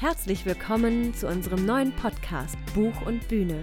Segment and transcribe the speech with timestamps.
[0.00, 3.60] Herzlich willkommen zu unserem neuen Podcast Buch und Bühne.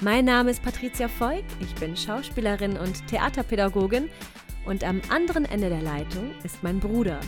[0.00, 4.08] Mein Name ist Patricia Voigt, ich bin Schauspielerin und Theaterpädagogin
[4.64, 7.18] und am anderen Ende der Leitung ist mein Bruder.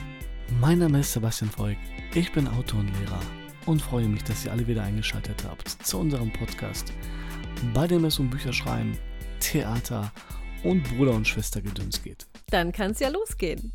[0.61, 1.80] Mein Name ist Sebastian Voigt,
[2.14, 3.19] ich bin Autor und Lehrer
[3.67, 6.93] und freue mich, dass ihr alle wieder eingeschaltet habt zu unserem Podcast,
[7.73, 8.97] bei dem es um Bücherschreiben,
[9.41, 10.13] Theater
[10.63, 12.29] und Bruder- und Schwestergedöns geht.
[12.51, 13.73] Dann kann es ja losgehen.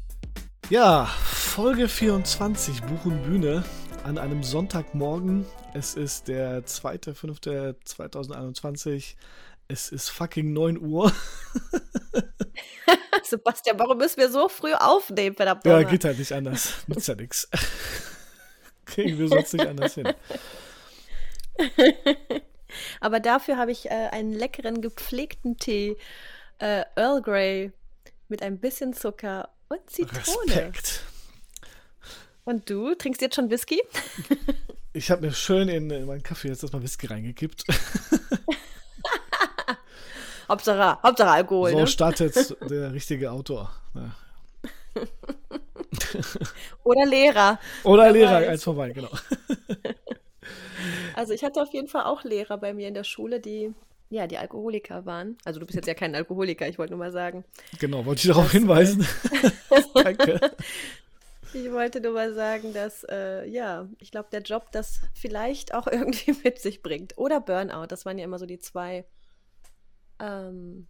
[0.70, 3.66] Ja, Folge 24 Buch und Bühne
[4.04, 5.46] an einem Sonntagmorgen.
[5.74, 9.16] Es ist der 2.5.2021.
[9.68, 11.12] Es ist fucking 9 Uhr.
[13.24, 15.66] Sebastian, warum müssen wir so früh aufnehmen, verdammt?
[15.66, 16.74] Ja, geht halt nicht anders.
[16.88, 17.48] Nützt ja nichts.
[18.86, 20.12] Kriegen wir sonst nicht anders hin.
[23.02, 25.98] Aber dafür habe ich äh, einen leckeren, gepflegten Tee,
[26.60, 27.72] äh, Earl Grey,
[28.28, 30.48] mit ein bisschen Zucker und Zitrone.
[30.48, 31.04] Respekt.
[32.50, 33.82] Und du trinkst jetzt schon Whisky?
[34.92, 37.64] Ich habe mir schön in, in meinen Kaffee jetzt erstmal Whisky reingekippt.
[40.50, 41.70] Hauptsache, Hauptsache Alkohol.
[41.70, 41.86] So ne?
[41.86, 43.72] startet der richtige Autor.
[43.94, 44.16] Ja.
[46.84, 47.60] Oder Lehrer.
[47.84, 48.48] Oder Wer Lehrer, weiß.
[48.48, 49.12] eins vorbei, genau.
[51.14, 53.72] Also ich hatte auf jeden Fall auch Lehrer bei mir in der Schule, die
[54.10, 55.38] ja die Alkoholiker waren.
[55.46, 57.46] Also du bist jetzt ja kein Alkoholiker, ich wollte nur mal sagen.
[57.78, 59.08] Genau, wollte ich darauf hinweisen.
[59.94, 60.42] Danke.
[61.54, 65.88] Ich wollte nur mal sagen, dass äh, ja, ich glaube, der Job das vielleicht auch
[65.92, 67.18] irgendwie mit sich bringt.
[67.18, 67.88] Oder Burnout.
[67.88, 69.06] Das waren ja immer so die zwei
[70.20, 70.88] ähm,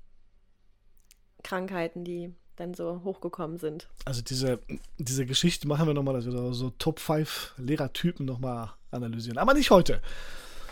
[1.44, 3.88] Krankheiten, die dann so hochgekommen sind.
[4.06, 4.60] Also diese,
[4.98, 9.38] diese Geschichte machen wir nochmal, dass wir so Top 5 Lehrertypen nochmal analysieren.
[9.38, 10.02] Aber nicht heute.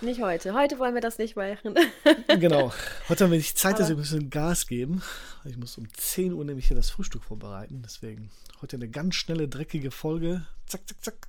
[0.01, 0.53] Nicht heute.
[0.53, 1.75] Heute wollen wir das nicht machen.
[2.39, 2.71] Genau.
[3.09, 5.01] Heute haben wir nicht Zeit, dass wir ein bisschen Gas geben.
[5.45, 7.81] Ich muss um 10 Uhr nämlich hier das Frühstück vorbereiten.
[7.83, 8.29] Deswegen
[8.61, 10.45] heute eine ganz schnelle, dreckige Folge.
[10.67, 11.27] Zack, zack, zack.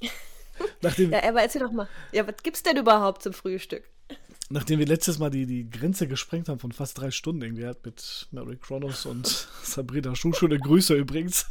[0.80, 1.88] Nachdem, ja, aber erzähl doch mal.
[2.12, 3.84] Ja, was gibt's denn überhaupt zum Frühstück?
[4.50, 8.28] nachdem wir letztes Mal die, die Grenze gesprengt haben von fast drei Stunden irgendwie mit
[8.30, 9.26] Mary Kronos und
[9.62, 10.32] Sabrina Schuh.
[10.32, 11.46] Schöne Grüße übrigens.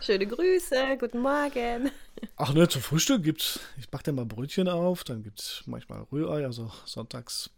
[0.00, 1.90] Schöne Grüße, guten Morgen.
[2.36, 6.44] Ach ne, zum Frühstück gibt's, ich back dann mal Brötchen auf, dann gibt's manchmal Rührei,
[6.44, 7.50] also sonntags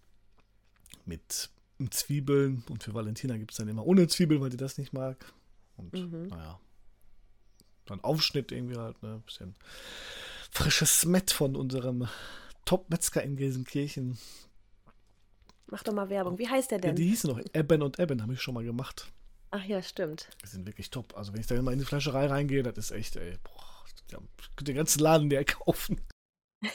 [1.04, 1.50] mit
[1.90, 5.32] Zwiebeln und für Valentina gibt's dann immer ohne Zwiebeln, weil die das nicht mag.
[5.76, 5.94] Und
[6.30, 6.60] naja,
[7.86, 9.54] dann Aufschnitt irgendwie halt, ne, bisschen
[10.50, 12.08] frisches Met von unserem
[12.64, 14.18] Top-Metzger in Gelsenkirchen.
[15.68, 16.38] Mach doch mal Werbung.
[16.38, 16.96] Wie heißt der Ja, denn?
[16.96, 19.06] die hießen noch Eben und Eben, habe ich schon mal gemacht.
[19.50, 20.28] Ach ja, stimmt.
[20.42, 21.16] Die sind wirklich top.
[21.16, 24.06] Also wenn ich da immer in die Fleischerei reingehe, das ist echt, ey, boah, ich
[24.56, 26.00] könnte den ganzen Laden leer kaufen.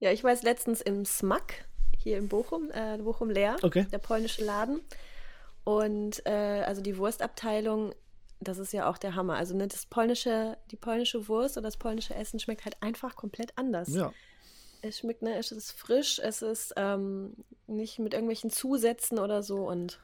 [0.00, 1.64] Ja, ich war jetzt letztens im Smack
[1.96, 3.84] hier in Bochum, äh, Bochum Leer, Okay.
[3.90, 4.80] der polnische Laden.
[5.64, 7.92] Und äh, also die Wurstabteilung,
[8.38, 9.34] das ist ja auch der Hammer.
[9.34, 13.58] Also ne, das polnische, die polnische Wurst und das polnische Essen schmeckt halt einfach komplett
[13.58, 13.88] anders.
[13.92, 14.12] Ja.
[14.82, 17.34] Es schmeckt, ne, es ist frisch, es ist ähm,
[17.66, 19.68] nicht mit irgendwelchen Zusätzen oder so.
[19.68, 19.98] Und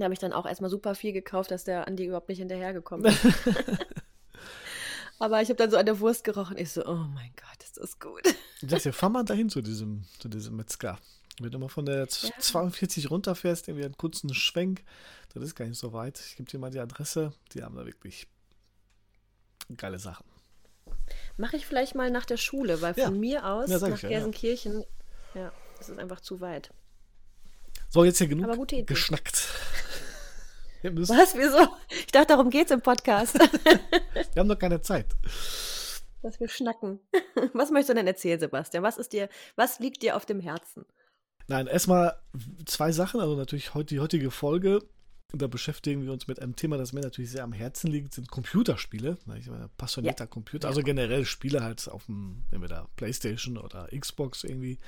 [0.00, 3.06] da habe ich dann auch erstmal super viel gekauft, dass der Andi überhaupt nicht hinterhergekommen
[3.06, 3.18] ist.
[5.18, 6.56] Aber ich habe dann so an der Wurst gerochen.
[6.58, 8.22] Ich so, oh mein Gott, ist das gut.
[8.60, 10.98] Ich dachte, fahr mal dahin zu diesem, zu diesem Metzger.
[11.40, 12.30] Wenn du mal von der Ja.
[12.38, 14.82] 42 runterfährst, irgendwie einen kurzen Schwenk,
[15.34, 16.20] das ist gar nicht so weit.
[16.20, 17.32] Ich gebe dir mal die Adresse.
[17.52, 18.26] Die haben da wirklich
[19.76, 20.24] geile Sachen.
[21.36, 23.10] Mache ich vielleicht mal nach der Schule, weil von Ja.
[23.10, 24.08] mir aus Ja, nach ja, ja.
[24.08, 24.84] Gelsenkirchen,
[25.34, 26.70] ja, es ist einfach zu weit.
[27.90, 29.48] So, jetzt hier genug geschnackt.
[30.82, 31.34] Was?
[31.36, 31.68] Wieso?
[31.90, 33.34] Ich dachte, darum geht's im Podcast,
[34.34, 35.06] wir haben noch keine Zeit.
[36.22, 37.00] dass wir schnacken.
[37.52, 38.82] Was möchtest du denn erzählen, Sebastian?
[38.82, 40.84] Was ist dir, was liegt dir auf dem Herzen?
[41.46, 42.18] Nein, erstmal
[42.66, 43.20] zwei Sachen.
[43.20, 44.80] Also natürlich heute die heutige Folge.
[45.32, 48.30] Da beschäftigen wir uns mit einem Thema, das mir natürlich sehr am Herzen liegt, sind
[48.30, 49.18] Computerspiele.
[49.38, 54.78] Ich ein passionierter Computer, also generell Spiele halt auf dem, entweder Playstation oder Xbox irgendwie.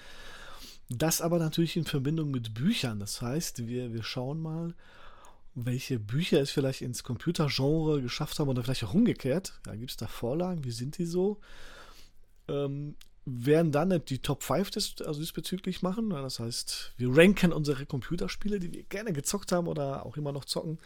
[0.89, 3.01] Das aber natürlich in Verbindung mit Büchern.
[3.01, 4.75] Das heißt, wir, wir schauen mal,
[5.55, 9.61] welche Bücher es vielleicht ins Computergenre geschafft haben oder vielleicht auch umgekehrt.
[9.67, 10.65] Ja, gibt es da Vorlagen?
[10.65, 11.41] Wie sind die so?
[12.49, 16.11] Ähm, werden dann die Top 5 des, also diesbezüglich machen.
[16.11, 20.33] Ja, Das heißt, wir ranken unsere Computerspiele, die wir gerne gezockt haben oder auch immer
[20.33, 20.79] noch zocken.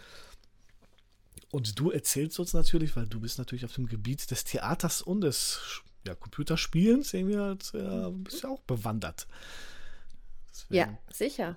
[1.50, 5.20] Und du erzählst uns natürlich, weil du bist natürlich auf dem Gebiet des Theaters und
[5.20, 9.26] des ja, Computerspielens irgendwie halt, ja, bist ja auch bewandert.
[10.50, 11.56] Deswegen, Ja, sicher.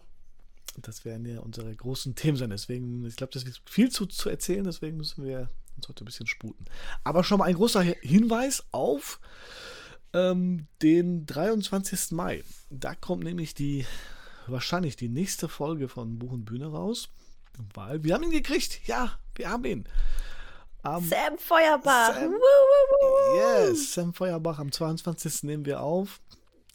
[0.77, 2.51] Das werden ja unsere großen Themen sein.
[2.51, 6.05] Deswegen, ich glaube, das ist viel zu, zu erzählen, deswegen müssen wir uns heute ein
[6.05, 6.65] bisschen sputen.
[7.03, 9.19] Aber schon mal ein großer Hinweis auf
[10.13, 12.11] ähm, den 23.
[12.11, 12.43] Mai.
[12.69, 13.85] Da kommt nämlich die,
[14.47, 17.09] wahrscheinlich die nächste Folge von Buch und Bühne raus.
[17.73, 18.87] Weil wir haben ihn gekriegt.
[18.87, 19.85] Ja, wir haben ihn.
[20.83, 22.13] Am Sam Feuerbach.
[22.13, 22.33] Sam,
[23.35, 24.59] yes, Sam Feuerbach.
[24.59, 25.43] Am 22.
[25.43, 26.21] nehmen wir auf.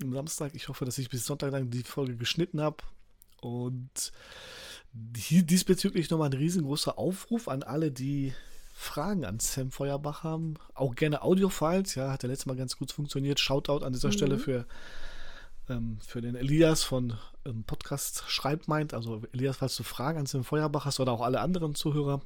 [0.03, 0.55] Am Samstag.
[0.55, 2.79] Ich hoffe, dass ich bis Sonntag dann die Folge geschnitten habe.
[3.43, 4.13] Und
[5.23, 8.33] diesbezüglich nochmal ein riesengroßer Aufruf an alle, die
[8.73, 10.55] Fragen an Sam Feuerbach haben.
[10.75, 11.95] Auch gerne Audiofiles.
[11.95, 13.41] Ja, hat ja letztes Mal ganz gut funktioniert.
[13.41, 14.13] Shoutout an dieser mhm.
[14.13, 14.67] Stelle für,
[15.69, 18.95] ähm, für den Elias von ähm, Podcast Schreibmeint.
[18.95, 22.21] Also Elias, falls du Fragen an Sam Feuerbach hast oder auch alle anderen Zuhörer,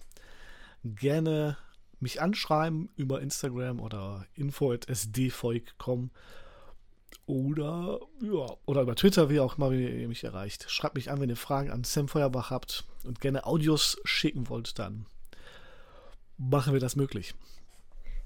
[0.85, 1.57] gerne
[1.99, 6.11] mich anschreiben über Instagram oder info.sdvolk.com
[7.26, 10.70] oder ja, oder über Twitter, wie auch immer ihr mich erreicht.
[10.70, 14.78] Schreibt mich an, wenn ihr Fragen an Sam Feuerbach habt und gerne Audios schicken wollt,
[14.78, 15.06] dann
[16.38, 17.34] machen wir das möglich.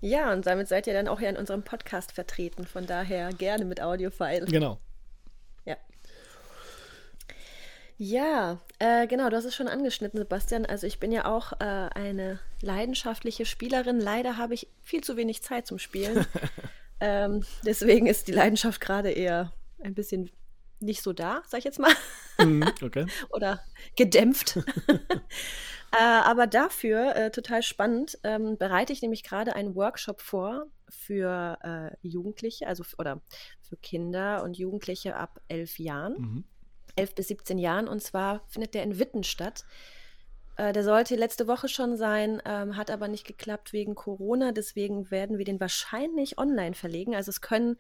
[0.02, 2.67] Ja, und damit seid ihr dann auch ja in unserem Podcast vertreten.
[2.67, 4.47] Von daher gerne mit Audiofile.
[4.47, 4.79] Genau.
[5.64, 5.76] Ja.
[7.99, 10.64] Ja, äh, genau, du hast es schon angeschnitten, Sebastian.
[10.64, 14.00] Also ich bin ja auch äh, eine leidenschaftliche Spielerin.
[14.00, 16.26] Leider habe ich viel zu wenig Zeit zum Spielen.
[17.00, 19.52] ähm, deswegen ist die Leidenschaft gerade eher
[19.82, 20.31] ein bisschen
[20.81, 21.93] nicht so da, sag ich jetzt mal.
[22.38, 23.06] Mm, okay.
[23.31, 23.61] Oder
[23.97, 24.56] gedämpft.
[24.88, 31.58] äh, aber dafür, äh, total spannend, ähm, bereite ich nämlich gerade einen Workshop vor für
[31.62, 33.20] äh, Jugendliche, also oder
[33.61, 36.14] für Kinder und Jugendliche ab elf Jahren.
[36.19, 36.44] Mhm
[36.97, 37.88] 11 bis 17 Jahren.
[37.88, 39.64] Und zwar findet der in Witten statt.
[40.56, 44.52] Äh, der sollte letzte Woche schon sein, ähm, hat aber nicht geklappt wegen Corona.
[44.52, 47.14] Deswegen werden wir den wahrscheinlich online verlegen.
[47.14, 47.76] Also es können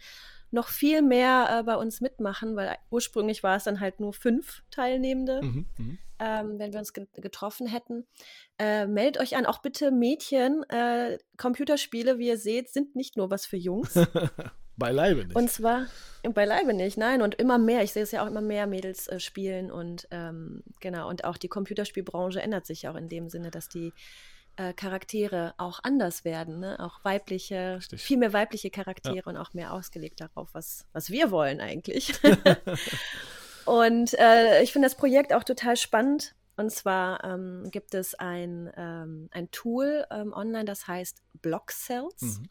[0.50, 4.62] noch viel mehr äh, bei uns mitmachen, weil ursprünglich war es dann halt nur fünf
[4.70, 5.98] Teilnehmende, mhm, mhm.
[6.18, 8.06] ähm, wenn wir uns ge getroffen hätten.
[8.58, 10.64] Äh, meldet euch an, auch bitte Mädchen.
[10.68, 13.94] Äh, Computerspiele, wie ihr seht, sind nicht nur was für Jungs.
[14.80, 15.36] Beileibe nicht.
[15.36, 15.86] Und zwar
[16.22, 17.22] beileibe nicht, nein.
[17.22, 17.84] Und immer mehr.
[17.84, 21.08] Ich sehe es ja auch immer mehr Mädels äh, spielen und ähm, genau.
[21.08, 23.92] Und auch die Computerspielbranche ändert sich auch in dem Sinne, dass die
[24.56, 26.78] äh, Charaktere auch anders werden, ne?
[26.80, 28.02] Auch weibliche, Richtig.
[28.02, 29.26] viel mehr weibliche Charaktere ja.
[29.26, 32.12] und auch mehr ausgelegt darauf, was, was wir wollen eigentlich.
[33.64, 36.34] und äh, ich finde das Projekt auch total spannend.
[36.56, 42.20] Und zwar ähm, gibt es ein, ähm, ein Tool ähm, online, das heißt Block Cells.
[42.20, 42.48] Mhm.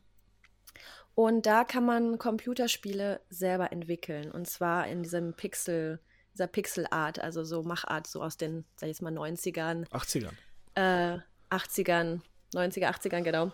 [1.20, 4.32] Und da kann man Computerspiele selber entwickeln.
[4.32, 6.00] Und zwar in diesem Pixel,
[6.34, 9.86] dieser Pixelart, also so Machart, so aus den, sag ich jetzt mal, 90ern.
[9.90, 10.32] 80ern.
[10.76, 11.18] Äh,
[11.54, 12.22] 80ern,
[12.54, 13.52] 90er, 80ern, genau.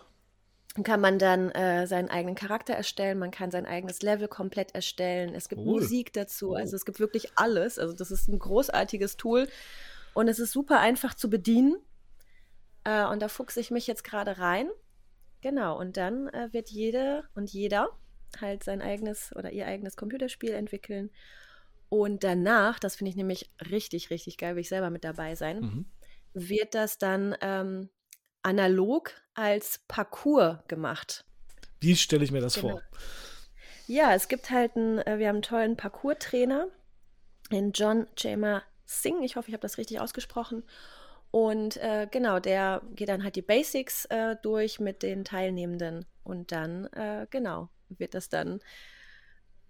[0.84, 5.34] Kann man dann äh, seinen eigenen Charakter erstellen, man kann sein eigenes Level komplett erstellen.
[5.34, 5.80] Es gibt cool.
[5.80, 6.54] Musik dazu, oh.
[6.54, 7.80] also es gibt wirklich alles.
[7.80, 9.48] Also das ist ein großartiges Tool
[10.14, 11.76] und es ist super einfach zu bedienen.
[12.84, 14.70] Äh, und da fuchse ich mich jetzt gerade rein
[15.46, 17.90] Genau, und dann äh, wird jede und jeder
[18.40, 21.08] halt sein eigenes oder ihr eigenes Computerspiel entwickeln.
[21.88, 25.60] Und danach, das finde ich nämlich richtig, richtig geil, will ich selber mit dabei sein,
[25.60, 25.84] mhm.
[26.34, 27.90] wird das dann ähm,
[28.42, 31.24] analog als Parcours gemacht.
[31.78, 32.70] Wie stelle ich mir das genau.
[32.70, 32.82] vor?
[33.86, 36.66] Ja, es gibt halt einen, äh, wir haben einen tollen Parcours-Trainer,
[37.52, 39.24] den John Jamer Singh.
[39.24, 40.64] Ich hoffe, ich habe das richtig ausgesprochen.
[41.36, 46.06] Und äh, genau, der geht dann halt die Basics äh, durch mit den Teilnehmenden.
[46.24, 48.60] Und dann, äh, genau, wird das dann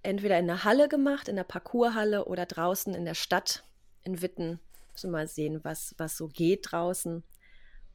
[0.05, 3.65] entweder in der Halle gemacht, in der Parcourshalle oder draußen in der Stadt
[4.05, 4.61] in Witten.
[4.93, 7.25] Müssen wir mal sehen, was, was so geht draußen.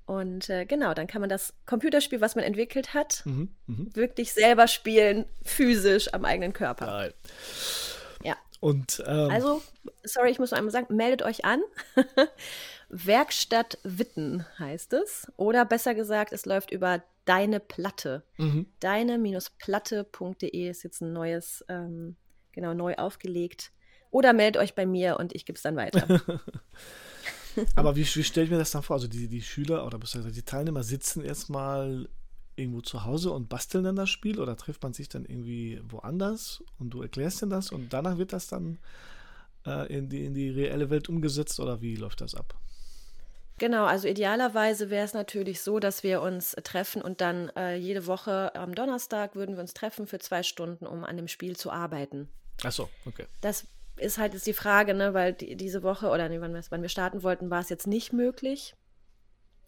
[0.06, 3.96] Und äh, genau, dann kann man das Computerspiel, was man entwickelt hat, mhm, mh.
[3.96, 6.88] wirklich selber spielen, physisch am eigenen Körper.
[6.88, 7.14] Geil.
[7.24, 7.91] Ja.
[8.62, 9.62] Und, ähm, also,
[10.03, 11.62] sorry, ich muss noch einmal sagen, meldet euch an.
[12.89, 15.32] Werkstatt Witten heißt es.
[15.36, 18.24] Oder besser gesagt, es läuft über Deine Platte.
[18.38, 18.68] Mhm.
[18.80, 22.15] Deine-platte.de ist jetzt ein neues, ähm,
[22.51, 23.72] genau, neu aufgelegt.
[24.12, 26.22] Oder meldet euch bei mir und ich gebe es dann weiter.
[27.75, 28.96] Aber wie, wie stelle ich mir das dann vor?
[28.96, 32.10] Also die, die Schüler oder die Teilnehmer sitzen erstmal
[32.62, 36.63] irgendwo zu Hause und basteln dann das Spiel oder trifft man sich dann irgendwie woanders
[36.80, 38.77] und du erklärst ihnen das und danach wird das dann
[39.65, 42.56] äh, in, die, in die reelle Welt umgesetzt oder wie läuft das ab?
[43.58, 48.08] Genau, also idealerweise wäre es natürlich so, dass wir uns treffen und dann äh, jede
[48.08, 51.70] Woche am Donnerstag würden wir uns treffen für zwei Stunden, um an dem Spiel zu
[51.70, 52.27] arbeiten.
[52.63, 53.27] Ach so, okay.
[53.41, 56.63] Das ist halt jetzt die Frage, ne, weil die, diese Woche oder nee, wann, wir,
[56.70, 58.75] wann wir starten wollten, war es jetzt nicht möglich.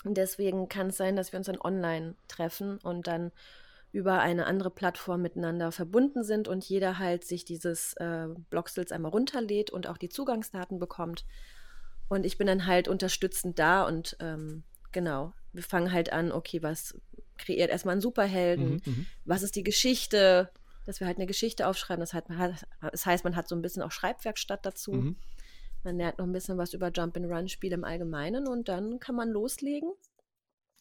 [0.04, 3.32] Und deswegen kann es sein, dass wir uns dann online treffen und dann
[3.94, 9.12] über eine andere Plattform miteinander verbunden sind und jeder halt sich dieses äh, Blockstils einmal
[9.12, 11.26] runterlädt und auch die Zugangsdaten bekommt.
[12.10, 16.64] Und ich bin dann halt unterstützend da und ähm, genau, wir fangen halt an, okay,
[16.64, 16.96] was
[17.38, 20.50] kreiert erstmal einen Superhelden, mhm, mhm, was ist die Geschichte,
[20.86, 22.02] dass wir halt eine Geschichte aufschreiben.
[22.02, 24.92] Das, heißt, man hat, das heißt, man hat so ein bisschen auch Schreibwerkstatt dazu.
[24.92, 25.16] Mhm.
[25.84, 29.92] Man lernt noch ein bisschen was über Jump-and-Run-Spiele im Allgemeinen und dann kann man loslegen.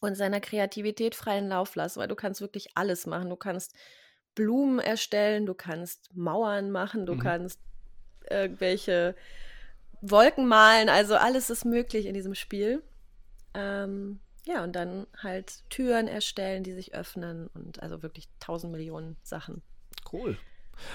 [0.01, 3.31] und seiner Kreativität freien Lauf lassen, weil du kannst wirklich alles machen.
[3.31, 3.73] Du kannst
[4.35, 7.21] Blumen erstellen, du kannst Mauern machen, du mhm.
[7.21, 7.61] kannst
[8.29, 9.15] irgendwelche
[10.01, 12.83] Wolken malen, also alles ist möglich in diesem Spiel.
[13.55, 19.17] Ähm, ja, und dann halt Türen erstellen, die sich öffnen und also wirklich tausend Millionen
[19.23, 19.63] Sachen.
[20.11, 20.37] Cool.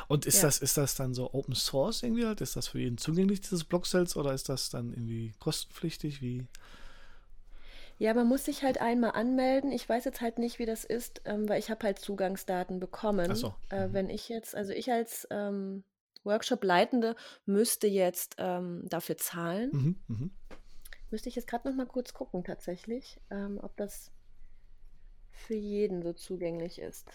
[0.07, 0.43] Und ist ja.
[0.43, 2.41] das, ist das dann so Open Source irgendwie halt?
[2.41, 6.22] Ist das für jeden zugänglich, dieses Blockcells, oder ist das dann irgendwie kostenpflichtig?
[6.22, 6.46] Wie?
[8.00, 9.72] Ja, man muss sich halt einmal anmelden.
[9.72, 13.29] Ich weiß jetzt halt nicht, wie das ist, ähm, weil ich habe halt Zugangsdaten bekommen.
[13.31, 13.55] Ach so.
[13.69, 13.93] Äh, mhm.
[13.93, 15.84] wenn ich jetzt, also ich als ähm,
[16.24, 17.15] Workshop-Leitende
[17.46, 19.69] müsste jetzt ähm, dafür zahlen.
[19.72, 20.29] Mhm, mh.
[21.10, 24.12] Müsste ich jetzt gerade noch mal kurz gucken tatsächlich, ähm, ob das
[25.31, 27.10] für jeden so zugänglich ist.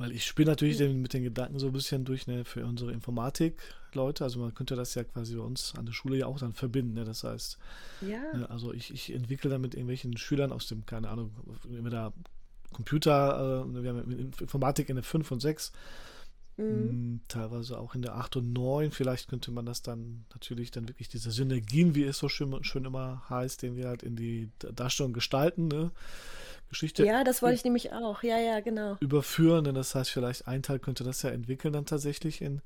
[0.00, 2.90] Weil ich spiele natürlich den, mit den Gedanken so ein bisschen durch ne, für unsere
[2.90, 4.24] Informatik-Leute.
[4.24, 6.94] Also man könnte das ja quasi bei uns an der Schule ja auch dann verbinden.
[6.94, 7.04] Ne?
[7.04, 7.58] Das heißt,
[8.00, 8.32] ja.
[8.32, 11.32] ne, also ich, ich entwickle dann mit irgendwelchen Schülern aus dem, keine Ahnung,
[11.90, 12.14] da
[12.72, 15.70] Computer, äh, wir haben Informatik in der 5 und 6
[16.60, 16.88] Mhm.
[16.88, 18.90] Hm, teilweise auch in der 8 und 9.
[18.90, 22.84] Vielleicht könnte man das dann natürlich dann wirklich diese Synergien, wie es so schön, schön
[22.84, 25.90] immer heißt, den wir halt in die Darstellung gestalten, ne?
[26.68, 27.04] Geschichte.
[27.04, 28.22] Ja, das wollte ich nämlich auch.
[28.22, 28.96] Ja, ja, genau.
[29.00, 32.62] Überführen, denn das heißt, vielleicht ein Teil könnte das ja entwickeln dann tatsächlich in,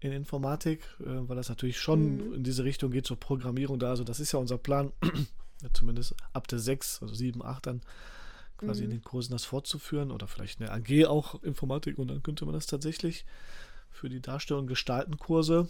[0.00, 2.34] in Informatik, äh, weil das natürlich schon mhm.
[2.34, 3.90] in diese Richtung geht zur Programmierung da.
[3.90, 4.92] Also das ist ja unser Plan,
[5.72, 7.80] zumindest ab der 6, also 7, 8 dann
[8.64, 8.90] quasi mhm.
[8.90, 12.54] in den Kursen das fortzuführen oder vielleicht eine AG auch Informatik und dann könnte man
[12.54, 13.24] das tatsächlich
[13.90, 15.68] für die Darstellung gestalten Kurse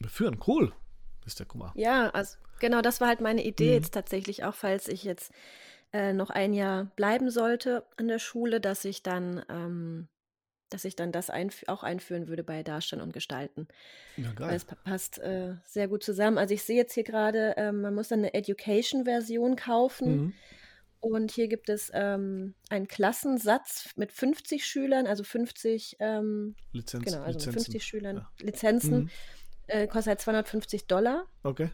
[0.00, 0.38] beführen.
[0.46, 0.72] Cool,
[1.26, 1.72] ist der Kummer.
[1.74, 3.74] Ja, also genau, das war halt meine Idee mhm.
[3.74, 5.32] jetzt tatsächlich auch, falls ich jetzt
[5.92, 10.08] äh, noch ein Jahr bleiben sollte an der Schule, dass ich dann ähm,
[10.72, 13.68] dass ich dann das einf auch einführen würde bei Darstellen und Gestalten.
[14.16, 14.48] Ja, geil.
[14.48, 16.38] Weil es passt äh, sehr gut zusammen.
[16.38, 20.16] Also ich sehe jetzt hier gerade, äh, man muss dann eine Education-Version kaufen.
[20.16, 20.32] Mhm.
[21.02, 27.22] Und hier gibt es ähm, einen Klassensatz mit 50 Schülern, also 50 ähm, Lizenz, genau,
[27.22, 27.52] also Lizenzen.
[27.64, 28.30] 50 Schülern ja.
[28.38, 28.94] Lizenzen.
[28.94, 29.10] Mhm.
[29.66, 31.26] Äh, kostet halt 250 Dollar.
[31.42, 31.70] Okay.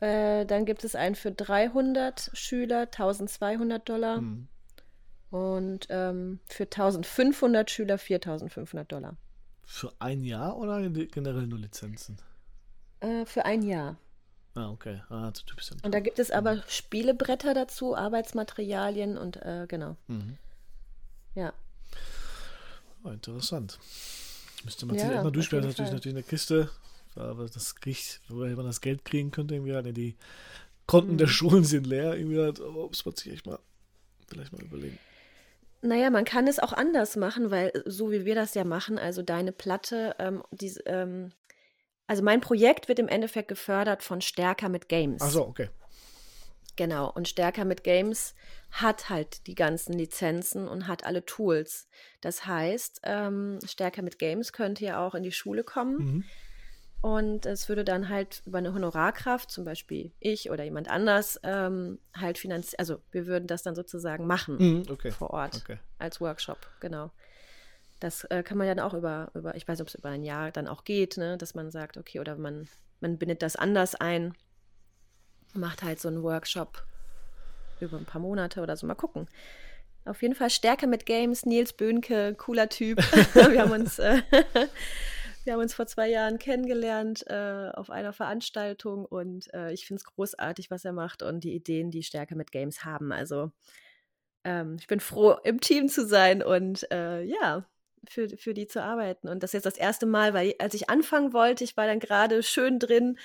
[0.00, 4.22] Äh, dann gibt es einen für 300 Schüler, 1200 Dollar.
[4.22, 4.48] Mhm.
[5.28, 9.18] Und ähm, für 1500 Schüler 4500 Dollar.
[9.62, 12.16] Für ein Jahr oder generell nur Lizenzen?
[13.00, 13.98] Äh, für ein Jahr.
[14.56, 15.02] Ah, okay.
[15.10, 15.70] Ah, so typisch.
[15.82, 16.62] Und da gibt es aber.
[16.66, 19.96] Spielebretter dazu, Arbeitsmaterialien und äh, genau.
[20.08, 20.38] Mhm.
[21.34, 21.52] Ja.
[23.04, 23.78] Oh, interessant.
[24.64, 25.64] Müsste man ja, sich erstmal durchspielen.
[25.66, 26.70] Natürlich, natürlich eine Kiste,
[27.14, 30.16] aber das kriegt, woher man das Geld kriegen könnte, irgendwie halt, die
[30.86, 31.18] Konten mhm.
[31.18, 33.58] der Schulen sind leer, irgendwie halt, oh, muss man sich echt mal
[34.26, 34.98] vielleicht mal überlegen.
[35.82, 39.20] Naja, man kann es auch anders machen, weil so wie wir das ja machen, also
[39.22, 41.32] deine Platte, ähm, die, ähm,
[42.06, 45.22] also mein Projekt wird im Endeffekt gefördert von Stärker mit Games.
[45.22, 45.68] Ach so, okay.
[46.76, 48.34] Genau, und Stärker mit Games
[48.70, 51.88] hat halt die ganzen Lizenzen und hat alle Tools.
[52.20, 55.96] Das heißt, ähm, Stärker mit Games könnte ja auch in die Schule kommen.
[55.96, 56.24] Mhm.
[57.00, 61.98] Und es würde dann halt über eine Honorarkraft, zum Beispiel ich oder jemand anders, ähm,
[62.14, 62.78] halt finanzieren.
[62.78, 65.10] Also wir würden das dann sozusagen machen mhm, okay.
[65.10, 65.78] vor Ort okay.
[65.98, 67.10] als Workshop, genau.
[68.00, 70.10] Das äh, kann man ja dann auch über, über, ich weiß nicht, ob es über
[70.10, 72.68] ein Jahr dann auch geht, ne, dass man sagt, okay, oder man,
[73.00, 74.34] man bindet das anders ein,
[75.54, 76.84] macht halt so einen Workshop
[77.80, 79.28] über ein paar Monate oder so, mal gucken.
[80.04, 82.98] Auf jeden Fall Stärke mit Games, Nils Böhnke, cooler Typ.
[83.34, 84.22] wir haben uns äh,
[85.44, 90.00] wir haben uns vor zwei Jahren kennengelernt äh, auf einer Veranstaltung und äh, ich finde
[90.00, 93.12] es großartig, was er macht und die Ideen, die Stärke mit Games haben.
[93.12, 93.52] Also
[94.44, 97.64] ähm, ich bin froh, im Team zu sein und äh, ja,
[98.10, 99.28] für, für die zu arbeiten.
[99.28, 102.00] Und das ist jetzt das erste Mal, weil als ich anfangen wollte, ich war dann
[102.00, 103.18] gerade schön drin,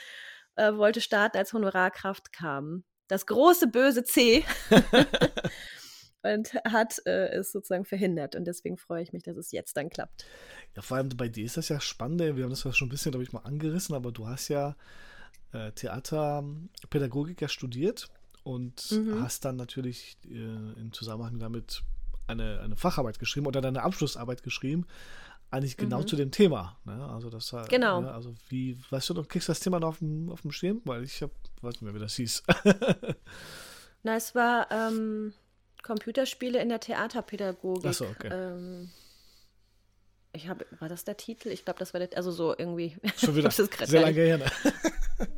[0.56, 2.84] äh, wollte starten, als Honorarkraft kam.
[3.08, 4.44] Das große böse C
[6.24, 8.36] und hat äh, es sozusagen verhindert.
[8.36, 10.26] Und deswegen freue ich mich, dass es jetzt dann klappt.
[10.76, 12.20] Ja, vor allem bei dir ist das ja spannend.
[12.20, 14.76] Wir haben das ja schon ein bisschen, glaube ich, mal angerissen, aber du hast ja
[15.52, 18.08] äh, Theaterpädagogik ja studiert
[18.44, 19.22] und mhm.
[19.22, 21.84] hast dann natürlich äh, im Zusammenhang damit
[22.28, 24.86] eine, eine Facharbeit geschrieben oder deine Abschlussarbeit geschrieben,
[25.52, 26.08] eigentlich genau mhm.
[26.08, 26.80] zu dem Thema.
[26.86, 27.06] Ne?
[27.10, 28.02] Also das genau.
[28.02, 28.12] Ne?
[28.12, 30.82] Also wie, weißt du, du kriegst das Thema noch auf dem, auf dem Schirm?
[30.86, 32.44] Weil ich hab, weiß nicht mehr, wie das hieß.
[34.04, 35.34] Na, es war ähm,
[35.84, 37.86] Computerspiele in der Theaterpädagogik.
[37.86, 38.30] Achso, okay.
[38.32, 38.90] Ähm,
[40.34, 41.50] ich habe, war das der Titel?
[41.50, 42.96] Ich glaube, das war der, also so irgendwie.
[43.18, 44.38] Schon wieder sehr lange her.
[44.38, 44.46] Ne?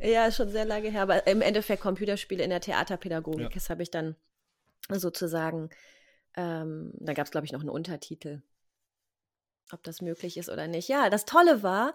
[0.00, 1.02] ja, schon sehr lange her.
[1.02, 3.40] Aber im Endeffekt Computerspiele in der Theaterpädagogik.
[3.40, 3.48] Ja.
[3.48, 4.14] Das habe ich dann
[4.88, 5.70] sozusagen
[6.36, 8.42] ähm, da gab es, glaube ich, noch einen Untertitel,
[9.72, 10.88] ob das möglich ist oder nicht.
[10.88, 11.94] Ja, das Tolle war,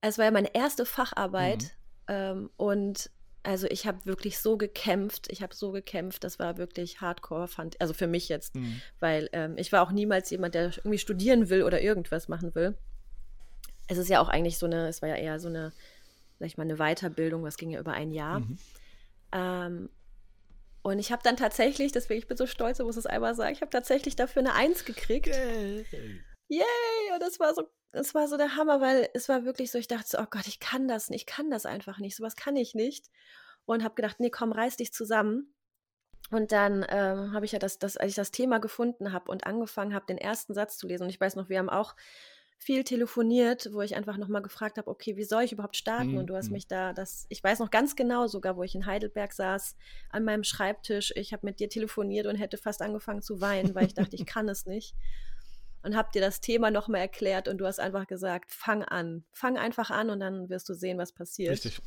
[0.00, 1.68] es war ja meine erste Facharbeit mhm.
[2.08, 3.10] ähm, und
[3.42, 7.80] Also ich habe wirklich so gekämpft, ich habe so gekämpft, das war wirklich hardcore, fand,
[7.80, 8.82] also für mich jetzt, mhm.
[9.00, 12.76] weil ähm, ich war auch niemals jemand, der irgendwie studieren will oder irgendwas machen will.
[13.86, 15.72] Es ist ja auch eigentlich so eine, es war ja eher so eine,
[16.38, 18.40] sag ich mal, eine Weiterbildung, das ging ja über ein Jahr.
[18.40, 18.58] Mhm.
[19.32, 19.88] Ähm,
[20.88, 23.52] und ich habe dann tatsächlich, deswegen ich bin so stolz, ich muss es einmal sagen,
[23.52, 25.26] ich habe tatsächlich dafür eine Eins gekriegt.
[25.26, 25.84] Yay!
[26.48, 27.12] Yay!
[27.12, 29.88] Und das war so, das war so der Hammer, weil es war wirklich so, ich
[29.88, 32.56] dachte so, oh Gott, ich kann das nicht, ich kann das einfach nicht, sowas kann
[32.56, 33.06] ich nicht.
[33.64, 35.54] Und habe gedacht, nee, komm, reiß dich zusammen.
[36.30, 39.46] Und dann ähm, habe ich ja das, das, als ich das Thema gefunden habe und
[39.46, 41.04] angefangen habe, den ersten Satz zu lesen.
[41.04, 41.94] Und ich weiß noch, wir haben auch
[42.58, 46.12] viel telefoniert, wo ich einfach nochmal gefragt habe, okay, wie soll ich überhaupt starten?
[46.12, 46.18] Mhm.
[46.18, 46.54] Und du hast mhm.
[46.54, 49.76] mich da, das, ich weiß noch ganz genau sogar, wo ich in Heidelberg saß,
[50.10, 51.12] an meinem Schreibtisch.
[51.16, 54.26] Ich habe mit dir telefoniert und hätte fast angefangen zu weinen, weil ich dachte, ich
[54.26, 54.94] kann es nicht.
[55.84, 59.24] Und habe dir das Thema nochmal erklärt und du hast einfach gesagt, fang an.
[59.32, 61.52] Fang einfach an und dann wirst du sehen, was passiert.
[61.52, 61.80] Richtig.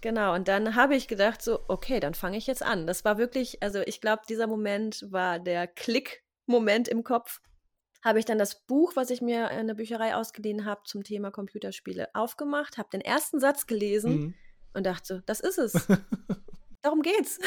[0.00, 2.86] Genau, und dann habe ich gedacht, so, okay, dann fange ich jetzt an.
[2.86, 7.40] Das war wirklich, also ich glaube, dieser Moment war der Klick-Moment im Kopf
[8.02, 11.30] habe ich dann das Buch, was ich mir in der Bücherei ausgeliehen habe zum Thema
[11.30, 14.34] Computerspiele, aufgemacht, habe den ersten Satz gelesen mhm.
[14.74, 15.86] und dachte, das ist es.
[16.82, 17.38] Darum geht's.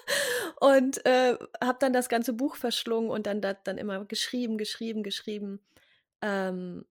[0.60, 5.60] und äh, habe dann das ganze Buch verschlungen und dann, dann immer geschrieben, geschrieben, geschrieben.
[6.22, 6.86] Ähm,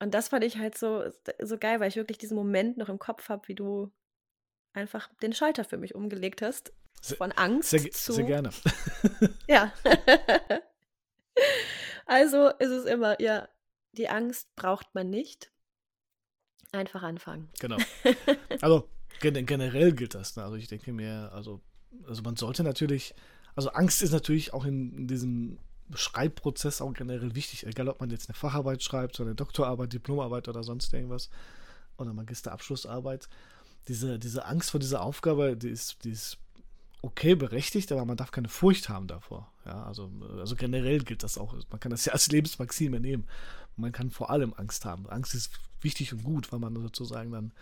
[0.00, 1.04] und das fand ich halt so,
[1.42, 3.92] so geil, weil ich wirklich diesen Moment noch im Kopf habe, wie du
[4.72, 6.72] einfach den Schalter für mich umgelegt hast.
[7.18, 8.12] Von Angst sehr, zu.
[8.12, 8.50] Sehr gerne.
[9.48, 9.72] ja.
[12.06, 13.48] Also ist es immer, ja,
[13.92, 15.50] die Angst braucht man nicht.
[16.72, 17.48] Einfach anfangen.
[17.60, 17.76] Genau.
[18.60, 18.88] Also
[19.20, 20.36] gen generell gilt das.
[20.36, 20.42] Ne?
[20.42, 21.60] Also ich denke mir, also,
[22.06, 23.14] also man sollte natürlich,
[23.54, 25.58] also Angst ist natürlich auch in, in diesem
[25.94, 30.48] Schreibprozess auch generell wichtig, egal ob man jetzt eine Facharbeit schreibt, so eine Doktorarbeit, Diplomarbeit
[30.48, 31.30] oder sonst irgendwas
[31.96, 33.28] oder Magisterabschlussarbeit.
[33.88, 36.38] Diese, diese Angst vor dieser Aufgabe, die ist, die ist
[37.04, 39.52] okay berechtigt, aber man darf keine Furcht haben davor.
[39.64, 41.54] Ja, also, also generell gilt das auch.
[41.70, 43.26] Man kann das ja als Lebensmaxime nehmen.
[43.76, 45.08] Man kann vor allem Angst haben.
[45.08, 47.52] Angst ist wichtig und gut, weil man sozusagen dann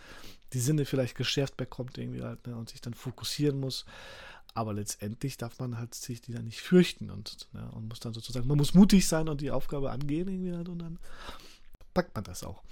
[0.52, 3.84] die Sinne vielleicht geschärft bekommt irgendwie halt ne, und sich dann fokussieren muss.
[4.54, 8.12] Aber letztendlich darf man halt sich die dann nicht fürchten und, ne, und muss dann
[8.12, 10.98] sozusagen, man muss mutig sein und die Aufgabe angehen irgendwie halt und dann
[11.94, 12.62] packt man das auch.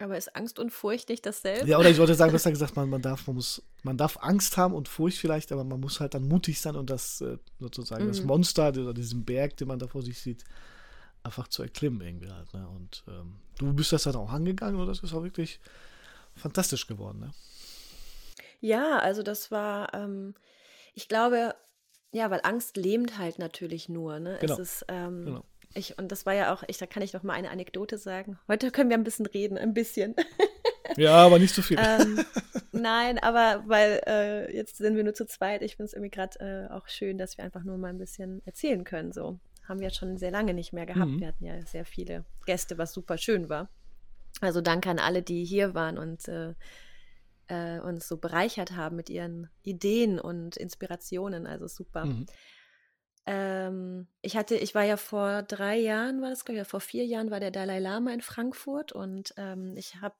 [0.00, 1.68] Aber ist Angst und Furcht nicht dasselbe?
[1.68, 4.56] Ja, oder ich wollte sagen, besser gesagt, man, man, darf, man, muss, man darf Angst
[4.56, 8.04] haben und Furcht vielleicht, aber man muss halt dann mutig sein und das äh, sozusagen,
[8.04, 8.08] mhm.
[8.08, 10.44] das Monster oder diesen Berg, den man da vor sich sieht,
[11.22, 12.52] einfach zu erklimmen irgendwie halt.
[12.54, 12.66] Ne?
[12.68, 15.60] Und ähm, du bist das dann auch angegangen und das ist auch wirklich
[16.34, 17.20] fantastisch geworden.
[17.20, 17.30] Ne?
[18.60, 20.34] Ja, also das war, ähm,
[20.94, 21.54] ich glaube,
[22.12, 24.18] ja, weil Angst lähmt halt natürlich nur.
[24.18, 24.38] Ne?
[24.40, 24.54] Genau.
[24.54, 25.44] Es ist, ähm, genau.
[25.74, 28.38] Ich, und das war ja auch, ich, da kann ich noch mal eine Anekdote sagen.
[28.48, 30.16] Heute können wir ein bisschen reden, ein bisschen.
[30.96, 31.78] Ja, aber nicht zu viel.
[31.78, 32.24] ähm,
[32.72, 35.62] nein, aber weil äh, jetzt sind wir nur zu zweit.
[35.62, 38.42] Ich finde es irgendwie gerade äh, auch schön, dass wir einfach nur mal ein bisschen
[38.44, 39.12] erzählen können.
[39.12, 41.10] So haben wir schon sehr lange nicht mehr gehabt.
[41.10, 41.20] Mhm.
[41.20, 43.68] Wir hatten ja sehr viele Gäste, was super schön war.
[44.40, 46.54] Also danke an alle, die hier waren und äh,
[47.48, 51.46] äh uns so bereichert haben mit ihren Ideen und Inspirationen.
[51.46, 52.06] Also super.
[52.06, 52.26] Mhm.
[53.32, 57.06] Ähm, ich hatte, ich war ja vor drei Jahren, war das, glaube ich, vor vier
[57.06, 60.16] Jahren war der Dalai Lama in Frankfurt und ähm, ich hab,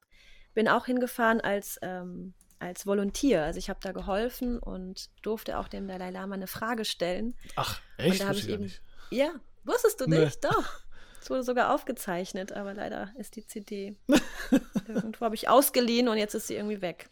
[0.55, 3.43] bin auch hingefahren als, ähm, als Volontier.
[3.43, 7.35] Also ich habe da geholfen und durfte auch dem Dalai Lama eine Frage stellen.
[7.57, 8.13] Ach, echt?
[8.13, 8.81] Und da habe ich eben, nicht.
[9.11, 9.33] ja,
[9.65, 10.25] wusstest du nee.
[10.25, 10.45] nicht?
[10.45, 10.85] Doch.
[11.21, 13.97] Es wurde sogar aufgezeichnet, aber leider ist die CD
[14.89, 17.11] irgendwo habe ich ausgeliehen und jetzt ist sie irgendwie weg.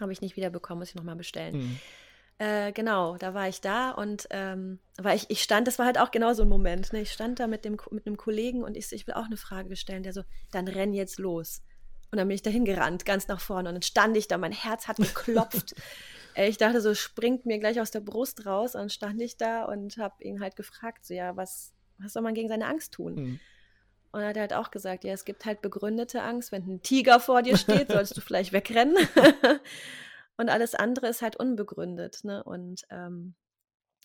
[0.00, 1.56] Habe ich nicht wiederbekommen, muss ich nochmal bestellen.
[1.56, 1.78] Mhm.
[2.40, 5.98] Äh, genau, da war ich da und ähm, weil ich, ich stand, das war halt
[5.98, 6.90] auch genau so ein Moment.
[6.90, 7.02] Ne?
[7.02, 9.76] Ich stand da mit, dem, mit einem Kollegen und ich, ich will auch eine Frage
[9.76, 11.60] stellen, der so, dann renn jetzt los.
[12.10, 13.68] Und dann bin ich dahin gerannt, ganz nach vorne.
[13.68, 15.74] Und dann stand ich da, mein Herz hat geklopft.
[16.34, 18.74] ich dachte so, springt mir gleich aus der Brust raus.
[18.74, 22.22] Und dann stand ich da und habe ihn halt gefragt, so, ja, was, was soll
[22.22, 23.14] man gegen seine Angst tun?
[23.16, 23.40] Mhm.
[24.12, 26.52] Und er hat halt auch gesagt, ja, es gibt halt begründete Angst.
[26.52, 28.96] Wenn ein Tiger vor dir steht, sollst du vielleicht wegrennen.
[30.40, 32.24] Und alles andere ist halt unbegründet.
[32.24, 32.42] Ne?
[32.42, 33.34] Und ähm,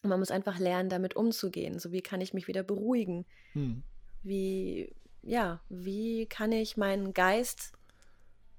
[0.03, 1.79] man muss einfach lernen, damit umzugehen.
[1.79, 3.25] So, wie kann ich mich wieder beruhigen?
[3.53, 3.83] Hm.
[4.21, 7.71] Wie, ja, wie kann ich meinen Geist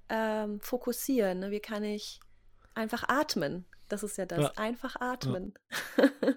[0.09, 1.37] ähm, fokussieren?
[1.37, 1.51] Ne?
[1.51, 2.19] Wie kann ich
[2.73, 3.67] einfach atmen?
[3.89, 4.51] Das ist ja das, ja.
[4.55, 5.53] einfach atmen.
[5.97, 6.33] Ja.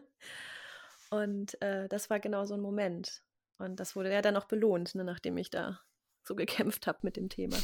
[1.25, 3.23] und äh, das war genau so ein Moment.
[3.57, 5.81] Und das wurde ja dann auch belohnt, ne, nachdem ich da
[6.23, 7.57] so gekämpft habe mit dem Thema.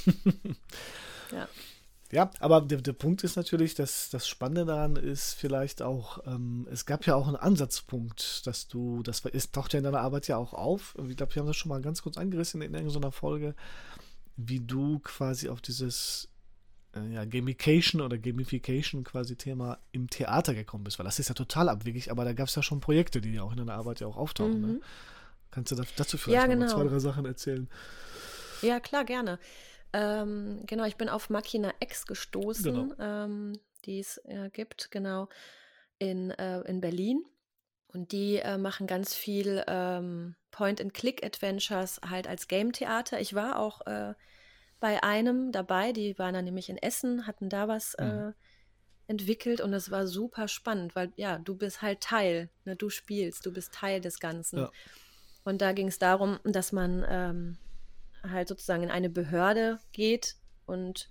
[1.30, 1.46] ja.
[2.12, 6.68] Ja, aber der, der Punkt ist natürlich, dass das Spannende daran ist vielleicht auch, ähm,
[6.70, 10.28] es gab ja auch einen Ansatzpunkt, dass du, das ist, taucht ja in deiner Arbeit
[10.28, 10.94] ja auch auf.
[11.08, 13.54] Ich glaube, wir haben das schon mal ganz kurz angerissen in irgendeiner Folge,
[14.36, 16.28] wie du quasi auf dieses
[16.94, 21.34] äh, ja, Gamification oder Gamification quasi Thema im Theater gekommen bist, weil das ist ja
[21.34, 23.98] total abwegig, aber da gab es ja schon Projekte, die ja auch in deiner Arbeit
[23.98, 24.60] ja auch auftauchen.
[24.60, 24.66] Ne?
[24.66, 24.72] Mhm.
[24.74, 24.80] Ne?
[25.50, 26.66] Kannst du dazu vielleicht ja, genau.
[26.68, 27.68] zwei, drei Sachen erzählen?
[28.62, 29.38] Ja, klar, gerne.
[29.96, 32.94] Ähm, genau, ich bin auf Machina X gestoßen, genau.
[32.98, 35.28] ähm, die es äh, gibt, genau,
[35.98, 37.24] in, äh, in Berlin.
[37.88, 43.20] Und die äh, machen ganz viel ähm, Point-and-Click-Adventures halt als Game-Theater.
[43.20, 44.12] Ich war auch äh,
[44.80, 48.04] bei einem dabei, die waren dann nämlich in Essen, hatten da was mhm.
[48.04, 48.32] äh,
[49.06, 53.46] entwickelt und es war super spannend, weil ja, du bist halt Teil, ne, du spielst,
[53.46, 54.58] du bist Teil des Ganzen.
[54.58, 54.70] Ja.
[55.44, 57.58] Und da ging es darum, dass man ähm,
[58.30, 60.36] halt sozusagen in eine Behörde geht
[60.66, 61.10] und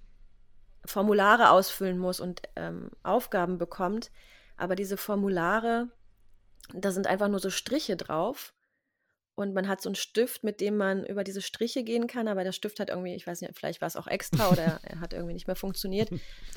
[0.86, 4.12] Formulare ausfüllen muss und ähm, Aufgaben bekommt.
[4.58, 5.90] Aber diese Formulare,
[6.74, 8.54] da sind einfach nur so Striche drauf.
[9.38, 12.46] Und man hat so einen Stift, mit dem man über diese Striche gehen kann, aber
[12.46, 15.12] der Stift hat irgendwie, ich weiß nicht, vielleicht war es auch extra oder er hat
[15.12, 16.10] irgendwie nicht mehr funktioniert,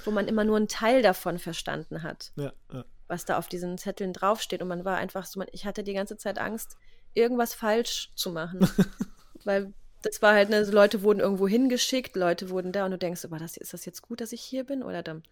[0.05, 2.85] wo man immer nur einen Teil davon verstanden hat, ja, ja.
[3.09, 4.63] was da auf diesen Zetteln draufsteht.
[4.63, 6.77] Und man war einfach so, ich hatte die ganze Zeit Angst,
[7.15, 8.61] irgendwas falsch zu machen.
[9.45, 13.25] Weil das war halt, ne, Leute wurden irgendwo hingeschickt, Leute wurden da und du denkst,
[13.25, 15.23] aber das, ist das jetzt gut, dass ich hier bin oder dann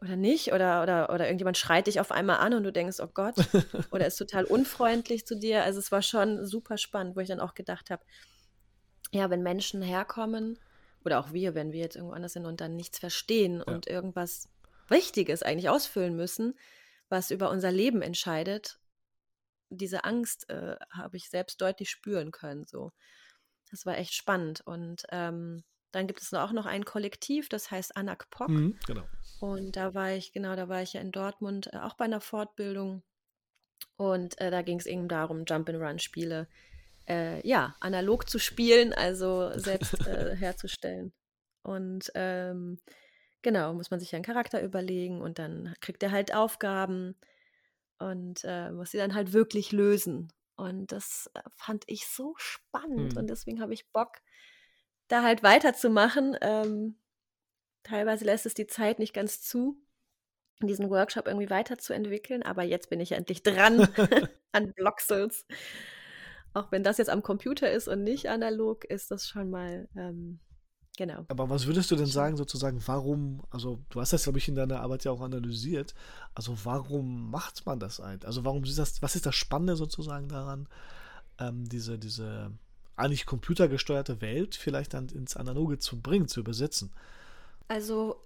[0.00, 3.08] oder nicht oder oder oder irgendjemand schreit dich auf einmal an und du denkst, oh
[3.12, 3.34] Gott,
[3.90, 5.64] oder ist total unfreundlich zu dir.
[5.64, 8.04] Also es war schon super spannend, wo ich dann auch gedacht habe,
[9.12, 10.58] ja, wenn Menschen herkommen
[11.04, 13.72] oder auch wir, wenn wir jetzt irgendwo anders sind und dann nichts verstehen ja.
[13.72, 14.48] und irgendwas
[14.88, 16.58] Wichtiges eigentlich ausfüllen müssen,
[17.08, 18.78] was über unser Leben entscheidet,
[19.70, 22.64] diese Angst äh, habe ich selbst deutlich spüren können.
[22.66, 22.92] So.
[23.70, 24.60] Das war echt spannend.
[24.62, 28.48] Und ähm, dann gibt es auch noch ein Kollektiv, das heißt Anak Pok.
[28.48, 29.04] Mhm, genau.
[29.40, 32.20] Und da war ich, genau, da war ich ja in Dortmund äh, auch bei einer
[32.20, 33.02] Fortbildung.
[33.96, 36.48] Und äh, da ging es eben darum, Jump-and-Run-Spiele
[37.08, 41.12] äh, ja, analog zu spielen, also selbst äh, herzustellen.
[41.62, 42.78] Und ähm,
[43.42, 47.16] genau, muss man sich ja einen Charakter überlegen und dann kriegt er halt Aufgaben
[47.98, 50.32] und äh, muss sie dann halt wirklich lösen.
[50.58, 53.18] Und das äh, fand ich so spannend mhm.
[53.18, 54.16] und deswegen habe ich Bock,
[55.06, 56.36] da halt weiterzumachen.
[56.40, 56.98] Ähm,
[57.84, 59.80] teilweise lässt es die Zeit nicht ganz zu,
[60.60, 63.86] diesen Workshop irgendwie weiterzuentwickeln, aber jetzt bin ich endlich dran
[64.52, 65.46] an Bloxels.
[66.54, 70.40] Auch wenn das jetzt am Computer ist und nicht analog, ist das schon mal ähm,
[70.98, 71.24] Genau.
[71.28, 74.56] Aber was würdest du denn sagen, sozusagen, warum, also du hast das, glaube ich, in
[74.56, 75.94] deiner Arbeit ja auch analysiert,
[76.34, 78.26] also warum macht man das eigentlich?
[78.26, 80.68] Also warum ist das, was ist das Spannende sozusagen daran,
[81.38, 82.50] ähm, diese, diese
[82.96, 86.90] eigentlich computergesteuerte Welt vielleicht dann ins Analoge zu bringen, zu übersetzen?
[87.68, 88.16] Also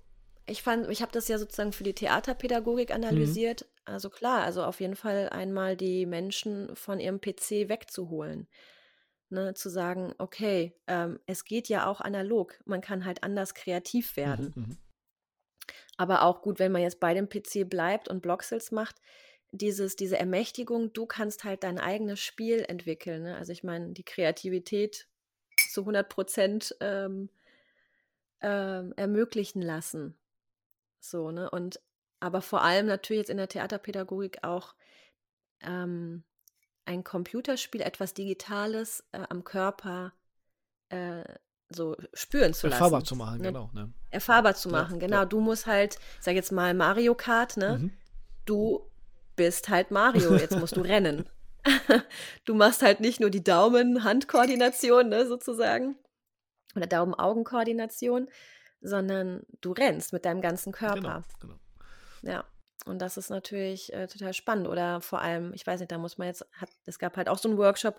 [0.46, 2.94] ich fand, ich habe das ja sozusagen für die Theaterpädagogik mhm.
[2.94, 3.66] analysiert.
[3.66, 3.66] Mhm.
[3.84, 8.48] Also klar, also auf jeden Fall einmal die Menschen von ihrem PC wegzuholen
[9.32, 14.16] ne, zu sagen, okay, ähm, es geht ja auch analog, man kann halt anders kreativ
[14.16, 14.52] werden.
[14.54, 14.78] Mhm, mhm.
[15.96, 18.96] Aber auch gut, wenn man jetzt bei dem PC bleibt und Blocksales macht,
[19.50, 23.24] dieses, diese Ermächtigung, du kannst halt dein eigenes Spiel entwickeln.
[23.24, 23.36] Ne?
[23.36, 25.08] Also ich meine, die Kreativität
[25.70, 27.28] zu 100 Prozent ähm,
[28.40, 30.16] ähm, ermöglichen lassen.
[31.00, 31.50] So, ne?
[31.50, 31.80] Und
[32.20, 34.74] aber vor allem natürlich jetzt in der Theaterpädagogik auch
[35.60, 36.22] ähm,
[36.84, 40.12] ein Computerspiel, etwas Digitales äh, am Körper
[40.88, 41.24] äh,
[41.74, 42.80] so spüren zu lassen.
[42.80, 43.48] Erfahrbar zu machen, ne?
[43.48, 43.70] genau.
[43.72, 43.92] Ne?
[44.10, 45.16] Erfahrbar zu machen, ja, genau.
[45.18, 45.24] Ja.
[45.24, 47.78] Du musst halt, sag jetzt mal Mario Kart, ne?
[47.78, 47.92] Mhm.
[48.44, 48.90] Du
[49.36, 51.28] bist halt Mario, jetzt musst du rennen.
[52.44, 55.96] du machst halt nicht nur die Daumen-Hand-Koordination, ne, sozusagen,
[56.74, 58.28] oder Daumen-Augen-Koordination,
[58.80, 61.24] sondern du rennst mit deinem ganzen Körper.
[61.40, 61.58] Genau,
[62.20, 62.32] genau.
[62.32, 62.44] Ja.
[62.84, 64.68] Und das ist natürlich äh, total spannend.
[64.68, 67.38] Oder vor allem, ich weiß nicht, da muss man jetzt, hat, es gab halt auch
[67.38, 67.96] so einen Workshop,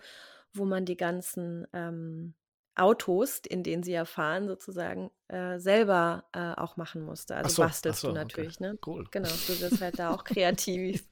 [0.52, 2.34] wo man die ganzen ähm,
[2.76, 7.36] Autos, in denen sie ja fahren, sozusagen, äh, selber äh, auch machen musste.
[7.36, 8.72] Also so, bastelst so, du natürlich, okay.
[8.72, 8.78] ne?
[8.84, 9.06] Cool.
[9.10, 11.08] Genau, du wirst halt da auch kreativ.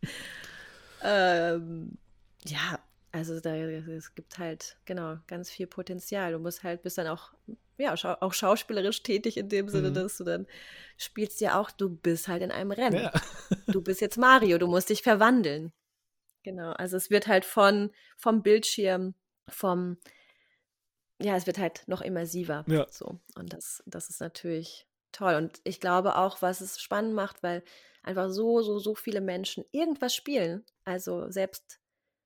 [1.02, 1.98] ähm,
[2.44, 2.78] ja,
[3.12, 6.32] also da, es gibt halt, genau, ganz viel Potenzial.
[6.32, 7.32] Du musst halt, bist dann auch
[7.78, 9.94] ja, schau auch schauspielerisch tätig in dem Sinne, mhm.
[9.94, 10.46] dass du dann
[10.96, 13.02] spielst ja auch, du bist halt in einem Rennen.
[13.02, 13.12] Ja.
[13.68, 15.72] du bist jetzt Mario, du musst dich verwandeln.
[16.42, 19.14] Genau, also es wird halt von, vom Bildschirm,
[19.48, 19.98] vom,
[21.20, 22.64] ja, es wird halt noch immersiver.
[22.66, 22.86] Ja.
[22.90, 23.20] So.
[23.36, 25.34] Und das, das ist natürlich toll.
[25.34, 27.62] Und ich glaube auch, was es spannend macht, weil
[28.02, 30.64] einfach so, so, so viele Menschen irgendwas spielen.
[30.84, 31.78] Also selbst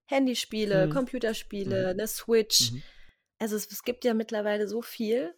[0.06, 0.92] Handyspiele, mhm.
[0.92, 1.90] Computerspiele, mhm.
[1.90, 2.72] eine Switch.
[2.72, 2.82] Mhm.
[3.38, 5.34] Also es, es, gibt ja mittlerweile so viel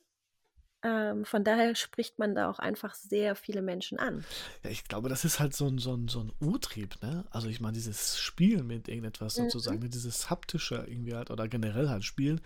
[0.85, 4.25] ähm, von daher spricht man da auch einfach sehr viele Menschen an.
[4.63, 7.25] Ja, ich glaube, das ist halt so ein, so ein, so ein Urtrieb, ne?
[7.31, 9.45] Also ich meine, dieses Spielen mit irgendetwas mhm.
[9.45, 9.89] sozusagen, ne?
[9.89, 12.41] dieses haptische irgendwie halt oder generell halt Spielen.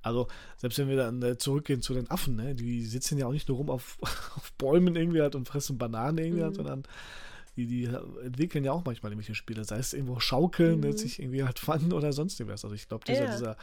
[0.00, 3.32] Also, selbst wenn wir dann äh, zurückgehen zu den Affen, ne, die sitzen ja auch
[3.32, 6.58] nicht nur rum auf, auf Bäumen irgendwie halt und fressen Bananen irgendwie halt, mhm.
[6.58, 6.82] halt, sondern
[7.56, 10.96] die, die entwickeln ja auch manchmal irgendwelche Spiele, sei es irgendwo schaukeln, ne, mhm.
[10.96, 12.64] sich irgendwie halt fangen oder sonst irgendwas.
[12.64, 13.30] Also ich glaube, dieser, ja.
[13.30, 13.56] dieser,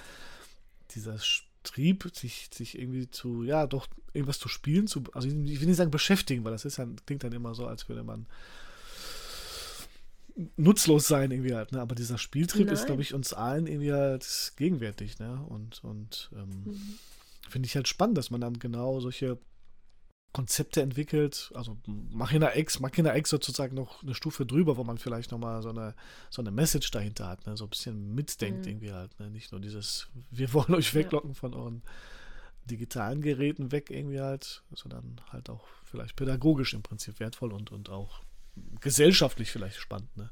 [0.96, 1.18] dieser
[1.64, 5.78] Trieb, sich, sich irgendwie zu, ja, doch irgendwas zu spielen, zu, also ich will nicht
[5.78, 8.26] sagen beschäftigen, weil das ist dann, klingt dann immer so, als würde man
[10.58, 11.82] nutzlos sein irgendwie halt, ne?
[11.82, 12.74] Aber dieser Spieltrieb Nein.
[12.74, 15.44] ist, glaube ich, uns allen irgendwie halt gegenwärtig, ne?
[15.48, 17.00] Und, und ähm, mhm.
[17.50, 19.38] finde ich halt spannend, dass man dann genau solche
[20.34, 25.32] Konzepte entwickelt, also Machina X, Machina X sozusagen noch eine Stufe drüber, wo man vielleicht
[25.32, 25.94] nochmal so eine,
[26.30, 27.58] so eine Message dahinter hat, ne?
[27.58, 28.72] so ein bisschen mitdenkt mhm.
[28.72, 29.30] irgendwie halt, ne?
[29.30, 31.36] nicht nur dieses, wir wollen euch weglocken ja.
[31.36, 31.82] von euren
[32.66, 37.90] digitalen Geräten weg irgendwie halt, sondern halt auch vielleicht pädagogisch im Prinzip wertvoll und, und
[37.90, 38.22] auch
[38.80, 40.30] gesellschaftlich vielleicht spannend, ne?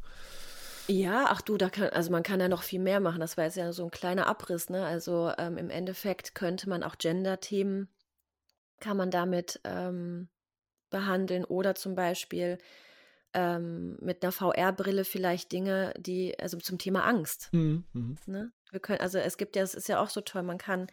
[0.87, 3.19] Ja, ach du, da kann, also man kann ja noch viel mehr machen.
[3.19, 4.83] Das war jetzt ja so ein kleiner Abriss, ne?
[4.87, 7.89] Also ähm, im Endeffekt könnte man auch Gender-Themen
[8.79, 10.29] kann man damit ähm,
[10.89, 12.57] behandeln oder zum Beispiel
[13.33, 17.49] ähm, mit einer VR-Brille vielleicht Dinge, die, also zum Thema Angst.
[17.51, 18.17] Mhm, mhm.
[18.25, 18.51] Ne?
[18.71, 20.87] Wir können, also es gibt ja, es ist ja auch so toll, man kann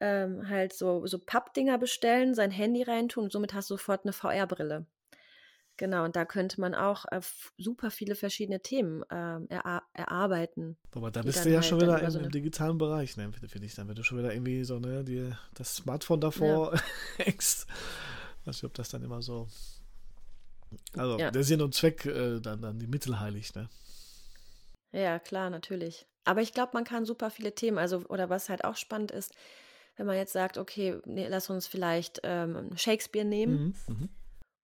[0.00, 4.12] ähm, halt so, so Pappdinger bestellen, sein Handy reintun und somit hast du sofort eine
[4.12, 4.86] VR-Brille.
[5.78, 7.20] Genau, und da könnte man auch äh,
[7.56, 10.76] super viele verschiedene Themen ähm, er, erarbeiten.
[10.92, 13.64] Aber da bist du ja halt schon wieder im, so im, digitalen Bereich, ne, finde
[13.64, 16.80] ich dann, wenn du schon wieder irgendwie so, ne, die, das Smartphone davor ja.
[17.24, 17.68] hängst.
[18.44, 19.46] Weiß nicht, ob das dann immer so.
[20.94, 21.30] Also, ja.
[21.30, 23.68] der Sinn und Zweck, äh, dann, dann die Mittel heilig, ne?
[24.90, 26.06] Ja, klar, natürlich.
[26.24, 29.32] Aber ich glaube, man kann super viele Themen, also, oder was halt auch spannend ist,
[29.96, 33.76] wenn man jetzt sagt, okay, nee, lass uns vielleicht ähm, Shakespeare nehmen.
[33.86, 34.08] Mhm, mhm.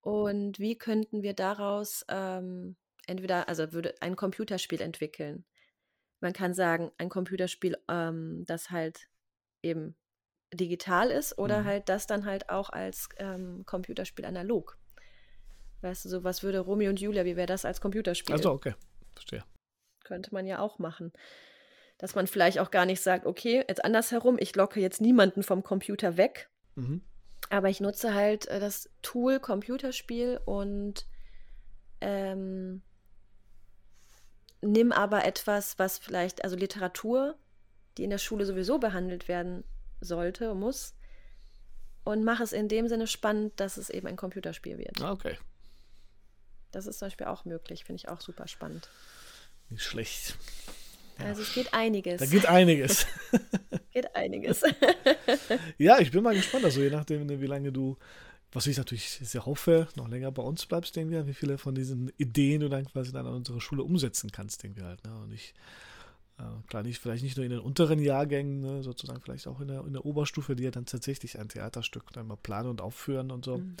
[0.05, 2.75] Und wie könnten wir daraus ähm,
[3.07, 5.45] entweder, also würde ein Computerspiel entwickeln.
[6.19, 9.09] Man kann sagen, ein Computerspiel, ähm, das halt
[9.63, 9.95] eben
[10.53, 11.65] digital ist oder mhm.
[11.65, 14.77] halt das dann halt auch als ähm, Computerspiel analog.
[15.81, 18.35] Weißt du, so was würde Romeo und Julia, wie wäre das als Computerspiel?
[18.35, 18.75] Also, okay,
[19.15, 19.43] verstehe.
[20.03, 21.13] Könnte man ja auch machen.
[21.97, 25.63] Dass man vielleicht auch gar nicht sagt, okay, jetzt andersherum, ich locke jetzt niemanden vom
[25.63, 27.01] Computer weg, mhm.
[27.49, 31.05] Aber ich nutze halt äh, das Tool Computerspiel und
[32.01, 32.81] ähm,
[34.61, 37.37] nimm aber etwas, was vielleicht, also Literatur,
[37.97, 39.63] die in der Schule sowieso behandelt werden
[40.01, 40.95] sollte, muss,
[42.03, 45.01] und mache es in dem Sinne spannend, dass es eben ein Computerspiel wird.
[45.01, 45.37] Ah, okay.
[46.71, 48.89] Das ist zum Beispiel auch möglich, finde ich auch super spannend.
[49.69, 50.37] Nicht schlecht.
[51.19, 52.19] Also es geht einiges.
[52.19, 53.05] Da geht einiges.
[53.93, 54.61] geht einiges.
[55.77, 57.97] ja, ich bin mal gespannt, also je nachdem, wie lange du,
[58.51, 61.75] was ich natürlich sehr hoffe, noch länger bei uns bleibst, denken wir, wie viele von
[61.75, 65.03] diesen Ideen du dann quasi dann an unserer Schule umsetzen kannst, denken wir halt.
[65.03, 65.15] Ne?
[65.15, 65.53] Und ich,
[66.37, 69.69] äh, klar, nicht, vielleicht nicht nur in den unteren Jahrgängen, ne, sozusagen vielleicht auch in
[69.69, 73.31] der, in der Oberstufe, die ja dann tatsächlich ein Theaterstück dann mal planen und aufführen
[73.31, 73.57] und so.
[73.57, 73.75] Mhm.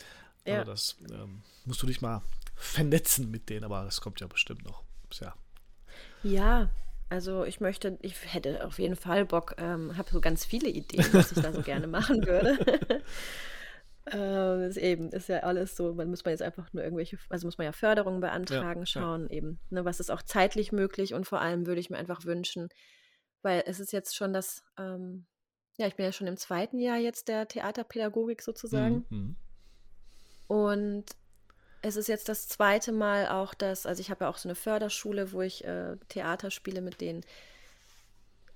[0.45, 0.61] Ja.
[0.61, 2.21] Aber das ähm, musst du dich mal
[2.55, 4.83] vernetzen mit denen, aber das kommt ja bestimmt noch.
[5.19, 5.33] Ja.
[6.23, 6.69] Ja,
[7.09, 11.05] also ich möchte, ich hätte auf jeden Fall Bock, ähm, habe so ganz viele Ideen,
[11.13, 12.57] was ich da so gerne machen würde.
[14.11, 17.47] ähm, ist eben, ist ja alles so, man muss man jetzt einfach nur irgendwelche, also
[17.47, 19.37] muss man ja Förderungen beantragen, ja, schauen ja.
[19.37, 22.69] eben, ne, was ist auch zeitlich möglich und vor allem würde ich mir einfach wünschen,
[23.43, 25.27] weil es ist jetzt schon das, ähm,
[25.77, 29.05] ja, ich bin ja schon im zweiten Jahr jetzt der Theaterpädagogik sozusagen.
[29.09, 29.17] Mhm.
[29.17, 29.35] mhm.
[30.47, 31.05] Und
[31.87, 34.55] es ist jetzt das zweite Mal auch das, also ich habe ja auch so eine
[34.55, 37.21] Förderschule, wo ich äh, Theater spiele, mit denen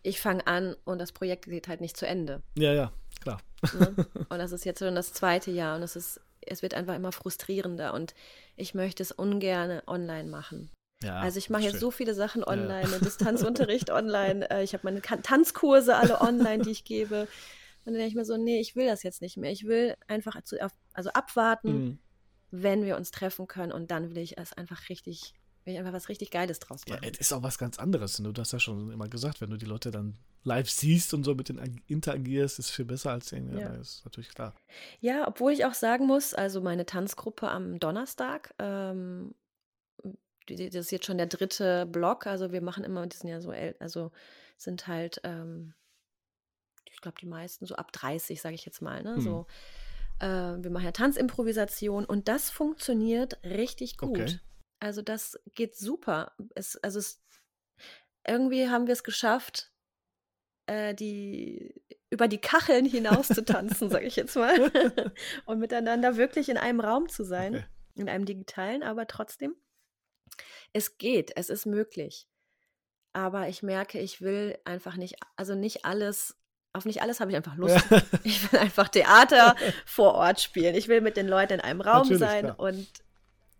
[0.01, 2.41] ich fange an und das Projekt geht halt nicht zu Ende.
[2.57, 3.39] Ja, ja, klar.
[3.77, 4.07] Ne?
[4.29, 7.11] Und das ist jetzt schon das zweite Jahr und es ist, es wird einfach immer
[7.11, 8.13] frustrierender und
[8.55, 10.71] ich möchte es ungern online machen.
[11.03, 12.99] Ja, also ich mache jetzt so viele Sachen online, ja.
[13.01, 17.27] Distanzunterricht online, äh, ich habe meine Tanzkurse alle online, die ich gebe.
[17.85, 19.51] Und dann denke ich mir so, nee, ich will das jetzt nicht mehr.
[19.51, 20.57] Ich will einfach zu,
[20.93, 21.99] also abwarten, mhm
[22.51, 25.33] wenn wir uns treffen können und dann will ich es einfach richtig,
[25.65, 27.03] will ich einfach was richtig Geiles draus machen.
[27.03, 28.17] Ja, es ist auch was ganz anderes.
[28.17, 31.35] Du hast ja schon immer gesagt, wenn du die Leute dann live siehst und so
[31.35, 33.59] mit denen interagierst, ist viel besser als irgendwie.
[33.59, 33.69] Ja.
[33.69, 34.55] Das ist natürlich klar.
[34.99, 39.35] Ja, obwohl ich auch sagen muss, also meine Tanzgruppe am Donnerstag, ähm,
[40.47, 43.53] das ist jetzt schon der dritte Block, also wir machen immer, die sind ja so,
[43.79, 44.12] also
[44.57, 45.73] sind halt, ähm,
[46.91, 49.15] ich glaube, die meisten so ab 30, sage ich jetzt mal, ne?
[49.15, 49.21] Hm.
[49.21, 49.45] So
[50.19, 54.10] äh, wir machen ja Tanzimprovisation und das funktioniert richtig gut.
[54.10, 54.39] Okay.
[54.79, 56.34] Also das geht super.
[56.55, 57.21] Es, also es,
[58.25, 59.71] irgendwie haben wir es geschafft,
[60.67, 64.71] äh, die über die Kacheln hinaus zu tanzen, sage ich jetzt mal,
[65.45, 67.65] und miteinander wirklich in einem Raum zu sein, okay.
[67.95, 69.55] in einem digitalen, aber trotzdem.
[70.73, 72.27] Es geht, es ist möglich.
[73.13, 76.38] Aber ich merke, ich will einfach nicht, also nicht alles
[76.73, 77.77] auf nicht alles habe ich einfach Lust.
[78.23, 79.55] ich will einfach Theater
[79.86, 80.75] vor Ort spielen.
[80.75, 82.60] Ich will mit den Leuten in einem Raum Natürlich, sein klar.
[82.60, 82.88] und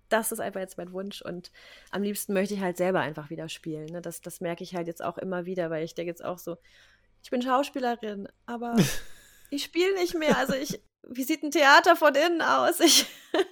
[0.10, 1.52] das ist einfach jetzt mein Wunsch und
[1.92, 3.86] am liebsten möchte ich halt selber einfach wieder spielen.
[3.86, 4.02] Ne?
[4.02, 6.58] Das, das merke ich halt jetzt auch immer wieder, weil ich denke jetzt auch so,
[7.24, 8.76] ich bin Schauspielerin, aber
[9.50, 10.38] ich spiele nicht mehr.
[10.38, 12.80] Also ich, wie sieht ein Theater von innen aus?
[12.80, 13.06] Ich,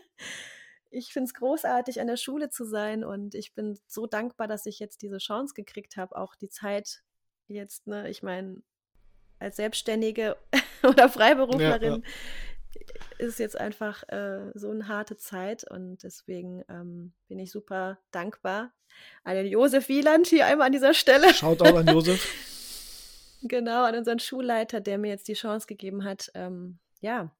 [0.89, 4.65] ich finde es großartig, an der Schule zu sein und ich bin so dankbar, dass
[4.65, 7.03] ich jetzt diese Chance gekriegt habe, auch die Zeit
[7.47, 8.61] jetzt, ne, ich meine,
[9.39, 10.37] als Selbstständige
[10.83, 13.25] oder Freiberuflerin ja, ja.
[13.25, 18.73] ist jetzt einfach äh, so eine harte Zeit und deswegen ähm, bin ich super dankbar
[19.23, 21.33] an den Josef Wieland hier einmal an dieser Stelle.
[21.33, 22.27] Schaut auch an Josef.
[23.43, 27.31] genau, an unseren Schulleiter, der mir jetzt die Chance gegeben hat, ähm, ja,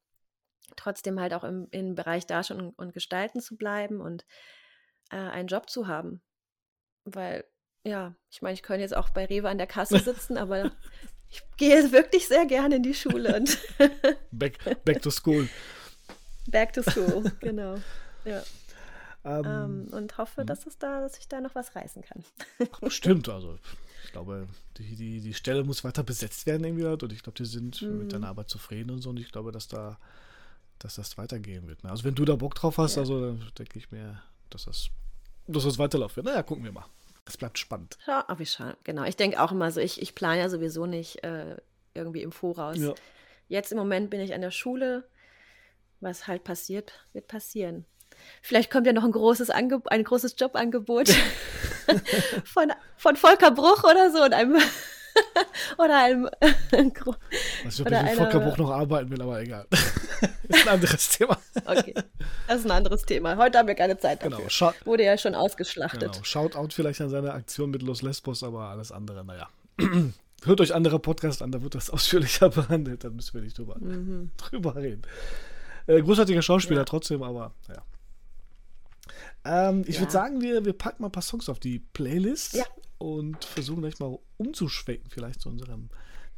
[0.76, 4.26] trotzdem halt auch im, im Bereich Darstellung und, und Gestalten zu bleiben und
[5.12, 6.22] äh, einen Job zu haben.
[7.06, 7.46] Weil,
[7.84, 10.72] ja, ich meine, ich könnte jetzt auch bei Rewe an der Kasse sitzen, aber
[11.30, 13.58] ich gehe wirklich sehr gerne in die Schule und
[14.32, 15.48] back, back to school.
[16.48, 17.78] Back to school, genau.
[18.26, 18.44] Ja.
[19.24, 20.48] Um, ähm, ähm, und hoffe, mhm.
[20.48, 22.24] dass es da, dass ich da noch was reißen kann.
[22.90, 23.58] Stimmt, also
[24.06, 27.38] ich glaube, die, die, die Stelle muss weiter besetzt werden irgendwie halt und ich glaube,
[27.38, 28.00] die sind mhm.
[28.00, 30.00] mit deiner Arbeit zufrieden und so und ich glaube, dass da,
[30.80, 31.84] dass das weitergehen wird.
[31.84, 31.90] Ne?
[31.90, 33.02] Also wenn du da Bock drauf hast, ja.
[33.02, 34.90] also denke ich mir, dass das,
[35.48, 36.16] dass das weiterläuft.
[36.18, 36.86] Naja, gucken wir mal.
[37.28, 37.98] Das bleibt spannend.
[38.08, 38.78] Ja, aber ich schaue.
[38.86, 39.04] Genau.
[39.04, 41.58] Ich denke auch immer so, ich, ich plane ja sowieso nicht äh,
[41.94, 42.78] irgendwie im Voraus.
[42.78, 42.94] Ja.
[43.50, 45.04] Jetzt im Moment bin ich an der Schule.
[46.00, 47.86] Was halt passiert, wird passieren.
[48.42, 51.10] Vielleicht kommt ja noch ein großes, Angeb ein großes Jobangebot
[52.46, 54.58] von, von Volker Bruch oder so und einem
[55.78, 56.30] oder einem.
[57.64, 59.66] Was ich mit Volker Bruch noch arbeiten will, aber egal.
[60.48, 61.38] ist ein anderes Thema.
[61.66, 61.94] okay,
[62.48, 63.38] das ist ein anderes Thema.
[63.38, 64.38] Heute haben wir keine Zeit dafür.
[64.38, 64.50] Genau.
[64.50, 66.14] Scha Wurde ja schon ausgeschlachtet.
[66.14, 66.24] Genau.
[66.24, 69.48] Shoutout vielleicht an seine Aktion mit Los Lesbos, aber alles andere, naja.
[70.44, 73.76] Hört euch andere Podcasts an, da wird das ausführlicher behandelt, dann müssen wir nicht drüber,
[73.80, 74.32] mhm.
[74.38, 75.02] drüber reden.
[75.88, 76.86] Äh, großartiger Schauspieler ja.
[76.86, 77.84] trotzdem, aber ja.
[79.48, 80.02] Ähm, ich ja.
[80.02, 82.66] würde sagen, wir, wir packen mal ein paar Songs auf die Playlist ja.
[82.98, 85.90] und versuchen gleich mal umzuschwenken, vielleicht zu unserem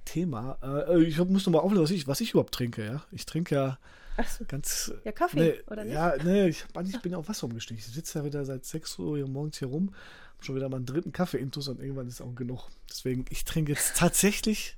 [0.05, 0.57] Thema.
[0.61, 3.03] Äh, ich muss noch mal auflösen, was ich, was ich überhaupt trinke, ja.
[3.11, 3.79] Ich trinke ja
[4.27, 4.45] so.
[4.45, 4.91] ganz.
[5.03, 5.93] Ja, Kaffee, nee, oder nicht?
[5.93, 7.79] Ja, nee, ich, ich bin ja auf Wasser umgestiegen.
[7.79, 9.93] Ich sitze ja wieder seit 6 Uhr morgens hier rum,
[10.33, 12.67] habe schon wieder meinen dritten Kaffee-Intus und irgendwann ist auch genug.
[12.89, 14.77] Deswegen, ich trinke jetzt tatsächlich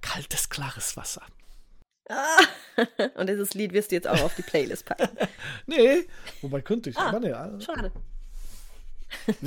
[0.00, 1.22] kaltes, klares Wasser.
[2.08, 2.38] Ah,
[3.14, 5.08] und dieses Lied wirst du jetzt auch auf die Playlist packen.
[5.66, 6.06] nee,
[6.42, 6.96] wobei könnte ich.
[6.96, 7.92] Ah, aber nee, schade.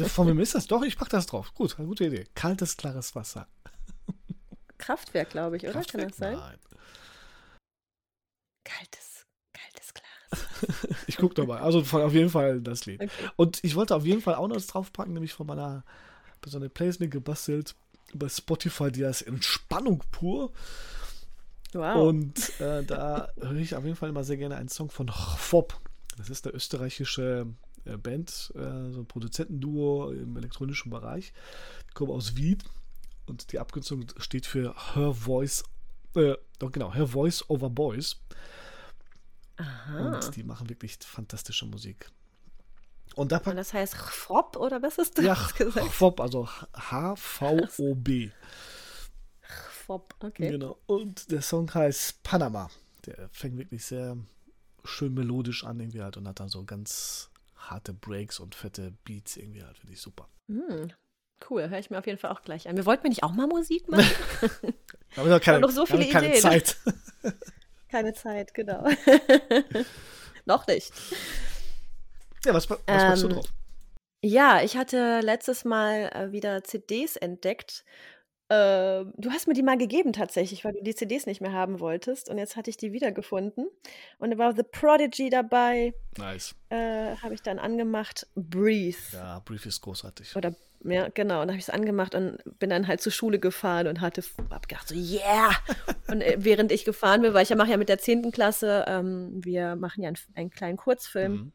[0.08, 0.68] Von wem ist das?
[0.68, 1.54] Doch, ich pack das drauf.
[1.54, 2.26] Gut, eine gute Idee.
[2.34, 3.48] Kaltes, klares Wasser.
[4.78, 5.74] Kraftwerk, glaube ich, oder?
[5.74, 6.02] Kraftwerk?
[6.02, 6.38] Kann das sein?
[6.38, 6.58] Nein.
[8.64, 10.98] Kaltes, kaltes, klares.
[11.08, 11.62] ich gucke nochmal.
[11.62, 13.02] Also auf jeden Fall das Lied.
[13.02, 13.30] Okay.
[13.36, 15.84] Und ich wollte auf jeden Fall auch noch was draufpacken, nämlich von meiner
[16.46, 17.76] so eine Playlist gebastelt
[18.14, 20.52] bei Spotify, die heißt Entspannung pur.
[21.74, 22.08] Wow.
[22.08, 25.80] Und äh, da höre ich auf jeden Fall immer sehr gerne einen Song von Fob.
[26.18, 27.48] Das ist der österreichische
[27.86, 31.34] äh, Band, äh, so ein Produzentenduo im elektronischen Bereich.
[31.90, 32.58] Die kommen aus Wien
[33.28, 35.64] und die Abkürzung steht für Her Voice,
[36.16, 38.18] äh, doch genau, Her Voice Over Boys.
[39.58, 40.16] Aha.
[40.16, 42.10] Und die machen wirklich fantastische Musik.
[43.16, 45.92] Und, da und das heißt Fob oder was ist das ja, gesagt?
[45.92, 48.32] Fob, also H-V-O-B.
[49.90, 50.52] Fob, okay.
[50.52, 50.78] Genau.
[50.86, 52.70] Und der Song heißt Panama.
[53.08, 54.18] Der fängt wirklich sehr
[54.84, 59.36] schön melodisch an irgendwie halt und hat dann so ganz harte Breaks und fette Beats
[59.36, 60.30] irgendwie halt, finde ich super.
[60.46, 60.90] Mm,
[61.50, 62.78] cool, höre ich mir auf jeden Fall auch gleich an.
[62.78, 64.06] Wir wollten mir nicht auch mal Musik machen?
[65.16, 66.42] Aber noch keine, noch so viele keine Ideen.
[66.44, 66.78] Zeit.
[67.90, 68.88] keine Zeit, genau.
[70.46, 70.94] noch nicht.
[72.46, 73.46] Ja, was, was ähm, machst du drauf?
[74.22, 77.86] Ja, ich hatte letztes Mal äh, wieder CDs entdeckt
[78.50, 81.80] äh, du hast mir die mal gegeben tatsächlich, weil du die CDs nicht mehr haben
[81.80, 82.30] wolltest.
[82.30, 83.68] Und jetzt hatte ich die wiedergefunden.
[84.18, 85.94] Und da war The Prodigy dabei.
[86.18, 86.56] Nice.
[86.70, 88.28] Äh, habe ich dann angemacht.
[88.36, 88.98] Breathe.
[89.14, 90.36] Ja, Breathe ist großartig.
[90.36, 91.42] Oder, ja, genau.
[91.42, 94.24] Und dann habe ich es angemacht und bin dann halt zur Schule gefahren und hatte,
[94.50, 95.52] hab gedacht so, yeah!
[96.08, 98.32] und äh, während ich gefahren bin, weil ich ja mache ja mit der 10.
[98.32, 101.32] Klasse, ähm, wir machen ja einen, einen kleinen Kurzfilm.
[101.32, 101.52] Mhm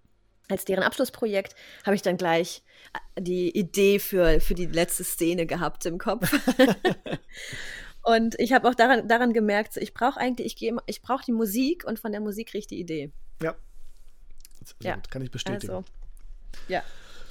[0.48, 1.54] als deren Abschlussprojekt
[1.84, 6.30] habe ich dann gleich äh, die Idee für, für die letzte Szene gehabt im Kopf.
[8.02, 11.32] und ich habe auch daran, daran gemerkt, ich brauche eigentlich, ich, gehe, ich brauche die
[11.32, 13.12] Musik und von der Musik kriege ich die Idee.
[13.42, 13.54] Ja.
[14.82, 14.98] ja.
[15.10, 15.72] Kann ich bestätigen.
[15.72, 15.84] Also,
[16.68, 16.82] ja.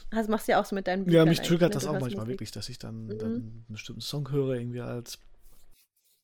[0.10, 1.26] Das machst du ja auch so mit deinen Büchern.
[1.26, 1.74] Ja, mich triggert ne?
[1.74, 2.28] das auch manchmal Musik.
[2.28, 3.18] wirklich, dass ich dann, mhm.
[3.18, 5.18] dann einen bestimmten Song höre, irgendwie als.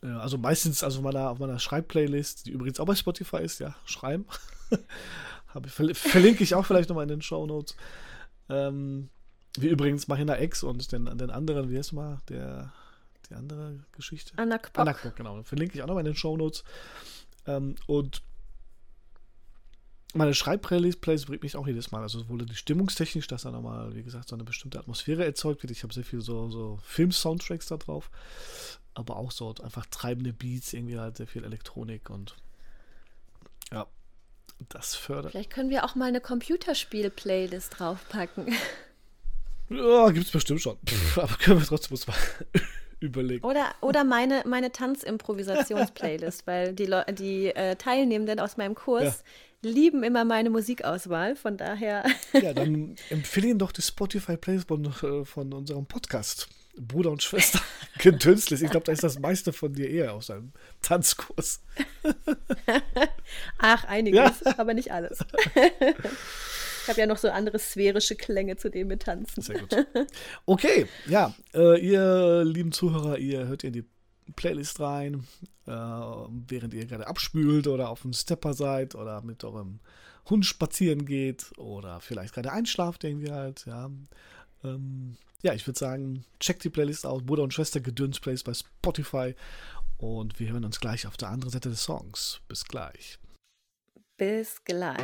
[0.04, 3.76] Äh, also meistens also meiner, auf meiner Schreibplaylist, die übrigens auch bei Spotify ist, ja,
[3.86, 4.26] schreiben.
[5.66, 7.76] Ich, verlinke ich auch vielleicht nochmal in den Show Notes.
[8.50, 9.10] Ähm,
[9.58, 12.72] wie übrigens Mahina X und den, den anderen, wie heißt mal, der
[13.30, 14.38] die andere Geschichte?
[14.38, 14.80] Anakpok.
[14.80, 15.41] Anakpok, genau.
[15.43, 16.64] Verlinke ich auch noch mal in den Shownotes.
[17.45, 18.22] Ähm, und
[20.14, 22.02] meine Schreibplaylist bringt mich auch jedes Mal.
[22.02, 25.72] Also sowohl die stimmungstechnisch, dass da nochmal, wie gesagt, so eine bestimmte Atmosphäre erzeugt wird.
[25.72, 28.10] Ich habe sehr viel so, so Film-Soundtracks da drauf.
[28.95, 32.36] Aber auch so einfach treibende Beats, irgendwie halt sehr viel Elektronik und
[33.72, 33.86] ja,
[34.68, 35.32] das fördert.
[35.32, 38.53] Vielleicht können wir auch mal eine Computerspiel-Playlist draufpacken.
[39.72, 40.78] Ja, gibt es bestimmt schon.
[40.84, 42.18] Pff, aber können wir trotzdem mal
[42.99, 43.45] überlegen.
[43.45, 49.24] Oder, oder meine, meine Tanzimprovisations-Playlist, weil die, Le die äh, Teilnehmenden aus meinem Kurs
[49.62, 49.70] ja.
[49.70, 51.36] lieben immer meine Musikauswahl.
[51.36, 52.03] Von daher.
[52.34, 56.49] ja, dann empfehle Ihnen doch die Spotify-Playlist von, äh, von unserem Podcast.
[56.78, 57.59] Bruder und Schwester
[57.99, 58.61] gedünstet.
[58.61, 61.61] Ich glaube, da ist das meiste von dir eher aus einem Tanzkurs.
[63.57, 64.57] Ach, einiges, ja.
[64.57, 65.20] aber nicht alles.
[66.84, 69.41] Ich habe ja noch so andere sphärische Klänge, zu denen wir tanzen.
[69.41, 69.76] Sehr gut.
[70.45, 73.86] Okay, ja, äh, ihr lieben Zuhörer, ihr hört in die
[74.36, 75.28] Playlist rein,
[75.67, 79.80] äh, während ihr gerade abspült oder auf dem Stepper seid oder mit eurem
[80.30, 83.89] Hund spazieren geht oder vielleicht gerade einschlaft irgendwie halt, ja.
[84.63, 87.24] Ähm, ja, ich würde sagen, checkt die Playlist aus.
[87.24, 89.36] Bruder und Schwester Gedöns Plays bei Spotify.
[89.98, 92.42] Und wir hören uns gleich auf der anderen Seite des Songs.
[92.48, 93.20] Bis gleich.
[94.18, 94.98] Bis gleich.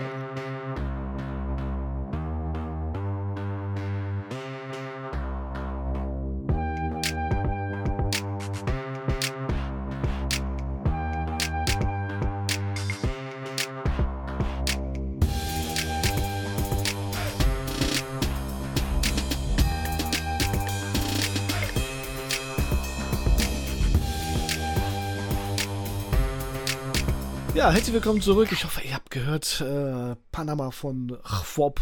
[27.55, 28.51] Ja, herzlich willkommen zurück.
[28.51, 31.79] Ich hoffe, ihr habt gehört, äh, Panama von Chwop,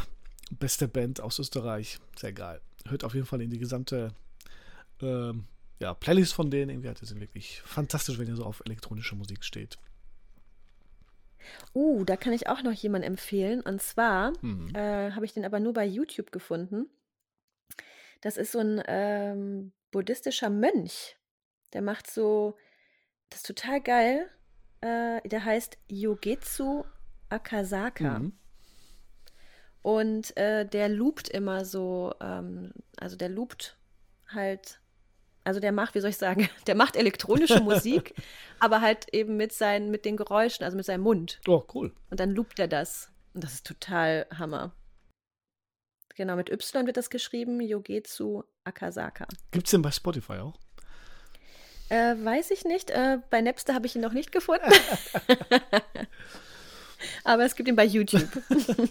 [0.51, 1.97] beste Band aus Österreich.
[2.15, 2.61] Sehr geil.
[2.87, 4.13] Hört auf jeden Fall in die gesamte
[5.01, 5.31] äh,
[5.79, 6.69] ja, Playlist von denen.
[6.69, 9.79] Irgendwie, die sind wirklich fantastisch, wenn ihr so auf elektronische Musik steht.
[11.73, 13.61] Uh, da kann ich auch noch jemanden empfehlen.
[13.61, 14.75] Und zwar mhm.
[14.75, 16.85] äh, habe ich den aber nur bei YouTube gefunden.
[18.21, 21.17] Das ist so ein ähm, buddhistischer Mönch.
[21.73, 22.55] Der macht so,
[23.31, 24.29] das ist total geil
[24.83, 26.83] äh, der heißt Yogetsu
[27.29, 28.19] Akasaka.
[28.19, 28.33] Mhm.
[29.81, 33.77] Und äh, der loopt immer so, ähm, also der loopt
[34.27, 34.79] halt,
[35.43, 38.13] also der macht, wie soll ich sagen, der macht elektronische Musik,
[38.59, 41.41] aber halt eben mit seinen, mit den Geräuschen, also mit seinem Mund.
[41.47, 41.93] Oh, cool.
[42.09, 43.09] Und dann loopt er das.
[43.33, 44.73] Und das ist total Hammer.
[46.15, 49.27] Genau, mit Y wird das geschrieben, Yogetsu Akasaka.
[49.51, 50.59] Gibt es den bei Spotify auch?
[51.93, 52.89] Äh, weiß ich nicht.
[52.89, 54.65] Äh, bei Napster habe ich ihn noch nicht gefunden.
[57.23, 58.27] Aber es gibt ihn bei YouTube.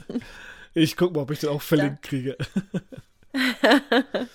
[0.75, 2.09] ich gucke mal, ob ich den auch verlinkt ja.
[2.09, 2.37] kriege.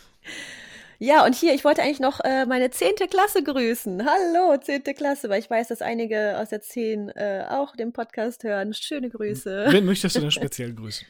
[1.00, 4.06] ja, und hier, ich wollte eigentlich noch äh, meine zehnte Klasse grüßen.
[4.06, 8.44] Hallo, zehnte Klasse, weil ich weiß, dass einige aus der zehn äh, auch den Podcast
[8.44, 8.74] hören.
[8.74, 9.68] Schöne Grüße.
[9.70, 11.08] Wen möchtest du denn speziell grüßen?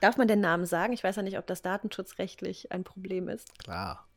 [0.00, 0.94] Darf man den Namen sagen?
[0.94, 3.56] Ich weiß ja nicht, ob das datenschutzrechtlich ein Problem ist.
[3.60, 4.08] Klar.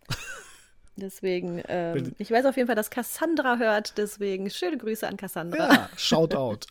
[1.02, 5.74] Deswegen, ähm, ich weiß auf jeden Fall, dass Cassandra hört, deswegen schöne Grüße an Cassandra.
[5.74, 6.68] Ja, shout out.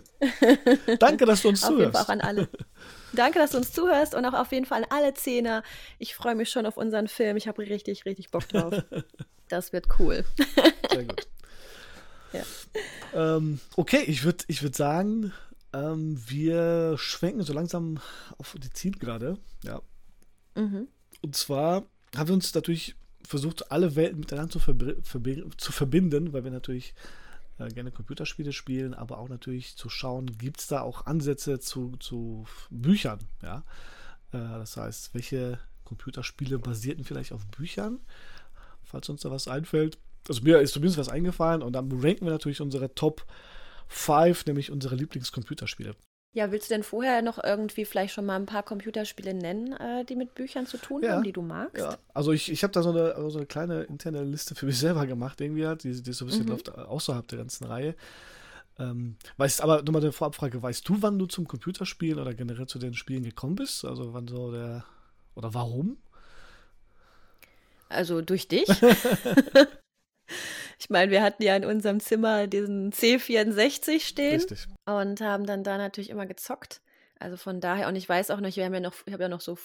[1.00, 1.80] Danke, dass du uns auf zuhörst.
[1.80, 2.48] Jeden Fall auch an alle.
[3.12, 5.64] Danke, dass du uns zuhörst und auch auf jeden Fall an alle Zehner.
[5.98, 7.36] Ich freue mich schon auf unseren Film.
[7.36, 8.74] Ich habe richtig, richtig Bock drauf.
[9.48, 10.24] Das wird cool.
[10.90, 11.26] Sehr gut.
[12.32, 12.44] Ja.
[13.12, 15.32] Ähm, okay, ich würde ich würd sagen,
[15.72, 17.98] ähm, wir schwenken so langsam
[18.38, 19.36] auf die Zielgerade.
[19.64, 19.82] Ja.
[20.54, 20.86] Mhm.
[21.22, 21.82] Und zwar
[22.14, 22.94] haben wir uns natürlich
[23.30, 24.60] versucht, alle Welten miteinander zu,
[25.56, 26.94] zu verbinden, weil wir natürlich
[27.58, 31.92] äh, gerne Computerspiele spielen, aber auch natürlich zu schauen, gibt es da auch Ansätze zu,
[32.00, 33.58] zu Büchern, ja.
[34.32, 38.00] Äh, das heißt, welche Computerspiele basierten vielleicht auf Büchern,
[38.82, 39.98] falls uns da was einfällt.
[40.28, 43.24] Also mir ist zumindest was eingefallen und dann ranken wir natürlich unsere Top
[43.86, 45.94] 5, nämlich unsere Lieblingscomputerspiele.
[46.32, 50.04] Ja, willst du denn vorher noch irgendwie vielleicht schon mal ein paar Computerspiele nennen, äh,
[50.04, 51.82] die mit Büchern zu tun ja, haben, die du magst?
[51.82, 54.78] Ja, also ich, ich habe da so eine, so eine kleine interne Liste für mich
[54.78, 56.50] selber gemacht, irgendwie halt, die, die so ein bisschen mhm.
[56.50, 57.96] läuft äh, außerhalb der ganzen Reihe.
[58.78, 62.78] Ähm, weißt aber nochmal eine Vorabfrage, weißt du, wann du zum Computerspielen oder generell zu
[62.78, 63.84] den Spielen gekommen bist?
[63.84, 64.84] Also wann so der
[65.34, 65.98] oder warum?
[67.88, 68.68] Also durch dich.
[70.80, 74.66] Ich meine, wir hatten ja in unserem Zimmer diesen C64 stehen Richtig.
[74.86, 76.80] und haben dann da natürlich immer gezockt.
[77.18, 79.28] Also von daher, und ich weiß auch noch, wir haben ja noch, ich habe ja
[79.28, 79.58] noch so,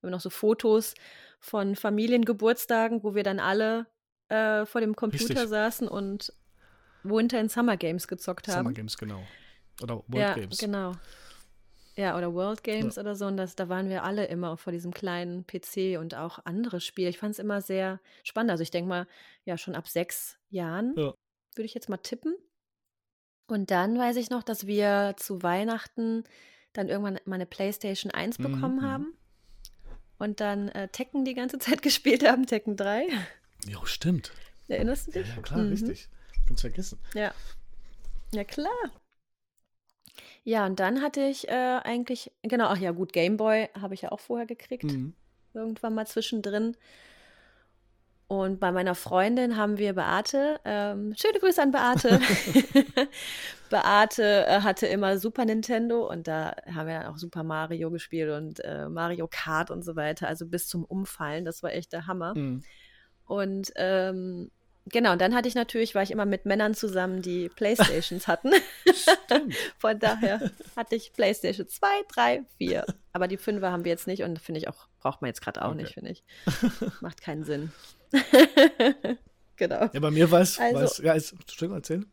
[0.00, 0.94] wir noch so Fotos
[1.40, 3.86] von Familiengeburtstagen, wo wir dann alle
[4.30, 5.48] äh, vor dem Computer Richtig.
[5.50, 6.32] saßen und
[7.02, 8.64] Winter in Summer Games gezockt haben.
[8.64, 9.22] Summer Games, genau.
[9.82, 10.56] Oder World ja, Games.
[10.56, 10.92] Genau.
[11.96, 13.02] Ja, oder World Games ja.
[13.02, 13.26] oder so.
[13.26, 17.10] Und das, da waren wir alle immer vor diesem kleinen PC und auch andere Spiele.
[17.10, 18.50] Ich fand es immer sehr spannend.
[18.50, 19.06] Also ich denke mal,
[19.44, 21.12] ja, schon ab sechs Jahren ja.
[21.54, 22.34] würde ich jetzt mal tippen.
[23.46, 26.24] Und dann weiß ich noch, dass wir zu Weihnachten
[26.72, 28.82] dann irgendwann mal eine PlayStation 1 mhm, bekommen mhm.
[28.82, 29.14] haben.
[30.18, 33.06] Und dann äh, Tekken die ganze Zeit gespielt haben, Tekken 3.
[33.66, 34.32] Ja, stimmt.
[34.68, 35.28] Erinnerst du dich?
[35.28, 35.70] Ja, ja klar, mhm.
[35.70, 36.08] richtig.
[36.46, 36.98] Ganz vergessen.
[37.14, 37.34] Ja.
[38.32, 38.72] Ja, klar.
[40.44, 44.12] Ja, und dann hatte ich äh, eigentlich, genau, ach ja, gut, Gameboy habe ich ja
[44.12, 44.84] auch vorher gekriegt.
[44.84, 45.14] Mhm.
[45.54, 46.76] Irgendwann mal zwischendrin.
[48.26, 52.18] Und bei meiner Freundin haben wir Beate, ähm, schöne Grüße an Beate.
[53.70, 58.30] Beate äh, hatte immer Super Nintendo und da haben wir dann auch Super Mario gespielt
[58.30, 61.44] und äh, Mario Kart und so weiter, also bis zum Umfallen.
[61.44, 62.34] Das war echt der Hammer.
[62.34, 62.64] Mhm.
[63.26, 64.50] Und ähm,
[64.86, 68.50] Genau, und dann hatte ich natürlich, war ich immer mit Männern zusammen, die Playstations hatten.
[69.78, 72.84] Von daher hatte ich Playstation 2, 3, 4.
[73.12, 75.62] Aber die 5er haben wir jetzt nicht und finde ich auch, braucht man jetzt gerade
[75.62, 75.82] auch okay.
[75.82, 76.24] nicht, finde ich.
[77.00, 77.72] Macht keinen Sinn.
[79.56, 79.88] genau.
[79.92, 82.06] Ja, bei mir war es, also, ja, ist, Entschuldigung, erzählen.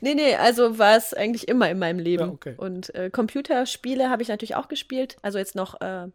[0.00, 2.24] Nee, nee, also war es eigentlich immer in meinem Leben.
[2.24, 2.54] Ja, okay.
[2.56, 5.16] Und äh, Computerspiele habe ich natürlich auch gespielt.
[5.22, 6.08] Also jetzt noch, äh,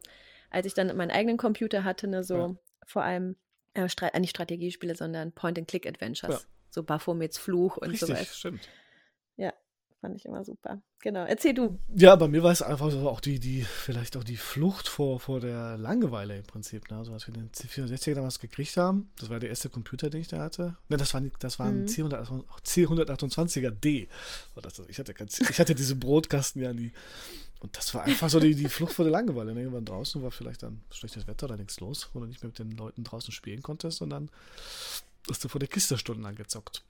[0.52, 2.56] als ich dann meinen eigenen Computer hatte, ne, so ja.
[2.86, 3.36] vor allem
[3.76, 6.42] äh, Stra äh, nicht Strategiespiele, sondern Point-and-Click-Adventures.
[6.42, 6.48] Ja.
[6.70, 8.26] So Baphomets Fluch und Richtig, so weiter.
[8.26, 8.70] stimmt.
[9.38, 9.54] Ja,
[10.02, 10.82] fand ich immer super.
[11.02, 11.80] Genau, erzähl du.
[11.94, 15.20] Ja, bei mir war es einfach so auch die, die, vielleicht auch die Flucht vor,
[15.20, 16.90] vor der Langeweile im Prinzip.
[16.90, 16.98] Ne?
[16.98, 20.28] Also als wir den C64 damals gekriegt haben, das war der erste Computer, den ich
[20.28, 20.78] da hatte.
[20.90, 21.86] Ne, das war, das war ein mhm.
[21.86, 24.08] C128er D.
[24.88, 25.14] Ich hatte,
[25.50, 26.92] ich hatte diese Brotkasten ja nie.
[27.60, 29.54] Und das war einfach so die, die Flucht vor der Langeweile.
[29.54, 29.62] Ne?
[29.62, 32.60] Irgendwann draußen war vielleicht dann schlechtes Wetter oder nichts los, wo du nicht mehr mit
[32.60, 34.30] den Leuten draußen spielen konntest und dann
[35.30, 36.84] hast du vor der Kiste stundenlang gezockt.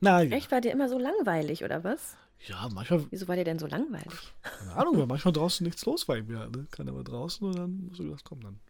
[0.00, 0.36] Na, ja.
[0.36, 0.50] Echt?
[0.50, 2.16] War dir immer so langweilig, oder was?
[2.46, 3.06] Ja, manchmal.
[3.10, 4.12] Wieso war dir denn so langweilig?
[4.42, 6.16] Keine Ahnung, weil manchmal draußen nichts los war.
[6.16, 6.66] Ja, ne?
[6.70, 8.60] Keiner war draußen und dann musst du gedacht, komm, dann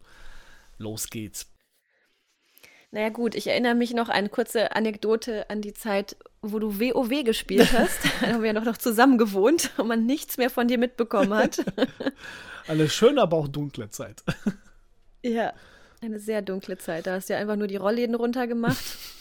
[0.77, 1.47] los geht's.
[2.91, 6.79] Naja, gut, ich erinnere mich noch an eine kurze Anekdote an die Zeit, wo du
[6.79, 7.99] WoW gespielt hast.
[8.21, 11.33] da haben wir ja noch, noch zusammen gewohnt und man nichts mehr von dir mitbekommen
[11.33, 11.63] hat.
[12.67, 14.23] eine schöne, aber auch dunkle Zeit.
[15.23, 15.53] ja,
[16.01, 17.07] eine sehr dunkle Zeit.
[17.07, 18.83] Da hast du ja einfach nur die Rollläden runtergemacht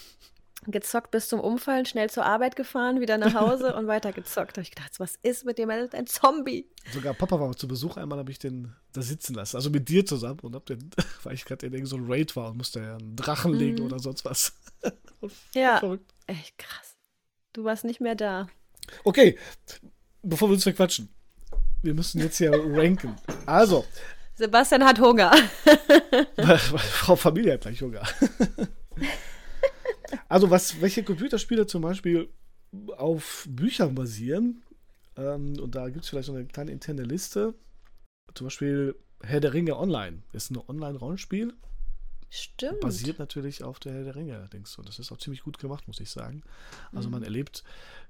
[0.73, 4.57] gezockt bis zum Umfallen, schnell zur Arbeit gefahren, wieder nach Hause und weiter gezockt.
[4.57, 5.71] Da habe ich gedacht, was ist mit dem?
[5.71, 6.69] Er ist ein Zombie.
[6.93, 10.07] Sogar Papa war zu Besuch, einmal habe ich den da sitzen lassen, also mit dir
[10.07, 10.91] zusammen und hab den,
[11.23, 13.59] weil ich gerade in so ein Raid war und musste ja einen Drachen mhm.
[13.59, 14.55] legen oder sonst was.
[15.55, 16.13] ja, verrückt.
[16.27, 16.97] echt krass.
[17.53, 18.49] Du warst nicht mehr da.
[19.05, 19.39] Okay,
[20.23, 21.09] bevor wir uns verquatschen,
[21.83, 23.17] wir müssen jetzt hier ranken.
[23.47, 23.85] Also.
[24.35, 25.33] Sebastian hat Hunger.
[26.77, 28.03] Frau Familie hat gleich Hunger.
[30.29, 32.29] Also, was, welche Computerspiele zum Beispiel
[32.97, 34.63] auf Büchern basieren,
[35.17, 37.55] ähm, und da gibt es vielleicht so eine kleine interne Liste.
[38.35, 41.55] Zum Beispiel Herr der Ringe Online ist ein Online-Rollenspiel.
[42.31, 42.81] Stimmt.
[42.81, 44.83] Basiert natürlich auf der Herr der Ringe, denkst du.
[44.83, 46.43] Das ist auch ziemlich gut gemacht, muss ich sagen.
[46.93, 47.13] Also, mhm.
[47.13, 47.63] man erlebt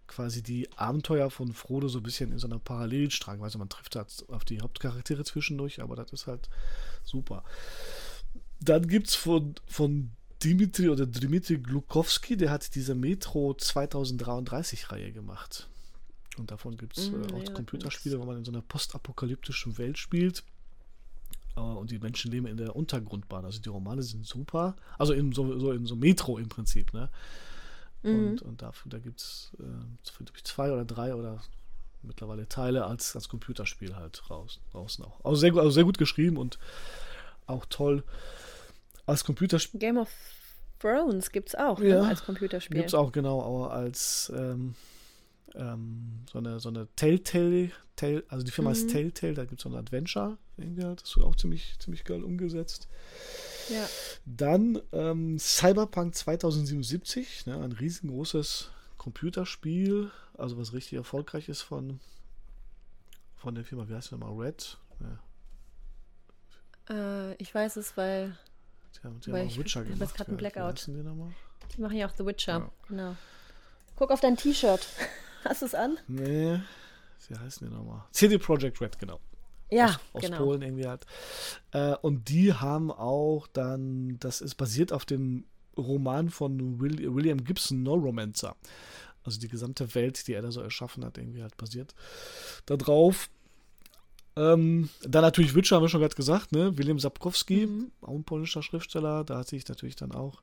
[0.06, 3.42] quasi die Abenteuer von Frodo so ein bisschen in so einer Parallelstrang.
[3.42, 6.48] Also, man trifft halt auf die Hauptcharaktere zwischendurch, aber das ist halt
[7.02, 7.44] super.
[8.60, 10.12] Dann gibt es von, von
[10.44, 15.68] Dimitri oder Dimitri Glukowski, der hat diese Metro 2033-Reihe gemacht.
[16.36, 19.78] Und davon gibt es mm, äh, auch ja, Computerspiele, wo man in so einer postapokalyptischen
[19.78, 20.44] Welt spielt.
[21.56, 23.44] Uh, und die Menschen leben in der Untergrundbahn.
[23.44, 24.74] Also die Romane sind super.
[24.98, 27.08] Also in so, so in so Metro im Prinzip, ne?
[28.02, 28.28] Mhm.
[28.28, 31.40] Und, und dafür, da gibt es äh, zwei oder drei oder
[32.02, 35.24] mittlerweile Teile als, als Computerspiel halt raus, draußen auch.
[35.24, 36.58] Also sehr, also sehr gut geschrieben und
[37.46, 38.02] auch toll
[39.06, 39.80] als Computerspiel.
[39.80, 40.10] Game of
[40.78, 42.76] Thrones gibt es auch ne, ja, ne, als Computerspiel.
[42.76, 44.74] Gibt es auch, genau, aber als ähm,
[45.54, 48.76] ähm, so eine, so eine Telltale, Tell, also die Firma mhm.
[48.76, 52.04] ist Telltale, da gibt es so ein Adventure, irgendwie halt, das wird auch ziemlich, ziemlich
[52.04, 52.88] geil umgesetzt.
[53.70, 53.86] Ja.
[54.26, 62.00] Dann ähm, Cyberpunk 2077, ne, ein riesengroßes Computerspiel, also was richtig erfolgreich ist von,
[63.36, 64.78] von der Firma, wie heißt die nochmal, Red?
[66.88, 67.30] Ja.
[67.30, 68.36] Äh, ich weiß es, weil
[68.96, 70.10] die haben, die haben auch Witcher gemacht.
[70.10, 70.86] Ich gerade ein Blackout.
[70.86, 70.92] Die,
[71.74, 72.52] die, machen ja auch The Witcher.
[72.52, 72.70] Ja.
[72.88, 73.16] Genau.
[73.96, 74.86] Guck auf dein T-Shirt.
[75.44, 75.98] Hast du es an?
[76.08, 76.60] Nee.
[77.28, 78.04] Wie heißen die nochmal?
[78.12, 79.20] CD Projekt Red, genau.
[79.70, 80.36] Ja, aus, aus genau.
[80.38, 81.06] Polen irgendwie halt.
[81.72, 85.44] Äh, und die haben auch dann, das ist basiert auf dem
[85.76, 88.56] Roman von Will, William Gibson, No Romancer.
[89.24, 91.94] Also die gesamte Welt, die er da so erschaffen hat, irgendwie halt basiert
[92.66, 93.30] darauf.
[94.36, 96.76] Ähm, dann natürlich Witcher, haben wir schon gerade gesagt, ne?
[96.76, 97.92] William Sapkowski, mhm.
[98.00, 99.24] auch ein polnischer Schriftsteller.
[99.24, 100.42] Da hat sich natürlich dann auch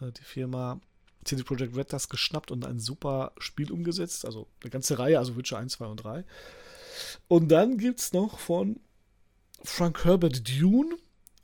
[0.00, 0.80] äh, die Firma
[1.24, 4.24] CD Projekt Red das geschnappt und ein super Spiel umgesetzt.
[4.24, 6.24] Also eine ganze Reihe, also Witcher 1, 2 und 3.
[7.28, 8.80] Und dann gibt es noch von
[9.62, 10.96] Frank Herbert Dune.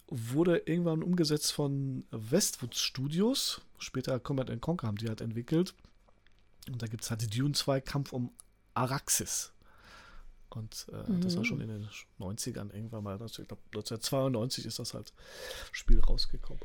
[0.08, 3.60] Wurde irgendwann umgesetzt von Westwood Studios.
[3.78, 5.74] Später Command Conquer haben die halt entwickelt.
[6.66, 8.32] Und da gibt es halt Dune 2 Kampf um
[8.74, 9.52] Araxis.
[10.51, 11.20] Und äh, mhm.
[11.20, 11.88] das war schon in den
[12.18, 13.20] 90ern irgendwann mal.
[13.20, 15.12] Also ich glaube, 1992 ist das halt
[15.72, 16.62] Spiel rausgekommen.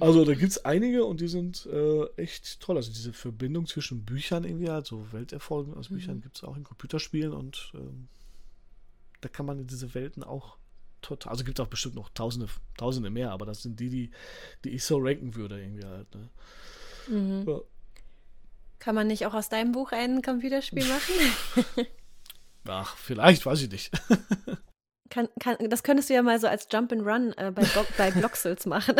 [0.00, 2.76] Also da gibt es einige und die sind äh, echt toll.
[2.76, 5.96] Also diese Verbindung zwischen Büchern irgendwie, also Welterfolgen aus mhm.
[5.96, 8.08] Büchern gibt es auch in Computerspielen und ähm,
[9.20, 10.56] da kann man in diese Welten auch
[11.02, 14.10] total, also gibt es auch bestimmt noch tausende, tausende mehr, aber das sind die, die,
[14.64, 16.14] die ich so ranken würde irgendwie halt.
[16.14, 16.28] Ne?
[17.08, 17.44] Mhm.
[17.46, 17.60] Ja.
[18.78, 21.86] Kann man nicht auch aus deinem Buch ein Computerspiel machen?
[22.66, 23.90] Ach, vielleicht, weiß ich nicht.
[25.10, 27.66] kann, kann, das könntest du ja mal so als Jump and Run äh, bei,
[27.98, 28.96] bei Bloxels machen.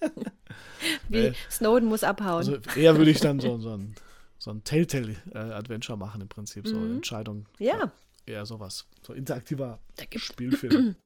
[1.08, 2.38] Wie äh, Snowden muss abhauen.
[2.38, 3.94] Also eher würde ich dann so, so ein,
[4.38, 6.96] so ein Telltale-Adventure machen im Prinzip, so mhm.
[6.96, 7.46] Entscheidung.
[7.58, 7.92] Ja.
[8.26, 8.86] Eher sowas.
[9.02, 9.80] So interaktiver
[10.16, 10.96] Spielfilm.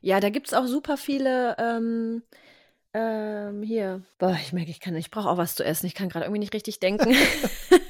[0.00, 2.22] Ja, da gibt es auch super viele ähm,
[2.94, 4.02] ähm, hier.
[4.18, 5.86] Boah, ich merke, ich kann, ich brauche auch was zu essen.
[5.86, 7.14] Ich kann gerade irgendwie nicht richtig denken.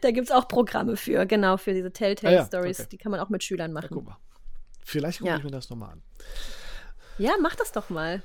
[0.00, 2.78] da gibt es auch Programme für, genau, für diese Telltale-Stories.
[2.78, 2.88] Ah, ja, okay.
[2.92, 3.88] Die kann man auch mit Schülern machen.
[3.90, 4.16] Ja, guck mal.
[4.84, 5.36] Vielleicht gucke ja.
[5.38, 6.02] ich mir das nochmal an.
[7.18, 8.22] Ja, mach das doch mal.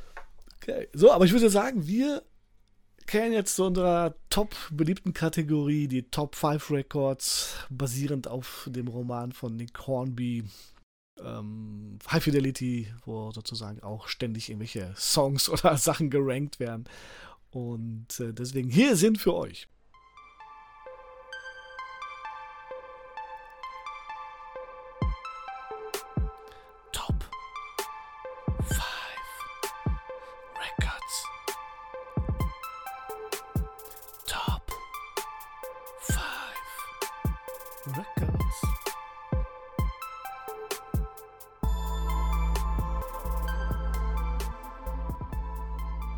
[0.58, 0.88] Okay.
[0.94, 2.24] So, aber ich würde sagen, wir
[3.08, 9.32] kennen jetzt zu unserer top beliebten Kategorie die Top 5 Records, basierend auf dem Roman
[9.32, 10.44] von Nick Hornby.
[11.20, 16.86] Ähm, High Fidelity, wo sozusagen auch ständig irgendwelche Songs oder Sachen gerankt werden.
[17.50, 19.68] Und äh, deswegen hier sind für euch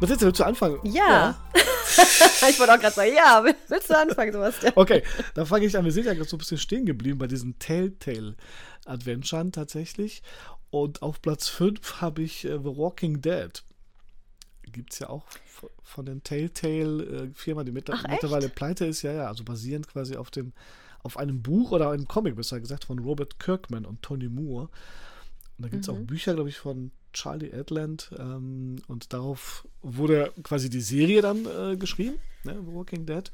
[0.04, 0.80] Was willst du, willst du anfangen?
[0.84, 1.02] Ja.
[1.02, 1.36] ja.
[2.50, 4.74] ich wollte auch gerade sagen, ja, willst du anfangen, Sebastian?
[4.76, 5.02] Okay,
[5.34, 5.86] dann fange ich an.
[5.86, 10.22] Wir sind ja gerade so ein bisschen stehen geblieben bei diesen Telltale-Adventuren tatsächlich.
[10.72, 13.64] Und auf Platz 5 habe ich äh, The Walking Dead.
[14.64, 15.24] Gibt es ja auch
[15.84, 18.56] von den Telltale-Firma, äh, die mit, Ach, mittlerweile echt?
[18.56, 20.52] pleite ist, ja, ja, also basierend quasi auf dem,
[21.02, 24.68] auf einem Buch oder einem Comic, besser gesagt, von Robert Kirkman und Tony Moore.
[25.58, 25.96] Und da gibt es mhm.
[25.96, 28.12] auch Bücher, glaube ich, von Charlie Adland.
[28.18, 33.32] Ähm, und darauf wurde quasi die Serie dann äh, geschrieben, ne, Walking Dead.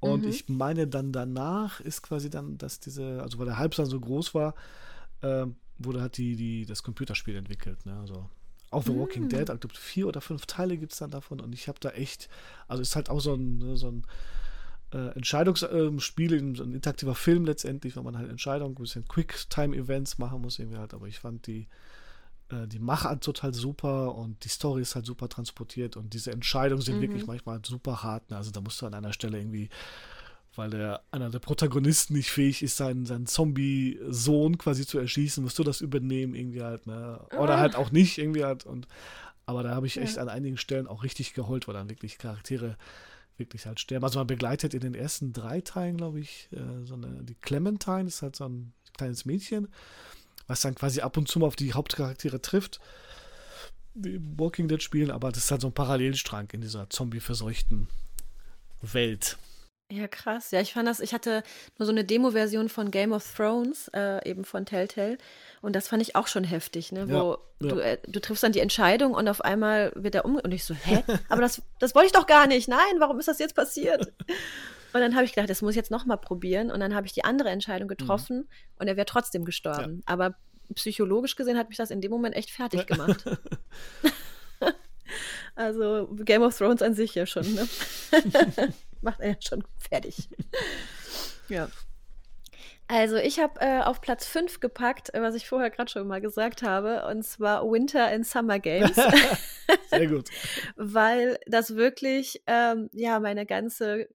[0.00, 0.28] Und mhm.
[0.28, 3.98] ich meine dann danach ist quasi dann, dass diese, also weil der Hype dann so
[3.98, 4.54] groß war,
[5.22, 5.46] äh,
[5.78, 7.84] wurde halt die, die, das Computerspiel entwickelt.
[7.86, 7.98] Ne?
[7.98, 8.28] Also
[8.70, 9.28] auch The Walking mhm.
[9.28, 11.90] Dead, ich glaube vier oder fünf Teile gibt es dann davon und ich habe da
[11.90, 12.28] echt,
[12.68, 14.04] also ist halt auch so ein, ne, so ein
[14.94, 20.18] äh, Entscheidungsspiel, ähm, so ein interaktiver Film letztendlich, weil man halt Entscheidungen, ein bisschen Quick-Time-Events
[20.18, 21.66] machen muss irgendwie halt, aber ich fand die
[22.50, 26.82] äh, die Machart total super und die Story ist halt super transportiert und diese Entscheidungen
[26.82, 27.02] sind mhm.
[27.02, 28.30] wirklich manchmal super hart.
[28.30, 28.36] Ne?
[28.36, 29.68] Also da musst du an einer Stelle irgendwie,
[30.54, 35.58] weil der, einer der Protagonisten nicht fähig ist, seinen, seinen Zombie-Sohn quasi zu erschießen, musst
[35.58, 37.20] du das übernehmen irgendwie halt, ne?
[37.38, 37.60] Oder ah.
[37.60, 38.86] halt auch nicht irgendwie halt und
[39.46, 40.22] aber da habe ich echt ja.
[40.22, 42.76] an einigen Stellen auch richtig geheult, weil dann wirklich Charaktere
[43.36, 44.04] wirklich halt sterben.
[44.04, 48.06] Also man begleitet in den ersten drei Teilen, glaube ich, äh, so eine, die Clementine
[48.06, 49.68] ist halt so ein kleines Mädchen
[50.46, 52.80] was dann quasi ab und zu mal auf die Hauptcharaktere trifft,
[53.94, 57.88] die Walking Dead spielen, aber das ist halt so ein Parallelstrang in dieser zombie-verseuchten
[58.82, 59.38] Welt.
[59.94, 60.50] Ja, krass.
[60.50, 61.42] Ja, ich fand das, ich hatte
[61.78, 65.18] nur so eine Demo-Version von Game of Thrones, äh, eben von Telltale.
[65.62, 67.08] Und das fand ich auch schon heftig, ne?
[67.08, 67.68] Wo ja, ja.
[67.68, 70.36] Du, äh, du triffst dann die Entscheidung und auf einmal wird er um.
[70.36, 71.04] Und ich so, hä?
[71.28, 72.68] Aber das, das wollte ich doch gar nicht.
[72.68, 74.12] Nein, warum ist das jetzt passiert?
[74.92, 76.70] Und dann habe ich gedacht, das muss ich jetzt nochmal probieren.
[76.70, 77.96] Und dann habe ich die andere Entscheidung mhm.
[77.96, 78.48] getroffen mhm.
[78.78, 80.04] und er wäre trotzdem gestorben.
[80.06, 80.12] Ja.
[80.12, 80.36] Aber
[80.76, 83.24] psychologisch gesehen hat mich das in dem Moment echt fertig gemacht.
[85.56, 87.68] also Game of Thrones an sich ja schon, ne?
[89.04, 90.28] Macht er ja schon fertig.
[91.48, 91.68] ja.
[92.86, 96.20] Also ich habe äh, auf Platz 5 gepackt, äh, was ich vorher gerade schon mal
[96.20, 98.94] gesagt habe, und zwar Winter and Summer Games.
[99.90, 100.28] Sehr gut.
[100.76, 104.08] Weil das wirklich, ähm, ja, meine ganze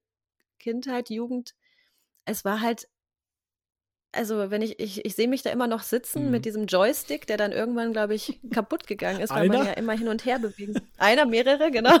[0.60, 1.54] Kindheit, Jugend,
[2.26, 2.88] es war halt,
[4.12, 6.30] also wenn ich, ich, ich sehe mich da immer noch sitzen mhm.
[6.30, 9.58] mit diesem Joystick, der dann irgendwann, glaube ich, kaputt gegangen ist, weil Einer?
[9.58, 10.74] man ja immer hin und her bewegen.
[10.96, 11.98] Einer, mehrere, genau.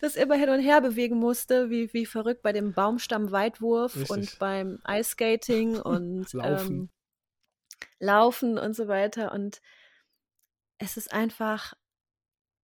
[0.00, 4.10] Das immer hin und her bewegen musste, wie, wie verrückt bei dem Baumstammweitwurf Richtig.
[4.10, 6.76] und beim Eiskating und Laufen.
[6.76, 6.90] Ähm,
[7.98, 9.32] Laufen und so weiter.
[9.32, 9.60] Und
[10.78, 11.74] es ist einfach,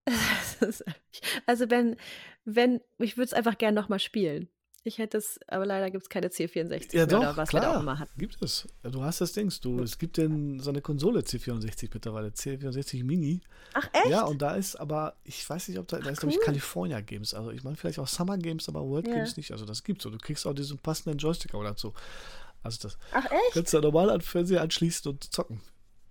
[1.46, 1.96] also wenn,
[2.44, 4.48] wenn, ich würde es einfach gerne nochmal spielen.
[4.84, 7.68] Ich hätte es, aber leider gibt es keine C64 ja, doch, oder was klar, wir
[7.68, 8.18] da auch immer hatten.
[8.18, 8.66] Gibt es.
[8.82, 9.52] Du hast das Ding.
[9.60, 13.42] Du, es gibt denn so eine Konsole C64 mittlerweile, C64 Mini.
[13.74, 14.08] Ach echt?
[14.08, 16.46] Ja, und da ist aber, ich weiß nicht, ob da, da ist, glaube ich, cool.
[16.46, 17.32] California Games.
[17.32, 19.14] Also ich meine vielleicht auch Summer Games, aber World Ja.
[19.14, 19.52] Games nicht.
[19.52, 20.04] Also das gibt's.
[20.04, 21.94] Und du kriegst auch diesen passenden Joystick auch dazu.
[22.64, 23.54] Also das Ach echt?
[23.54, 25.60] kannst du ja normal an Fernseher anschließen und zocken.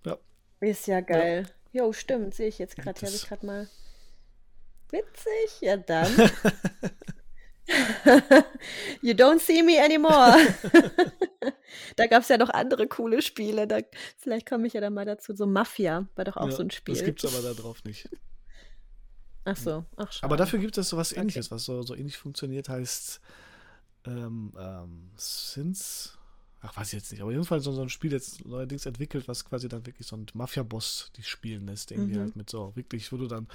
[0.06, 0.16] Ja.
[0.60, 1.46] Ist ja geil.
[1.72, 2.98] Jo, stimmt, sehe ich jetzt gerade.
[2.98, 3.68] Hier habe ich gerade mal.
[4.90, 6.10] Witzig, ja dann.
[9.02, 10.36] you don't see me anymore.
[11.96, 13.66] da gab es ja noch andere coole Spiele.
[13.66, 13.78] Da,
[14.16, 15.34] vielleicht komme ich ja dann mal dazu.
[15.34, 16.94] So Mafia war doch auch ja, so ein Spiel.
[16.94, 18.08] Das gibt's aber da drauf nicht.
[19.44, 20.24] Ach so, ach schade.
[20.24, 21.20] Aber dafür gibt es so was Okay.
[21.20, 23.20] ähnliches, was so, so ähnlich funktioniert, heißt
[24.06, 26.16] ähm, ähm, Sins.
[26.60, 27.22] Ach, weiß ich jetzt nicht.
[27.22, 30.26] Aber jedenfalls so, so ein Spiel jetzt neuerdings entwickelt, was quasi dann wirklich so ein
[30.32, 31.90] Mafia-Boss die spielen lässt.
[31.90, 32.20] Irgendwie Mhm.
[32.20, 33.48] halt mit so wirklich, wo du dann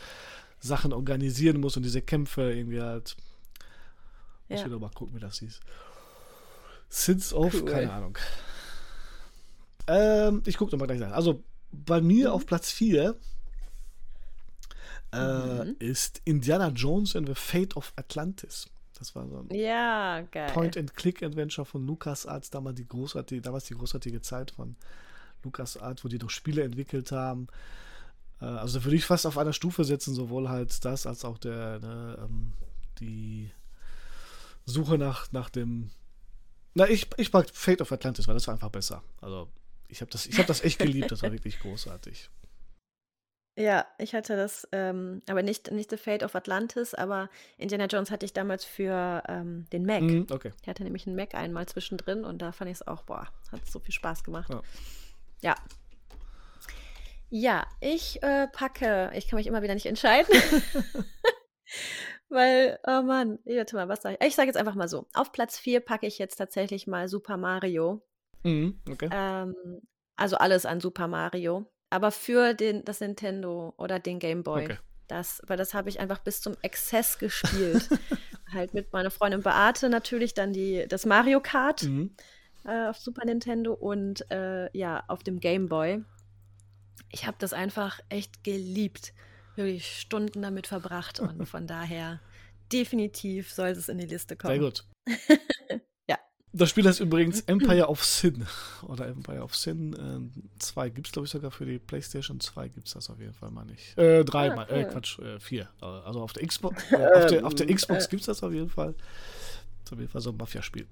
[0.60, 3.16] Sachen organisieren musst und diese Kämpfe irgendwie halt.
[4.50, 4.66] Muss Ja.
[4.66, 5.60] wieder mal gucken, wie das hieß.
[6.90, 7.66] Sins of, Cool.
[7.66, 8.18] keine Ahnung.
[9.88, 11.12] Ähm, ich gucke nochmal gleich nach.
[11.16, 12.34] Also bei mir Mhm.
[12.34, 13.16] auf Platz 4
[15.14, 15.76] äh, Mhm.
[15.80, 18.68] ist Indiana Jones and the Fate of Atlantis.
[19.00, 20.24] Das war so ein Ja.
[20.54, 24.76] Point-and-Click-Adventure von LucasArts, damals die großartige, damals die großartige Zeit von
[25.44, 27.48] LucasArts, wo die doch Spiele entwickelt haben.
[28.42, 31.38] Äh, also da würde ich fast auf einer Stufe setzen, sowohl halt das als auch
[31.38, 32.54] der, ne, ähm,
[33.00, 33.52] die
[34.68, 35.90] Suche nach, nach dem.
[36.76, 39.02] Na, ich, ich mag Fate of Atlantis, weil das war einfach besser.
[39.22, 39.50] Also
[39.88, 42.30] ich habe das, ich hab das echt geliebt, das war wirklich großartig.
[43.58, 48.12] Ja, ich hatte das, ähm, aber nicht, nicht The Fate of Atlantis, aber Indiana Jones
[48.12, 50.04] hatte ich damals für ähm, den Mac.
[50.04, 50.52] Mhm, okay.
[50.62, 53.66] Ich hatte nämlich einen Mac einmal zwischendrin und da fand ich es auch, boah, hat
[53.66, 54.50] so viel Spaß gemacht.
[54.52, 54.62] Ja.
[55.42, 55.56] Ja.
[57.30, 60.34] Ja, ich äh, packe, ich kann mich immer wieder nicht entscheiden.
[62.30, 64.28] Weil, oh Mann, ich warte mal, was sage ich?
[64.28, 65.08] Ich sage jetzt einfach mal so.
[65.14, 68.02] Auf Platz 4 packe ich jetzt tatsächlich mal Super Mario.
[68.44, 69.10] Mhm, okay.
[69.12, 69.56] Ähm,
[70.18, 71.72] also alles an Super Mario.
[71.90, 74.66] Aber für den, das Nintendo oder den Game Boy.
[74.66, 74.78] Okay.
[75.08, 77.88] Das, weil das habe ich einfach bis zum Exzess gespielt.
[78.54, 82.14] halt mit meiner Freundin Beate natürlich dann die, das Mario Kart Mhm.
[82.66, 86.04] äh, auf Super Nintendo und äh, ja, auf dem Game Boy.
[87.10, 89.14] Ich habe das einfach echt geliebt.
[89.58, 92.22] Wirklich Stunden damit verbracht und von daher
[92.72, 94.54] definitiv soll es in die Liste kommen.
[94.54, 94.86] Sehr gut.
[96.10, 96.18] Ja.
[96.54, 98.46] Das Spiel heißt übrigens Empire of Sin.
[98.88, 100.90] Oder Empire of Sin 2.
[100.90, 103.52] Gibt es, glaube ich, sogar für die PlayStation 2 gibt es das auf jeden Fall
[103.52, 103.98] mal nicht.
[103.98, 104.70] Äh, drei Ah, mal.
[104.72, 104.86] Äh.
[104.86, 105.70] Quatsch, äh, vier.
[105.82, 108.10] Äh, Also auf der Xbox, äh, auf, der, auf der Ähm, Xbox äh.
[108.10, 108.96] gibt es das auf jeden Fall.
[109.84, 110.88] ist auf jeden Fall so ein Mafia-Spiel.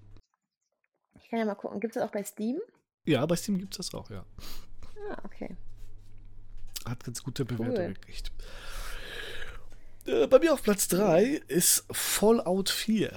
[1.21, 1.79] Ich kann ja mal gucken.
[1.79, 2.59] Gibt es das auch bei Steam?
[3.05, 4.25] Ja, bei Steam gibt es das auch, ja.
[5.09, 5.55] Ah, okay.
[6.85, 7.93] Hat ganz gute Bewertung Cool.
[7.93, 8.31] gekriegt.
[10.05, 13.11] Äh, bei mir auf Platz 3 ist Fallout 4.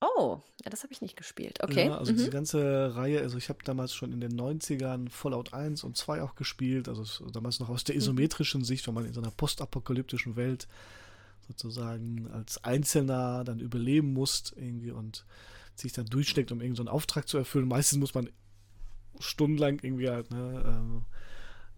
[0.00, 1.58] Oh, ja, das habe ich nicht gespielt.
[1.62, 1.86] Okay.
[1.86, 2.18] Ja, also mhm.
[2.18, 6.22] diese ganze Reihe, also ich habe damals schon in den 90ern Fallout 1 und 2
[6.22, 8.00] auch gespielt, also damals noch aus der Mhm.
[8.02, 10.68] isometrischen Sicht, wenn man in so einer postapokalyptischen Welt
[11.48, 15.24] sozusagen als Einzelner dann überleben muss irgendwie und
[15.74, 17.66] sich dann durchsteckt, um irgendeinen Auftrag zu erfüllen.
[17.66, 18.28] Meistens muss man
[19.20, 21.06] stundenlang irgendwie halt ne, ähm,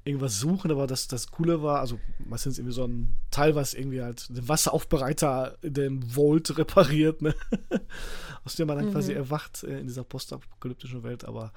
[0.05, 4.01] irgendwas suchen, aber das, das Coole war, also meistens irgendwie so ein Teil, was irgendwie
[4.03, 7.35] halt den Wasseraufbereiter in dem Vault repariert, ne?
[8.45, 9.19] aus dem man dann quasi Mhm.
[9.19, 11.53] erwacht äh, in dieser postapokalyptischen Welt, aber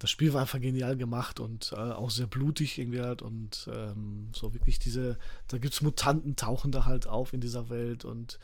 [0.00, 4.28] das Spiel war einfach genial gemacht und äh, auch sehr blutig irgendwie halt und ähm,
[4.34, 8.38] so wirklich diese, da gibt es Mutanten, tauchen da halt auf in dieser Welt und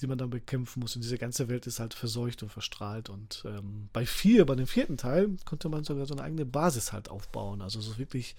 [0.00, 3.42] die man dann bekämpfen muss und diese ganze Welt ist halt verseucht und verstrahlt und
[3.46, 7.10] ähm, bei vier, bei dem vierten Teil konnte man sogar so eine eigene Basis halt
[7.10, 8.36] aufbauen, also so wirklich,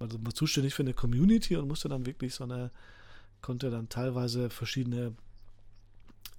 [0.00, 2.72] man war zuständig für eine Community und musste dann wirklich so eine,
[3.40, 5.14] konnte dann teilweise verschiedene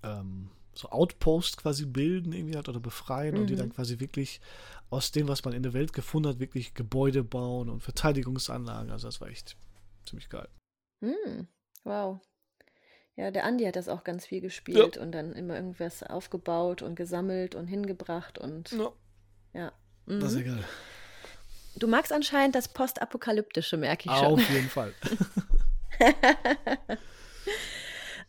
[0.03, 3.57] ähm, so Outposts quasi bilden irgendwie halt oder befreien und die Mhm.
[3.57, 4.41] dann quasi wirklich
[4.89, 8.91] aus dem, was man in der Welt gefunden hat, wirklich Gebäude bauen und Verteidigungsanlagen.
[8.91, 9.55] Also das war echt
[10.05, 10.47] ziemlich geil.
[11.01, 11.47] Hm,
[11.84, 12.19] wow.
[13.15, 16.95] Ja, der Andi hat das auch ganz viel gespielt und dann immer irgendwas aufgebaut und
[16.95, 18.91] gesammelt und hingebracht und Ja,
[19.53, 19.71] ja.
[20.07, 20.41] das ist Mhm.
[20.41, 20.63] egal.
[21.76, 24.26] Du magst anscheinend das Postapokalyptische, merke ich schon.
[24.26, 24.93] Auf jeden Fall.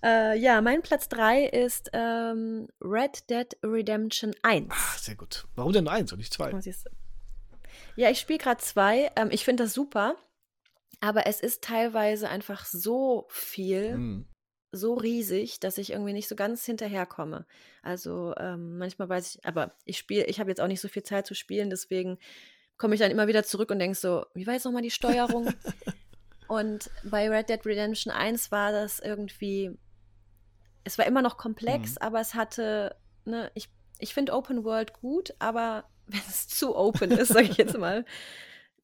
[0.05, 4.67] Äh, ja, mein Platz 3 ist ähm, Red Dead Redemption 1.
[4.71, 5.47] Ah, sehr gut.
[5.55, 6.53] Warum denn nur eins und nicht zwei?
[6.53, 6.85] Muss ich's-
[7.97, 9.11] Ja, ich spiele gerade zwei.
[9.17, 10.17] Ähm, ich finde das super,
[11.01, 14.27] aber es ist teilweise einfach so viel, Hm.
[14.73, 17.47] so riesig, dass ich irgendwie nicht so ganz hinterherkomme.
[17.83, 21.03] Also ähm, manchmal weiß ich, aber ich spiele, ich habe jetzt auch nicht so viel
[21.03, 22.19] Zeit zu spielen, deswegen
[22.77, 25.49] komme ich dann immer wieder zurück und denke so, wie war jetzt nochmal die Steuerung?
[26.49, 29.71] und bei Red Dead Redemption 1 war das irgendwie
[30.85, 31.99] es war immer noch komplex, mhm.
[32.01, 33.69] aber es hatte, ne, ich,
[33.99, 38.05] ich finde Open World gut, aber wenn es zu open ist, sage ich jetzt mal,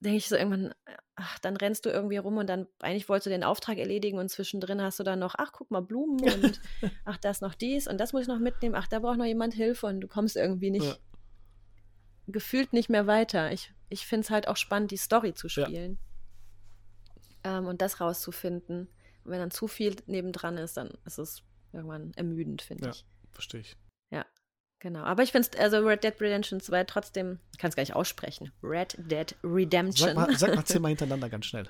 [0.01, 0.75] denke ich so irgendwann,
[1.15, 4.31] ach, dann rennst du irgendwie rum und dann eigentlich wolltest du den Auftrag erledigen und
[4.31, 6.61] zwischendrin hast du dann noch, ach, guck mal, Blumen und
[7.05, 9.27] ach, da ist noch dies und das muss ich noch mitnehmen, ach, da braucht noch
[9.27, 10.97] jemand Hilfe und du kommst irgendwie nicht, ja.
[12.29, 13.53] gefühlt nicht mehr weiter.
[13.53, 15.99] Ich, ich finde es halt auch spannend, die Story zu spielen
[17.45, 17.59] ja.
[17.59, 18.89] ähm, und das rauszufinden.
[19.25, 21.43] Und wenn dann zu viel nebendran ist, dann ist es
[21.73, 23.05] irgendwann ermüdend, finde ja, ich.
[23.33, 23.77] Verstehe ich.
[24.11, 24.25] Ja.
[24.81, 27.83] Genau, aber ich finde es, also Red Dead Redemption 2 trotzdem, ich kann es gar
[27.83, 28.51] nicht aussprechen.
[28.63, 30.15] Red Dead Redemption.
[30.15, 31.69] Sag mal, sag mal zehnmal hintereinander ganz schnell.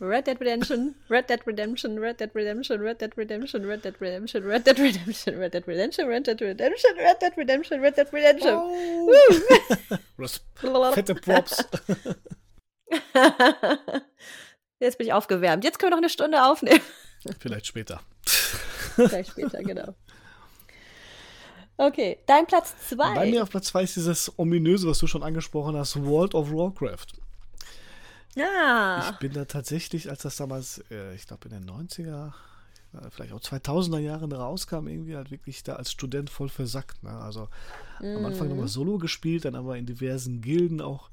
[0.00, 4.46] Red Dead Redemption, Red Dead Redemption, Red Dead Redemption, Red Dead Redemption, Red Dead Redemption,
[4.46, 8.54] Red Dead Redemption, Red Dead Redemption, Red Dead Redemption, Red Dead Redemption, Red Dead Redemption.
[10.22, 10.92] Oh.
[10.92, 11.64] Fette Props.
[14.78, 15.64] Jetzt bin ich aufgewärmt.
[15.64, 16.80] Jetzt können wir noch eine Stunde aufnehmen.
[17.38, 18.00] Vielleicht später.
[18.24, 19.94] Vielleicht später, genau.
[21.76, 23.14] Okay, dein Platz 2.
[23.14, 26.50] Bei mir auf Platz 2 ist dieses ominöse, was du schon angesprochen hast, World of
[26.50, 27.06] Warcraft.
[28.34, 29.10] Ja.
[29.10, 32.32] Ich bin da tatsächlich, als das damals, äh, ich glaube in den 90er,
[33.10, 37.02] vielleicht auch 2000er Jahren rauskam, irgendwie halt wirklich da als Student voll versackt.
[37.02, 37.10] Ne?
[37.10, 37.48] Also
[38.00, 38.16] mm.
[38.16, 38.68] am Anfang nochmal mhm.
[38.68, 41.10] Solo gespielt, dann aber in diversen Gilden auch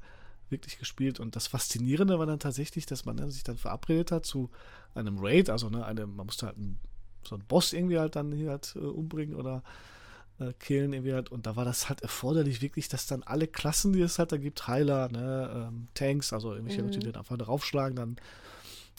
[0.50, 1.20] wirklich gespielt.
[1.20, 4.50] Und das Faszinierende war dann tatsächlich, dass man ne, sich dann verabredet hat zu
[4.94, 6.78] einem Raid, also ne, eine, man musste halt einen,
[7.22, 9.62] so einen Boss irgendwie halt dann hier halt äh, umbringen oder
[10.38, 11.30] äh, killen irgendwie halt.
[11.30, 14.36] Und da war das halt erforderlich wirklich, dass dann alle Klassen, die es halt da
[14.36, 16.88] gibt, Heiler, ne, ähm, Tanks, also irgendwelche mhm.
[16.88, 18.16] Leute, die dann einfach draufschlagen, dann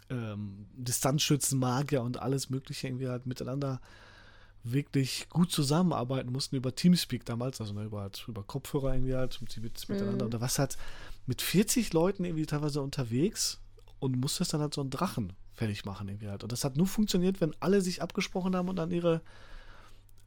[0.10, 3.80] ähm, Distanzschützen, Magier und alles mögliche irgendwie halt miteinander
[4.64, 9.42] wirklich gut zusammenarbeiten mussten über Teamspeak damals, also ne, über, halt, über Kopfhörer irgendwie halt
[9.42, 10.18] mit, mit, miteinander.
[10.18, 10.26] Mhm.
[10.26, 10.78] Und da war halt
[11.26, 13.60] mit 40 Leuten irgendwie teilweise unterwegs
[14.00, 16.44] und musstest dann halt so einen Drachen fertig machen irgendwie halt.
[16.44, 19.22] Und das hat nur funktioniert, wenn alle sich abgesprochen haben und an ihre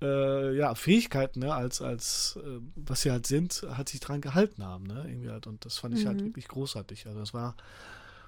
[0.01, 4.65] äh, ja, Fähigkeiten, ne, als, als äh, was sie halt sind, hat sich dran gehalten
[4.65, 5.47] haben, ne, irgendwie halt.
[5.47, 6.21] Und das fand ich halt mhm.
[6.21, 7.07] halt wirklich großartig.
[7.07, 7.57] Also das war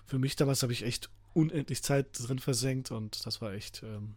[0.07, 4.15] für mich damals habe ich echt unendlich Zeit drin versenkt und das war echt ähm,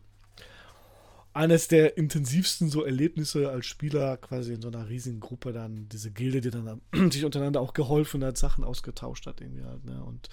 [1.38, 6.10] eines der intensivsten so Erlebnisse als Spieler, quasi in so einer riesigen Gruppe dann, diese
[6.10, 6.82] Gilde, die dann
[7.12, 10.30] sich untereinander auch geholfen hat, Sachen ausgetauscht hat, irgendwie halt, ne, und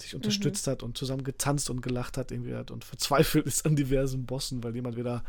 [0.00, 0.70] sich unterstützt mhm.
[0.70, 4.64] hat und zusammen getanzt und gelacht hat, irgendwie halt, und verzweifelt ist an diversen Bossen,
[4.64, 5.22] weil jemand wieder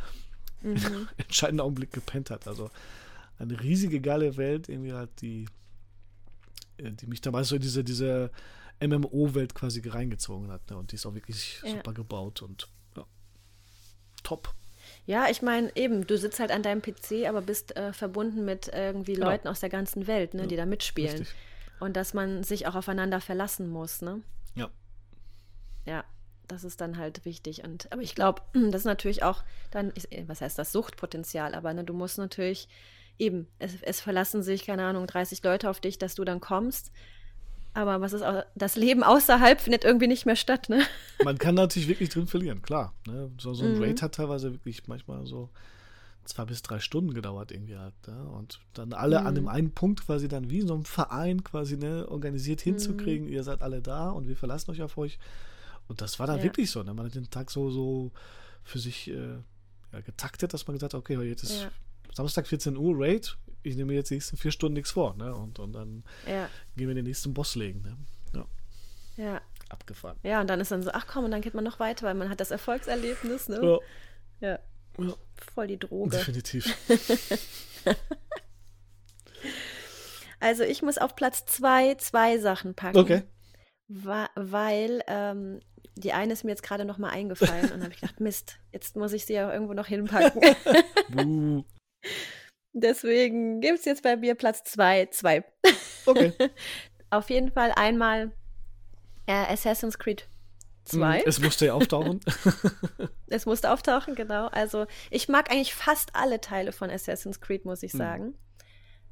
[0.62, 1.10] mhm.
[1.18, 2.48] entscheidenden Augenblick gepennt hat.
[2.48, 2.70] Also
[3.40, 5.48] eine riesige geile Welt, irgendwie halt, die,
[6.78, 8.32] äh, die mich damals so in diese, diese
[8.82, 10.70] MMO-Welt quasi reingezogen hat.
[10.70, 10.78] Ne?
[10.78, 11.72] Und die ist auch wirklich ja.
[11.72, 13.06] super gebaut und ja,
[14.24, 14.56] top.
[15.10, 18.68] Ja, ich meine, eben, du sitzt halt an deinem PC, aber bist äh, verbunden mit
[18.72, 19.32] irgendwie genau.
[19.32, 21.18] Leuten aus der ganzen Welt, ne, ja, die da mitspielen.
[21.18, 21.36] Richtig.
[21.80, 24.22] Und dass man sich auch aufeinander verlassen muss, ne?
[24.54, 24.70] Ja.
[25.88, 26.04] Ja,
[26.48, 27.64] das ist dann halt wichtig.
[27.64, 29.92] Und, aber ich glaube, das ist natürlich auch dann,
[30.28, 32.70] was heißt das, Suchtpotenzial, aber ne, du musst natürlich
[33.18, 36.92] eben, es, es, verlassen sich, keine Ahnung, 30 Leute auf dich, dass du dann kommst.
[37.80, 40.84] Aber was ist auch, das Leben außerhalb findet irgendwie nicht mehr statt, ne?
[41.24, 42.94] Man kann natürlich wirklich drin verlieren, klar.
[43.08, 43.32] Ne?
[43.40, 43.84] So, so ein mhm.
[43.84, 45.50] Raid hat teilweise wirklich manchmal so
[46.26, 47.94] zwei bis drei Stunden gedauert irgendwie halt.
[48.06, 48.22] Ne?
[48.32, 49.28] Und dann alle mhm.
[49.28, 53.34] an dem einen Punkt quasi dann wie so ein Verein quasi ne, organisiert hinzukriegen, mhm.
[53.34, 55.18] ihr seid alle da und wir verlassen euch auf euch.
[55.88, 56.44] Und das war dann ja.
[56.44, 56.84] wirklich so.
[56.84, 56.94] Ne?
[56.94, 58.12] Man hat den Tag so, so
[58.64, 59.38] für sich äh,
[59.94, 61.72] ja, getaktet, dass man gesagt hat, okay, jetzt ist ja.
[62.14, 65.16] Samstag 14 Uhr, Raid, ich nehme jetzt die nächsten vier Stunden nichts vor.
[65.16, 65.36] Ne?
[65.36, 66.50] Und, und dann ja.
[66.76, 67.82] gehen wir den nächsten Boss legen.
[67.82, 67.98] Ne?
[69.18, 69.24] Ja.
[69.24, 69.42] ja.
[69.70, 70.18] Abgefahren.
[70.24, 72.16] Ja, und dann ist dann so, ach komm, und dann geht man noch weiter, weil
[72.16, 73.50] man hat das Erfolgserlebnis.
[73.50, 73.80] Ne?
[74.42, 74.50] Ja.
[74.50, 74.60] ja.
[75.54, 76.18] Voll die Droge.
[76.18, 76.76] Definitiv.
[80.40, 82.98] also ich muss auf Platz zwei zwei Sachen packen.
[82.98, 83.24] Okay.
[83.88, 85.60] Weil ähm,
[85.96, 88.96] die eine ist mir jetzt gerade noch mal eingefallen und habe ich gedacht, Mist, jetzt
[88.96, 90.42] muss ich sie ja irgendwo noch hinpacken.
[92.74, 95.44] Deswegen gibt es jetzt bei mir Platz 2, 2.
[96.06, 96.34] Okay.
[97.10, 98.32] Auf jeden Fall einmal
[99.26, 100.28] äh, Assassin's Creed
[100.86, 101.20] 2.
[101.20, 102.20] Hm, es musste ja auftauchen.
[103.28, 104.48] es musste auftauchen, genau.
[104.48, 107.98] Also ich mag eigentlich fast alle Teile von Assassin's Creed, muss ich hm.
[107.98, 108.36] sagen.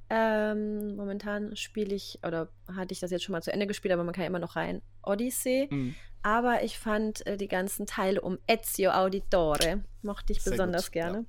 [0.10, 4.06] Ähm, momentan spiele ich, oder hatte ich das jetzt schon mal zu Ende gespielt, aber
[4.06, 5.68] man kann ja immer noch rein, Odyssey.
[5.70, 5.96] Mhm.
[6.24, 10.94] Aber ich fand äh, die ganzen Teile um Ezio Auditore, mochte ich Sehr besonders gut,
[10.94, 11.18] gerne.
[11.18, 11.26] Ja.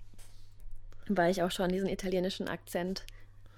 [1.09, 3.05] Weil ich auch schon diesen italienischen Akzent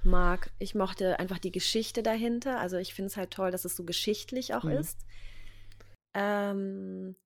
[0.03, 0.51] mag.
[0.59, 2.59] Ich mochte einfach die Geschichte dahinter.
[2.59, 4.73] Also ich finde es halt toll, dass es so geschichtlich auch mhm.
[4.73, 4.99] ist.
[6.15, 7.17] Ähm,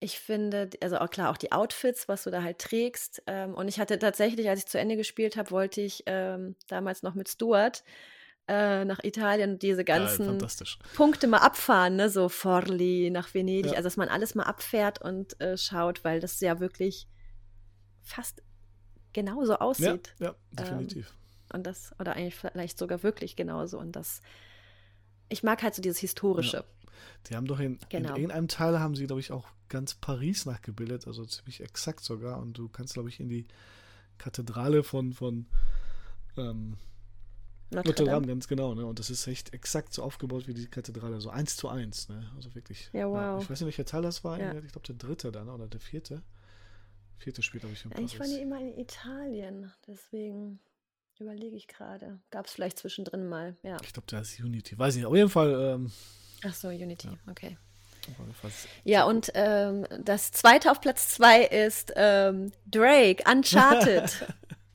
[0.00, 3.22] ich finde, also auch klar, auch die Outfits, was du da halt trägst.
[3.26, 7.02] Ähm, und ich hatte tatsächlich, als ich zu Ende gespielt habe, wollte ich ähm, damals
[7.02, 7.84] noch mit Stuart
[8.48, 10.46] äh, nach Italien und diese ganzen ja,
[10.94, 12.08] Punkte mal abfahren, ne?
[12.08, 13.76] so Forli nach Venedig, ja.
[13.76, 17.06] also dass man alles mal abfährt und äh, schaut, weil das ja wirklich
[18.02, 18.42] fast
[19.12, 20.14] genauso aussieht.
[20.18, 21.08] Ja, ja definitiv.
[21.08, 23.78] Ähm, und das, oder eigentlich vielleicht sogar wirklich genauso.
[23.78, 24.22] Und das,
[25.28, 26.58] ich mag halt so dieses Historische.
[26.58, 26.64] Ja.
[27.28, 28.10] Die haben doch in, genau.
[28.10, 32.38] in irgendeinem Teil haben sie, glaube ich, auch ganz Paris nachgebildet, also ziemlich exakt sogar.
[32.38, 33.46] Und du kannst, glaube ich, in die
[34.18, 35.46] Kathedrale von, von
[36.36, 36.76] ähm,
[37.70, 38.84] Notre, Notre Dame, ganz genau, ne?
[38.84, 42.28] Und das ist echt exakt so aufgebaut wie die Kathedrale, so eins zu eins, ne?
[42.34, 42.90] Also wirklich.
[42.92, 43.16] Ja, wow.
[43.16, 44.38] Ja, ich weiß nicht, welcher Teil das war.
[44.38, 44.52] Ja.
[44.54, 46.22] Ich glaube, der dritte dann oder der vierte.
[47.20, 48.14] Vierte Spiel, glaube ich, in Paris.
[48.14, 50.58] Ich war nie immer in Italien, deswegen
[51.18, 52.18] überlege ich gerade.
[52.30, 53.76] Gab es vielleicht zwischendrin mal, ja.
[53.82, 54.78] Ich glaube, da ist Unity.
[54.78, 55.74] Weiß nicht, auf jeden Fall.
[55.74, 55.92] Ähm,
[56.42, 57.14] Ach so, Unity, ja.
[57.30, 57.58] okay.
[58.84, 64.26] Ja, und ähm, das zweite auf Platz zwei ist ähm, Drake, Uncharted.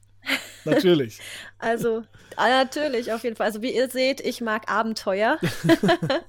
[0.66, 1.20] natürlich.
[1.58, 2.04] also,
[2.36, 3.48] ah, natürlich, auf jeden Fall.
[3.48, 5.40] Also, wie ihr seht, ich mag Abenteuer.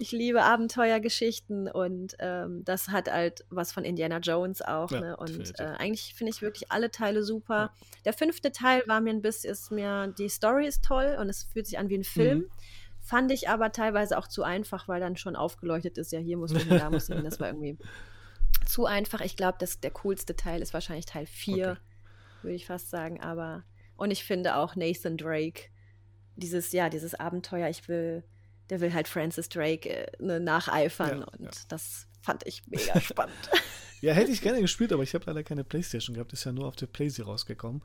[0.00, 4.90] ich liebe Abenteuergeschichten und ähm, das hat halt was von Indiana Jones auch.
[4.90, 5.16] Ja, ne?
[5.18, 7.54] Und äh, eigentlich finde ich wirklich alle Teile super.
[7.54, 7.72] Ja.
[8.06, 11.44] Der fünfte Teil war mir ein bisschen, ist mir, die Story ist toll und es
[11.44, 12.38] fühlt sich an wie ein Film.
[12.38, 12.50] Mhm.
[13.02, 16.54] Fand ich aber teilweise auch zu einfach, weil dann schon aufgeleuchtet ist, ja, hier muss
[16.54, 17.24] man hin, da muss man hin.
[17.26, 17.76] Das war irgendwie
[18.66, 19.20] zu einfach.
[19.20, 21.80] Ich glaube, der coolste Teil ist wahrscheinlich Teil 4, okay.
[22.40, 23.20] würde ich fast sagen.
[23.20, 23.64] Aber,
[23.96, 25.64] und ich finde auch Nathan Drake,
[26.36, 28.24] dieses, ja, dieses Abenteuer, ich will,
[28.70, 31.50] der will halt Francis Drake äh, ne, nacheifern ja, und ja.
[31.68, 33.50] das fand ich mega spannend.
[34.02, 36.32] Ja, hätte ich gerne gespielt, aber ich habe leider keine Playstation gehabt.
[36.32, 37.82] Ist ja nur auf der Playsee rausgekommen.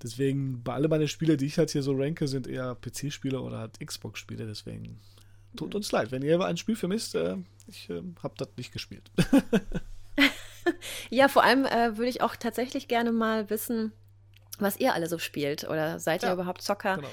[0.00, 3.58] Deswegen, bei alle meine Spiele, die ich halt hier so ranke, sind eher PC-Spiele oder
[3.58, 4.46] halt Xbox-Spiele.
[4.46, 5.00] Deswegen
[5.56, 6.12] tut uns leid.
[6.12, 9.10] Wenn ihr ein Spiel vermisst, äh, ich äh, habe das nicht gespielt.
[11.10, 13.90] ja, vor allem äh, würde ich auch tatsächlich gerne mal wissen,
[14.60, 15.64] was ihr alle so spielt.
[15.64, 16.98] Oder seid ihr ja, überhaupt Zocker?
[16.98, 17.10] Genau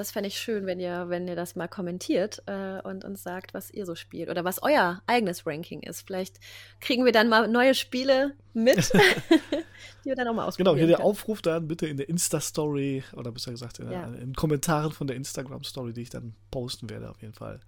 [0.00, 3.52] das fände ich schön, wenn ihr, wenn ihr das mal kommentiert äh, und uns sagt,
[3.52, 6.06] was ihr so spielt oder was euer eigenes Ranking ist.
[6.06, 6.40] Vielleicht
[6.80, 8.78] kriegen wir dann mal neue Spiele mit,
[10.04, 10.74] die wir dann auch mal ausprobieren.
[10.74, 14.04] Genau, hier der Aufruf dann bitte in der Insta-Story oder besser gesagt in, ja.
[14.04, 17.60] in, Kommentaren von der Instagram-Story, die ich dann posten werde, auf jeden Fall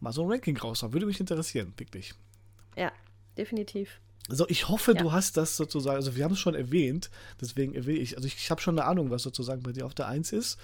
[0.00, 0.94] mal so ein Ranking raushauen.
[0.94, 2.14] Würde mich interessieren, wirklich.
[2.76, 2.92] Ja,
[3.36, 4.00] definitiv.
[4.28, 4.98] Also ich hoffe, ja.
[4.98, 7.10] du hast das sozusagen, also wir haben es schon erwähnt,
[7.40, 9.94] deswegen erwähne ich, also ich, ich habe schon eine Ahnung, was sozusagen bei dir auf
[9.94, 10.58] der Eins ist.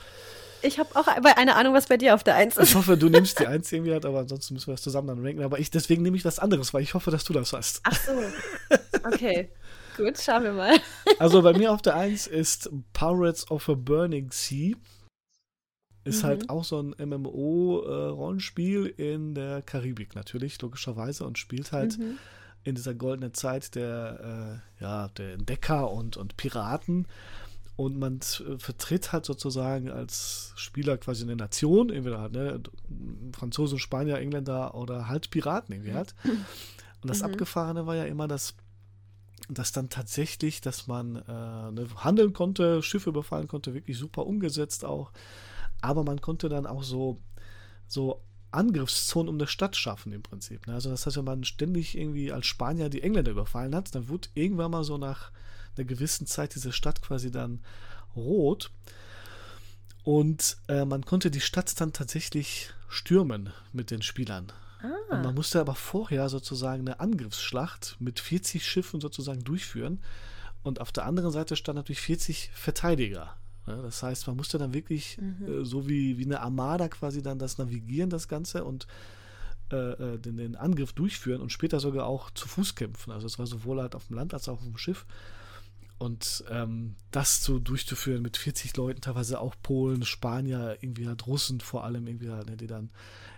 [0.60, 2.70] Ich habe auch eine Ahnung, was bei dir auf der Eins ist.
[2.70, 5.24] Ich hoffe, du nimmst die Eins irgendwie halt, aber ansonsten müssen wir das zusammen dann
[5.24, 5.42] ranken.
[5.42, 7.80] Aber ich, deswegen nehme ich was anderes, weil ich hoffe, dass du das hast.
[7.84, 8.12] Ach so.
[9.06, 9.50] Okay.
[9.98, 10.78] Gut, schauen wir mal.
[11.18, 14.74] Also bei mir auf der Eins ist Pirates of a Burning Sea.
[16.04, 16.40] Ist halt mhm.
[16.40, 22.18] halt auch so ein MMO-Rollenspiel äh, in der Karibik natürlich, logischerweise, und spielt halt mhm
[22.64, 27.06] in dieser goldenen Zeit der, äh, ja, der Entdecker und, und Piraten.
[27.76, 32.60] Und man äh, vertritt halt sozusagen als Spieler quasi eine Nation, entweder halt, ne,
[33.36, 36.14] Franzosen, Spanier, Engländer oder halt Piraten irgendwie halt.
[36.24, 37.26] Und das mhm.
[37.26, 38.54] Abgefahrene war ja immer, dass,
[39.48, 44.84] dass dann tatsächlich, dass man äh, ne, handeln konnte, Schiffe überfallen konnte, wirklich super umgesetzt
[44.84, 45.10] auch.
[45.82, 47.20] Aber man konnte dann auch so,
[47.86, 48.22] so
[48.54, 50.66] Angriffszonen um eine Stadt schaffen im Prinzip.
[50.66, 50.74] Ne?
[50.74, 54.28] Also das heißt, wenn man ständig irgendwie als Spanier die Engländer überfallen hat, dann wurde
[54.34, 55.30] irgendwann mal so nach
[55.76, 57.60] einer gewissen Zeit diese Stadt quasi dann
[58.16, 58.70] rot.
[60.04, 64.52] Und äh, man konnte die Stadt dann tatsächlich stürmen mit den Spielern.
[64.82, 65.14] Ah.
[65.14, 70.00] Und man musste aber vorher sozusagen eine Angriffsschlacht mit 40 Schiffen sozusagen durchführen.
[70.62, 73.36] Und auf der anderen Seite standen natürlich 40 Verteidiger.
[73.66, 75.62] Das heißt, man musste dann wirklich mhm.
[75.62, 78.86] äh, so wie, wie eine Armada quasi dann das navigieren, das Ganze und
[79.72, 83.10] äh, äh, den, den, Angriff durchführen und später sogar auch zu Fuß kämpfen.
[83.12, 85.06] Also es war sowohl halt auf dem Land als auch auf dem Schiff.
[85.96, 91.60] Und ähm, das so durchzuführen mit 40 Leuten, teilweise auch Polen, Spanier, irgendwie halt Russen
[91.60, 92.90] vor allem, irgendwie halt, ne, die dann,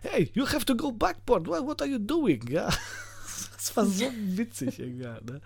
[0.03, 2.47] hey, you have to go backboard, what, what are you doing?
[2.49, 2.69] Ja.
[3.57, 5.43] Das war so witzig irgendwie halt, ne?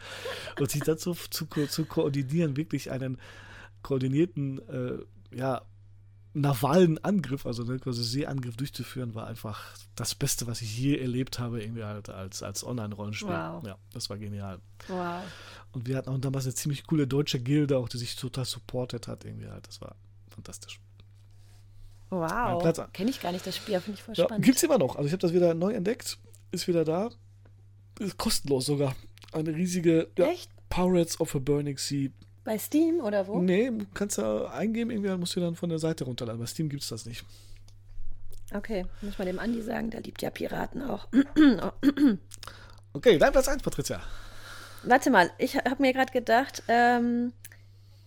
[0.61, 3.19] Und sich dazu zu, zu koordinieren, wirklich einen
[3.83, 4.99] koordinierten, äh,
[5.37, 5.63] ja,
[6.33, 11.39] navalen Angriff, also ne, quasi Seeangriff durchzuführen, war einfach das Beste, was ich je erlebt
[11.39, 13.29] habe, irgendwie halt als, als Online-Rollenspiel.
[13.29, 13.67] Wow.
[13.67, 14.61] Ja, das war genial.
[14.89, 15.23] Wow.
[15.73, 19.09] Und wir hatten auch damals eine ziemlich coole deutsche Gilde, auch die sich total supportet
[19.09, 19.67] hat, irgendwie halt.
[19.67, 19.97] Das war
[20.29, 20.81] fantastisch.
[22.11, 22.63] Wow.
[22.93, 24.45] Kenne ich gar nicht das Spiel, finde ich voll ja, spannend.
[24.45, 24.97] Gibt es immer noch.
[24.97, 26.19] Also ich habe das wieder neu entdeckt,
[26.51, 27.11] ist wieder da.
[27.99, 28.97] Ist kostenlos sogar.
[29.33, 30.29] Eine riesige ja?
[30.69, 32.11] Pirates of a Burning Sea
[32.51, 33.41] bei Steam oder wo?
[33.41, 36.41] Nee, kannst du eingeben, irgendwie musst du dann von der Seite runterladen.
[36.41, 37.25] Bei Steam gibt es das nicht.
[38.53, 41.07] Okay, muss man dem Andi sagen, der liebt ja Piraten auch.
[42.93, 44.03] okay, dein Platz 1, Patricia.
[44.83, 47.33] Warte mal, ich habe mir gerade gedacht, ähm,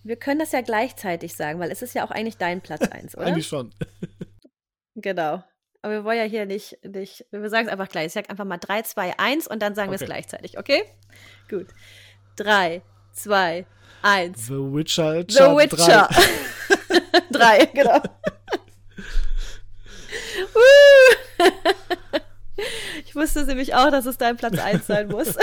[0.03, 3.15] wir können das ja gleichzeitig sagen, weil es ist ja auch eigentlich dein Platz 1,
[3.17, 3.27] oder?
[3.27, 3.73] eigentlich schon.
[4.95, 5.43] Genau.
[5.81, 8.07] Aber wir wollen ja hier nicht, nicht wir sagen es einfach gleich.
[8.07, 9.99] Ich sage einfach mal 3, 2, 1 und dann sagen okay.
[9.99, 10.83] wir es gleichzeitig, okay?
[11.49, 11.67] Gut.
[12.35, 12.83] 3,
[13.13, 13.67] 2, 1.
[14.01, 15.25] The Witcher.
[15.27, 16.09] The Witcher.
[17.31, 18.01] 3, genau.
[23.05, 25.35] ich wusste nämlich auch, dass es dein Platz 1 sein muss.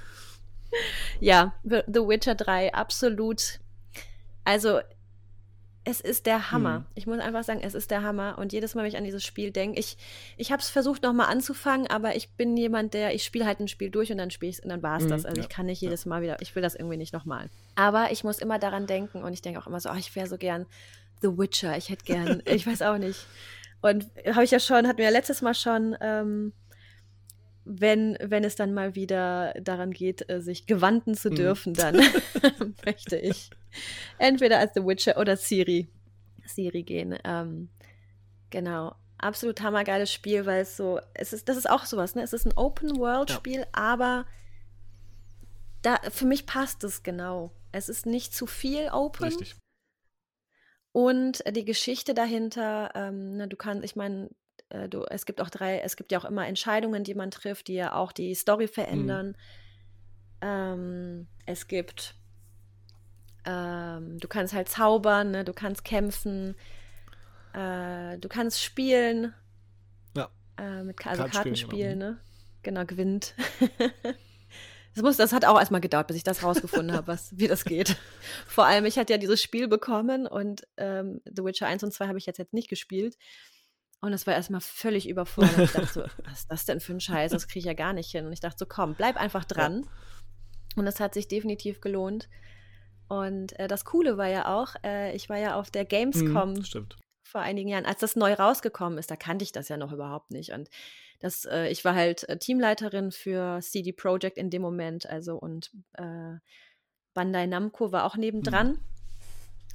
[1.20, 3.60] ja, The Witcher 3, absolut.
[4.44, 4.80] Also,
[5.88, 6.78] es ist der Hammer.
[6.78, 6.84] Hm.
[6.96, 8.38] Ich muss einfach sagen, es ist der Hammer.
[8.38, 9.96] Und jedes Mal, wenn ich an dieses Spiel denke, ich,
[10.36, 13.68] ich habe es versucht nochmal anzufangen, aber ich bin jemand, der, ich spiele halt ein
[13.68, 15.24] Spiel durch und dann spiele ich es und dann war es hm, das.
[15.24, 17.48] Also ja, ich kann nicht jedes Mal wieder, ich will das irgendwie nicht nochmal.
[17.76, 20.26] Aber ich muss immer daran denken und ich denke auch immer so, oh, ich wäre
[20.26, 20.66] so gern
[21.22, 21.76] The Witcher.
[21.76, 23.24] Ich hätte gern, ich weiß auch nicht.
[23.80, 26.52] Und habe ich ja schon, hatten wir ja letztes Mal schon, ähm,
[27.64, 31.36] wenn, wenn es dann mal wieder daran geht, äh, sich gewanden zu hm.
[31.36, 31.76] dürfen, mhm.
[31.76, 31.96] dann
[32.84, 33.50] möchte ich
[34.18, 35.88] entweder als The Witcher oder Siri,
[36.44, 37.18] Siri gehen.
[37.24, 37.68] Ähm,
[38.50, 38.94] genau.
[39.18, 42.22] Absolut hammergeiles Spiel, weil es so, es ist, das ist auch sowas, ne?
[42.22, 43.66] Es ist ein Open-World-Spiel, ja.
[43.72, 44.26] aber
[45.80, 47.52] da, für mich passt es genau.
[47.72, 49.24] Es ist nicht zu viel Open.
[49.24, 49.56] Richtig.
[50.92, 54.30] Und die Geschichte dahinter, ähm, ne, du kannst, ich meine,
[54.70, 57.68] äh, du, es gibt auch drei, es gibt ja auch immer Entscheidungen, die man trifft,
[57.68, 58.70] die ja auch die Story mhm.
[58.70, 59.26] verändern.
[59.28, 59.34] Mhm.
[60.40, 62.14] Ähm, es gibt
[63.46, 65.44] ähm, du kannst halt zaubern, ne?
[65.44, 66.56] du kannst kämpfen,
[67.54, 69.32] äh, du kannst spielen.
[70.16, 70.28] Ja.
[70.58, 72.10] Äh, mit, also Kartenspielen, genau.
[72.12, 72.20] ne?
[72.62, 73.34] Genau, gewinnt.
[74.94, 77.64] das, muss, das hat auch erstmal gedauert, bis ich das rausgefunden habe, was, wie das
[77.64, 77.96] geht.
[78.48, 82.08] Vor allem, ich hatte ja dieses Spiel bekommen und ähm, The Witcher 1 und 2
[82.08, 83.16] habe ich jetzt, jetzt nicht gespielt.
[84.00, 85.58] Und das war erstmal völlig überfordert.
[85.58, 87.30] Ich dachte so, was ist das denn für ein Scheiß?
[87.30, 88.26] Das kriege ich ja gar nicht hin.
[88.26, 89.84] Und ich dachte so, komm, bleib einfach dran.
[89.84, 89.90] Ja.
[90.76, 92.28] Und es hat sich definitiv gelohnt.
[93.08, 96.64] Und äh, das Coole war ja auch, äh, ich war ja auf der Gamescom mhm,
[97.22, 100.30] vor einigen Jahren, als das neu rausgekommen ist, da kannte ich das ja noch überhaupt
[100.30, 100.52] nicht.
[100.52, 100.68] Und
[101.20, 105.70] das, äh, ich war halt äh, Teamleiterin für CD Projekt in dem Moment, also und
[105.94, 106.34] äh,
[107.14, 108.72] Bandai Namco war auch nebendran.
[108.72, 108.78] Mhm.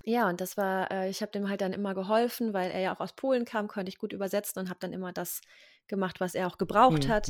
[0.04, 2.96] Ja, und das war, äh, ich habe dem halt dann immer geholfen, weil er ja
[2.96, 5.42] auch aus Polen kam, konnte ich gut übersetzen und habe dann immer das
[5.88, 7.10] gemacht, was er auch gebraucht mhm.
[7.10, 7.30] hat.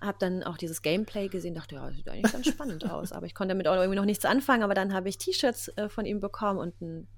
[0.00, 3.12] Habe dann auch dieses Gameplay gesehen, dachte, ja, sieht eigentlich ganz spannend aus.
[3.12, 4.62] Aber ich konnte damit auch irgendwie noch nichts anfangen.
[4.62, 7.08] Aber dann habe ich T-Shirts äh, von ihm bekommen und ein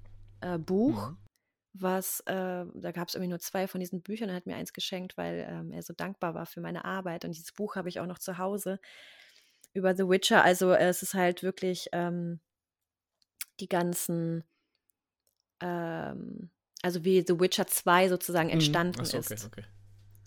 [0.41, 1.17] äh, Buch, mhm.
[1.73, 4.29] was, äh, da gab es irgendwie nur zwei von diesen Büchern.
[4.29, 7.25] Er hat mir eins geschenkt, weil ähm, er so dankbar war für meine Arbeit.
[7.25, 8.79] Und dieses Buch habe ich auch noch zu Hause
[9.73, 10.43] über The Witcher.
[10.43, 12.39] Also es ist halt wirklich ähm,
[13.59, 14.43] die ganzen,
[15.61, 16.51] ähm,
[16.83, 18.53] also wie The Witcher 2 sozusagen mhm.
[18.53, 19.05] entstanden mhm.
[19.05, 19.45] so, okay, ist.
[19.45, 19.65] Okay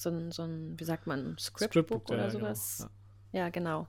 [0.01, 2.77] so ein, so ein wie sagt man, Scriptbook, Scriptbook oder ja, genau, sowas.
[2.79, 2.91] Genau.
[3.33, 3.41] Ja.
[3.41, 3.49] ja.
[3.51, 3.89] genau.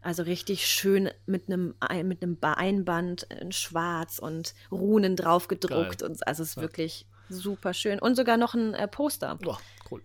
[0.00, 6.10] Also richtig schön mit einem mit einem Einband in Schwarz und Runen drauf gedruckt Geil.
[6.10, 6.62] und also es ist ja.
[6.62, 9.38] wirklich super schön und sogar noch ein äh, Poster.
[9.46, 9.56] Oh,
[9.90, 10.02] cool.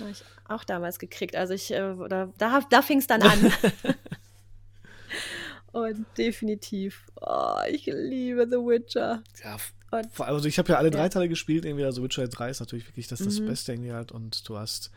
[0.00, 1.34] Habe ich auch damals gekriegt.
[1.34, 3.38] Also ich äh, da da, da fing es dann an.
[5.72, 9.22] und definitiv, oh, ich liebe The Witcher.
[9.44, 9.56] Ja,
[9.90, 11.08] und, also ich habe ja alle drei ja.
[11.08, 13.46] Teile gespielt, irgendwie, also Witcher 3 ist natürlich wirklich das, das mhm.
[13.46, 14.90] Beste irgendwie halt und du hast,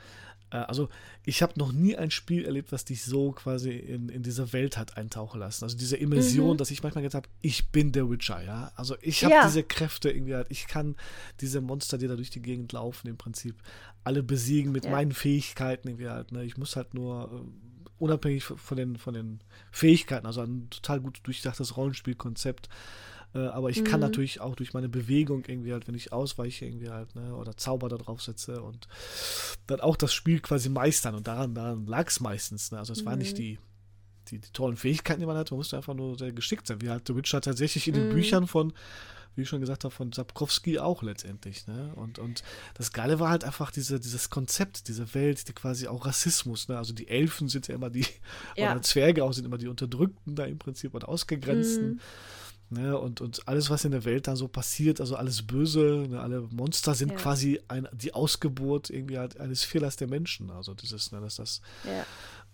[0.52, 0.90] äh, also
[1.24, 4.78] ich habe noch nie ein Spiel erlebt, was dich so quasi in, in diese Welt
[4.78, 5.64] hat eintauchen lassen.
[5.64, 6.58] Also diese Immersion, mhm.
[6.58, 8.72] dass ich manchmal gedacht habe, ich bin der Witcher, ja.
[8.76, 9.46] Also ich habe ja.
[9.46, 10.96] diese Kräfte irgendwie halt, ich kann
[11.40, 13.56] diese Monster, die da durch die Gegend laufen, im Prinzip
[14.04, 14.92] alle besiegen mit ja.
[14.92, 16.34] meinen Fähigkeiten irgendwie halt.
[16.34, 16.44] Ne?
[16.44, 19.40] Ich muss halt nur äh, unabhängig von den, von den
[19.72, 22.70] Fähigkeiten, also ein total gut durchdachtes Rollenspielkonzept,
[23.34, 23.86] äh, aber ich mhm.
[23.86, 27.56] kann natürlich auch durch meine Bewegung irgendwie halt, wenn ich ausweiche irgendwie halt, ne, oder
[27.56, 28.88] Zauber da drauf setze und
[29.68, 31.16] dann auch das Spiel quasi meistern.
[31.16, 32.72] Und daran, daran lag es meistens.
[32.72, 32.80] Ne?
[32.80, 33.06] Also es mhm.
[33.06, 33.58] waren nicht die,
[34.30, 36.82] die, die, tollen Fähigkeiten, die man hatte, man musste einfach nur sehr geschickt sein.
[36.82, 38.14] Wie halt The Witcher tatsächlich in den mhm.
[38.14, 38.74] Büchern von
[39.36, 41.68] wie ich schon gesagt habe, von Sapkowski auch letztendlich.
[41.68, 41.94] Ne?
[41.96, 42.44] Und, und
[42.74, 46.78] das Geile war halt einfach diese, dieses Konzept, diese Welt, die quasi auch Rassismus, ne?
[46.78, 48.06] Also die Elfen sind ja immer die,
[48.56, 48.72] ja.
[48.72, 51.94] oder Zwerge auch sind immer die Unterdrückten da im Prinzip und Ausgegrenzten.
[51.94, 52.00] Mhm.
[52.74, 56.22] Ne, und, und alles, was in der Welt da so passiert, also alles Böse, ne,
[56.22, 57.18] alle Monster sind ja.
[57.18, 60.50] quasi ein, die Ausgeburt irgendwie halt eines Fehlers der Menschen.
[60.52, 62.06] Also dieses, ne, dass das ja.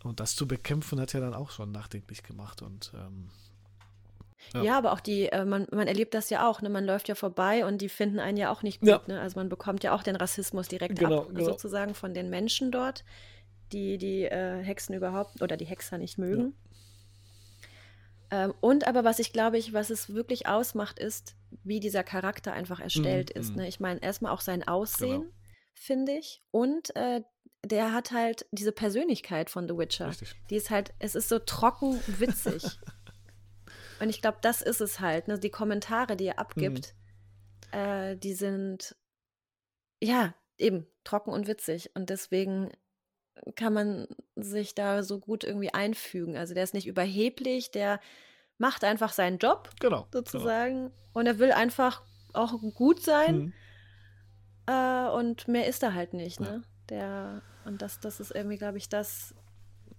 [0.03, 3.29] und das zu bekämpfen hat ja dann auch schon nachdenklich gemacht und ähm,
[4.53, 4.63] ja.
[4.63, 4.77] ja.
[4.77, 6.69] aber auch die, äh, man, man erlebt das ja auch, ne?
[6.69, 8.89] Man läuft ja vorbei und die finden einen ja auch nicht gut.
[8.89, 9.01] Ja.
[9.07, 9.19] Ne?
[9.19, 11.45] Also man bekommt ja auch den Rassismus direkt genau, ab, genau.
[11.45, 13.03] sozusagen von den Menschen dort,
[13.71, 16.53] die die äh, Hexen überhaupt oder die Hexer nicht mögen.
[18.29, 22.53] Ähm, und aber was ich glaube ich, was es wirklich ausmacht, ist, wie dieser Charakter
[22.53, 23.55] einfach erstellt mm, ist.
[23.55, 23.57] Mm.
[23.57, 23.67] Ne?
[23.67, 25.33] Ich meine, erstmal auch sein Aussehen, genau.
[25.73, 26.43] finde ich.
[26.51, 27.21] Und äh,
[27.63, 30.07] der hat halt diese Persönlichkeit von The Witcher.
[30.09, 30.35] Richtig.
[30.49, 32.63] Die ist halt, es ist so trocken witzig.
[33.99, 35.27] und ich glaube, das ist es halt.
[35.27, 35.39] Ne?
[35.39, 36.93] Die Kommentare, die er abgibt,
[37.71, 37.75] mm.
[37.75, 38.95] äh, die sind,
[40.01, 41.91] ja, eben trocken und witzig.
[41.95, 42.71] Und deswegen
[43.55, 46.37] kann man sich da so gut irgendwie einfügen.
[46.37, 47.99] Also der ist nicht überheblich, der
[48.57, 50.85] macht einfach seinen Job, genau, sozusagen.
[50.85, 50.95] Genau.
[51.13, 52.03] Und er will einfach
[52.33, 53.37] auch gut sein.
[53.37, 53.53] Mhm.
[54.67, 56.63] Äh, und mehr ist er halt nicht, ne?
[56.63, 56.69] Ja.
[56.89, 59.35] Der, und das, das ist irgendwie, glaube ich, das,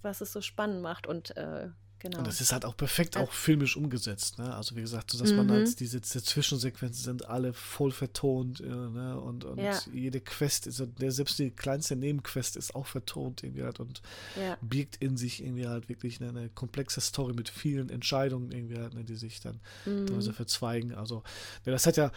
[0.03, 1.07] was es so spannend macht.
[1.07, 1.69] Und äh,
[2.01, 2.19] Genau.
[2.19, 4.55] Und das ist halt auch perfekt auch filmisch umgesetzt, ne?
[4.55, 5.39] Also wie gesagt, so dass mhm.
[5.39, 9.21] man halt diese, diese, Zwischensequenzen sind alle voll vertont, ne?
[9.21, 9.77] Und, und ja.
[9.93, 14.01] jede Quest ist, der, selbst die kleinste Nebenquest ist auch vertont irgendwie halt und
[14.41, 14.57] ja.
[14.61, 18.95] biegt in sich irgendwie halt wirklich eine, eine, komplexe Story mit vielen Entscheidungen irgendwie halt,
[18.95, 20.21] ne, die sich dann mhm.
[20.21, 20.95] so verzweigen.
[20.95, 21.25] Also,
[21.67, 22.13] ne, das hat ja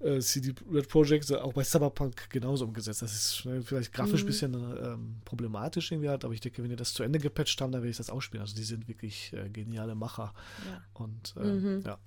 [0.00, 3.00] äh, CD Red Project auch bei Cyberpunk genauso umgesetzt.
[3.00, 4.26] Das ist ne, vielleicht grafisch ein mhm.
[4.26, 7.72] bisschen ähm, problematisch irgendwie halt, aber ich denke, wenn ihr das zu Ende gepatcht haben,
[7.72, 8.42] dann werde ich das ausspielen.
[8.42, 10.32] Also die sind wirklich äh, geniale Macher.
[10.66, 10.82] Ja.
[10.94, 11.82] Und äh, mhm.
[11.84, 11.98] ja.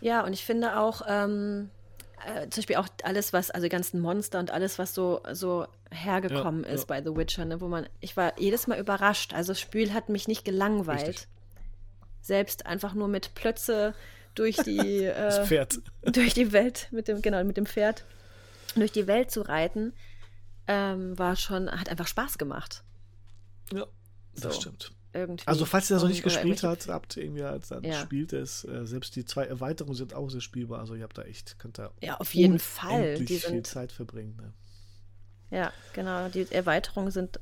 [0.00, 1.70] Ja, und ich finde auch, ähm,
[2.26, 5.66] äh, zum Beispiel auch alles, was, also die ganzen Monster und alles, was so, so
[5.92, 6.86] hergekommen ja, ist ja.
[6.86, 9.32] bei The Witcher, ne, wo man, ich war jedes Mal überrascht.
[9.32, 11.08] Also das Spiel hat mich nicht gelangweilt.
[11.08, 11.28] Richtig.
[12.20, 13.94] Selbst einfach nur mit Plötze
[14.34, 15.80] durch die äh, Pferd.
[16.02, 18.04] durch die Welt mit dem genau mit dem Pferd
[18.74, 19.92] durch die Welt zu reiten
[20.66, 22.82] ähm, war schon hat einfach Spaß gemacht
[23.72, 23.86] ja
[24.34, 24.60] das so.
[24.60, 25.46] stimmt irgendwie.
[25.46, 28.00] Also falls ihr das noch nicht gespielt habt, habt irgendwie halt, dann ja.
[28.00, 28.64] spielt es.
[28.64, 30.80] Äh, selbst die zwei Erweiterungen sind auch sehr spielbar.
[30.80, 33.18] Also ihr habt da echt, könnt da ja, auf jeden Fall.
[33.18, 34.36] Die sind, viel Zeit verbringen.
[34.36, 34.52] Ne?
[35.58, 36.28] Ja, genau.
[36.28, 37.40] Die Erweiterungen sind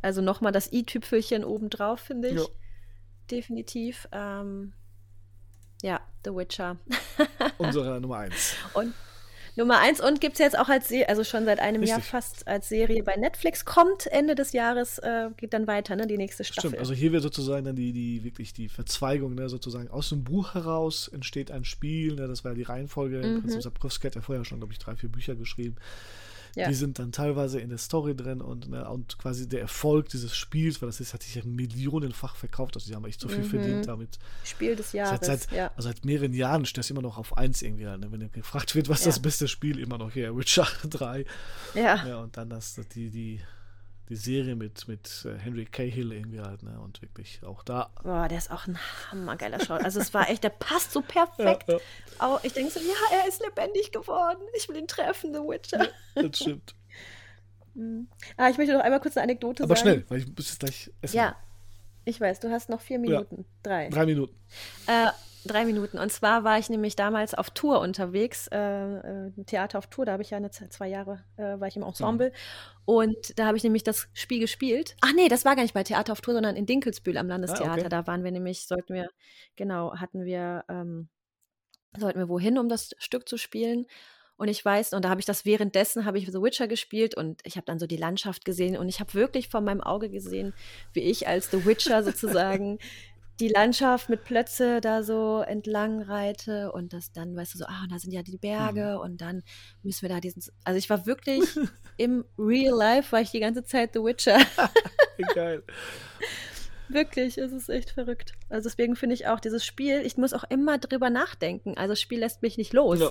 [0.00, 2.40] also nochmal das i-Tüpfelchen obendrauf, finde ich.
[2.40, 2.46] Ja.
[3.30, 4.08] Definitiv.
[4.12, 4.72] Ähm,
[5.82, 6.76] ja, The Witcher.
[7.58, 8.54] Unsere Nummer eins.
[8.74, 8.94] Und
[9.54, 11.90] Nummer eins und gibt es jetzt auch als Serie, also schon seit einem Richtig.
[11.90, 16.06] Jahr fast als Serie bei Netflix, kommt Ende des Jahres, äh, geht dann weiter, ne,
[16.06, 16.70] die nächste Staffel.
[16.70, 20.24] Stimmt, also hier wird sozusagen dann die, die wirklich die Verzweigung, ne, sozusagen aus dem
[20.24, 23.60] Buch heraus entsteht ein Spiel, ne, das war ja die Reihenfolge, mhm.
[23.60, 25.76] Sapkowski hat ja vorher schon, glaube ich, drei, vier Bücher geschrieben.
[26.54, 26.68] Ja.
[26.68, 30.36] Die sind dann teilweise in der Story drin und, ne, und quasi der Erfolg dieses
[30.36, 33.44] Spiels, weil das ist, hat sich ja millionenfach verkauft, also die haben echt so viel
[33.44, 33.50] mhm.
[33.50, 34.18] verdient damit.
[34.44, 35.26] Spiel des Jahres.
[35.26, 35.70] Seit, seit, ja.
[35.76, 37.84] also seit mehreren Jahren steht das immer noch auf 1 irgendwie.
[37.84, 38.06] Ne?
[38.10, 39.06] Wenn gefragt wird, was ja.
[39.06, 41.24] das beste Spiel immer noch hier, Witcher 3.
[41.74, 42.06] Ja.
[42.06, 42.20] ja.
[42.20, 43.40] Und dann das, die, die,
[44.08, 46.78] die Serie mit, mit äh, Henry Cahill irgendwie halt, ne?
[46.80, 47.90] Und wirklich auch da.
[48.02, 48.78] Boah, der ist auch ein
[49.10, 49.84] hammergeiler Schauspieler.
[49.84, 51.64] Also es war echt, der passt so perfekt.
[51.68, 51.80] Ja, ja.
[52.18, 54.42] Auch, ich denke so, ja, er ist lebendig geworden.
[54.56, 55.88] Ich will ihn treffen, The Witcher.
[56.14, 56.74] Ja, das stimmt.
[57.74, 58.08] Mhm.
[58.36, 59.88] ah, ich möchte noch einmal kurz eine Anekdote Aber sagen.
[59.88, 61.16] Aber schnell, weil ich muss jetzt gleich essen.
[61.16, 61.36] Ja,
[62.04, 63.44] ich weiß, du hast noch vier Minuten.
[63.62, 63.88] Drei.
[63.88, 64.34] Drei Minuten.
[64.86, 65.08] Äh,
[65.44, 65.98] drei Minuten.
[65.98, 70.12] Und zwar war ich nämlich damals auf Tour unterwegs, äh, äh Theater auf Tour, da
[70.12, 72.30] habe ich ja eine, zwei Jahre, äh, war ich im Ensemble.
[72.30, 72.34] Mhm.
[72.84, 74.96] Und da habe ich nämlich das Spiel gespielt.
[75.00, 77.70] Ach nee, das war gar nicht bei Theater auf Tour, sondern in Dinkelsbühl am Landestheater.
[77.70, 77.88] Ah, okay.
[77.88, 79.08] Da waren wir nämlich, sollten wir,
[79.56, 81.08] genau, hatten wir, ähm,
[81.96, 83.86] sollten wir wohin, um das Stück zu spielen.
[84.36, 87.40] Und ich weiß, und da habe ich das währenddessen, habe ich The Witcher gespielt und
[87.44, 90.52] ich habe dann so die Landschaft gesehen und ich habe wirklich vor meinem Auge gesehen,
[90.92, 92.78] wie ich als The Witcher sozusagen
[93.42, 97.82] die Landschaft mit Plötze da so entlang reite und das dann, weißt du, so, ah,
[97.82, 99.00] und da sind ja die Berge mhm.
[99.00, 99.42] und dann
[99.82, 101.42] müssen wir da diesen, also ich war wirklich
[101.96, 104.38] im Real Life, war ich die ganze Zeit The Witcher.
[105.34, 105.64] Geil.
[106.88, 108.32] Wirklich, es ist echt verrückt.
[108.48, 111.76] Also deswegen finde ich auch dieses Spiel, ich muss auch immer drüber nachdenken.
[111.76, 113.00] Also das Spiel lässt mich nicht los.
[113.00, 113.10] Ja.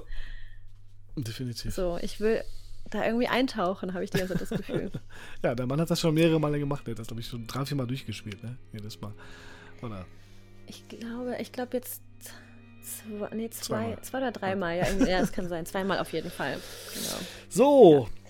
[1.18, 1.74] Definitiv.
[1.74, 2.44] So, ich will
[2.92, 4.92] da irgendwie eintauchen, habe ich die ganze Zeit das Gefühl.
[5.44, 6.86] ja, der Mann hat das schon mehrere Male gemacht.
[6.86, 8.58] Der hat das, glaube ich, schon drei, vier Mal durchgespielt, ne?
[8.72, 9.14] Jedes Mal.
[9.82, 10.06] Oder?
[10.72, 12.02] Ich glaube, ich glaube jetzt
[12.82, 14.78] zwei, nee, zwei, zwei oder dreimal.
[14.78, 15.66] Ja, ja, das kann sein.
[15.66, 16.58] Zweimal auf jeden Fall.
[16.94, 17.20] Genau.
[17.50, 18.00] So.
[18.00, 18.22] Ja.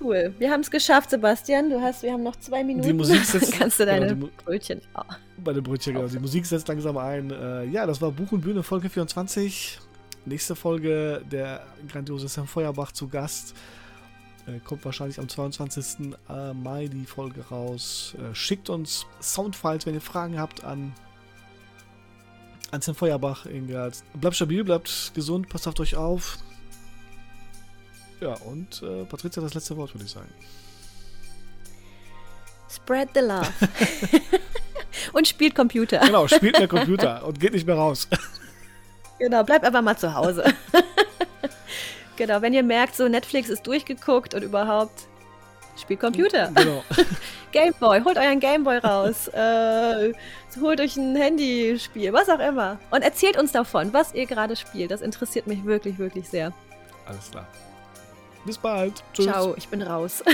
[0.00, 0.34] Cool.
[0.38, 1.68] Wir haben es geschafft, Sebastian.
[1.68, 2.86] Du hast, wir haben noch zwei Minuten.
[2.86, 4.80] Die Musik setzt, kannst du deine genau, Brötchen.
[4.94, 5.02] Oh.
[5.44, 6.08] Bei den Brötchen, genau.
[6.08, 7.30] Die Musik setzt langsam ein.
[7.30, 9.78] Äh, ja, das war Buch und Bühne Folge 24.
[10.24, 13.54] Nächste Folge der grandiose Sam Feuerbach zu Gast.
[14.46, 16.14] Äh, kommt wahrscheinlich am 22.
[16.30, 18.16] Äh, Mai die Folge raus.
[18.18, 20.94] Äh, schickt uns Soundfiles, wenn ihr Fragen habt an
[22.72, 23.46] an Sam Feuerbach.
[24.14, 26.38] Bleibt stabil, bleibt gesund, passt auf euch auf.
[28.20, 30.32] Ja, und äh, Patricia, das letzte Wort, würde ich sagen.
[32.70, 33.52] Spread the love.
[35.12, 35.98] und spielt Computer.
[35.98, 38.08] Genau, spielt mehr Computer und geht nicht mehr raus.
[39.18, 40.52] Genau, bleibt einfach mal zu Hause.
[42.16, 45.06] genau, wenn ihr merkt, so Netflix ist durchgeguckt und überhaupt,
[45.76, 46.50] spielt Computer.
[46.54, 46.84] Genau.
[47.52, 49.28] Gameboy, holt euren Gameboy raus.
[49.34, 50.12] äh,
[50.60, 52.78] holt euch ein Handyspiel, was auch immer.
[52.90, 54.90] Und erzählt uns davon, was ihr gerade spielt.
[54.90, 56.52] Das interessiert mich wirklich, wirklich sehr.
[57.06, 57.46] Alles klar.
[58.44, 59.04] Bis bald.
[59.12, 59.26] Tschüss.
[59.26, 60.22] Ciao, ich bin raus.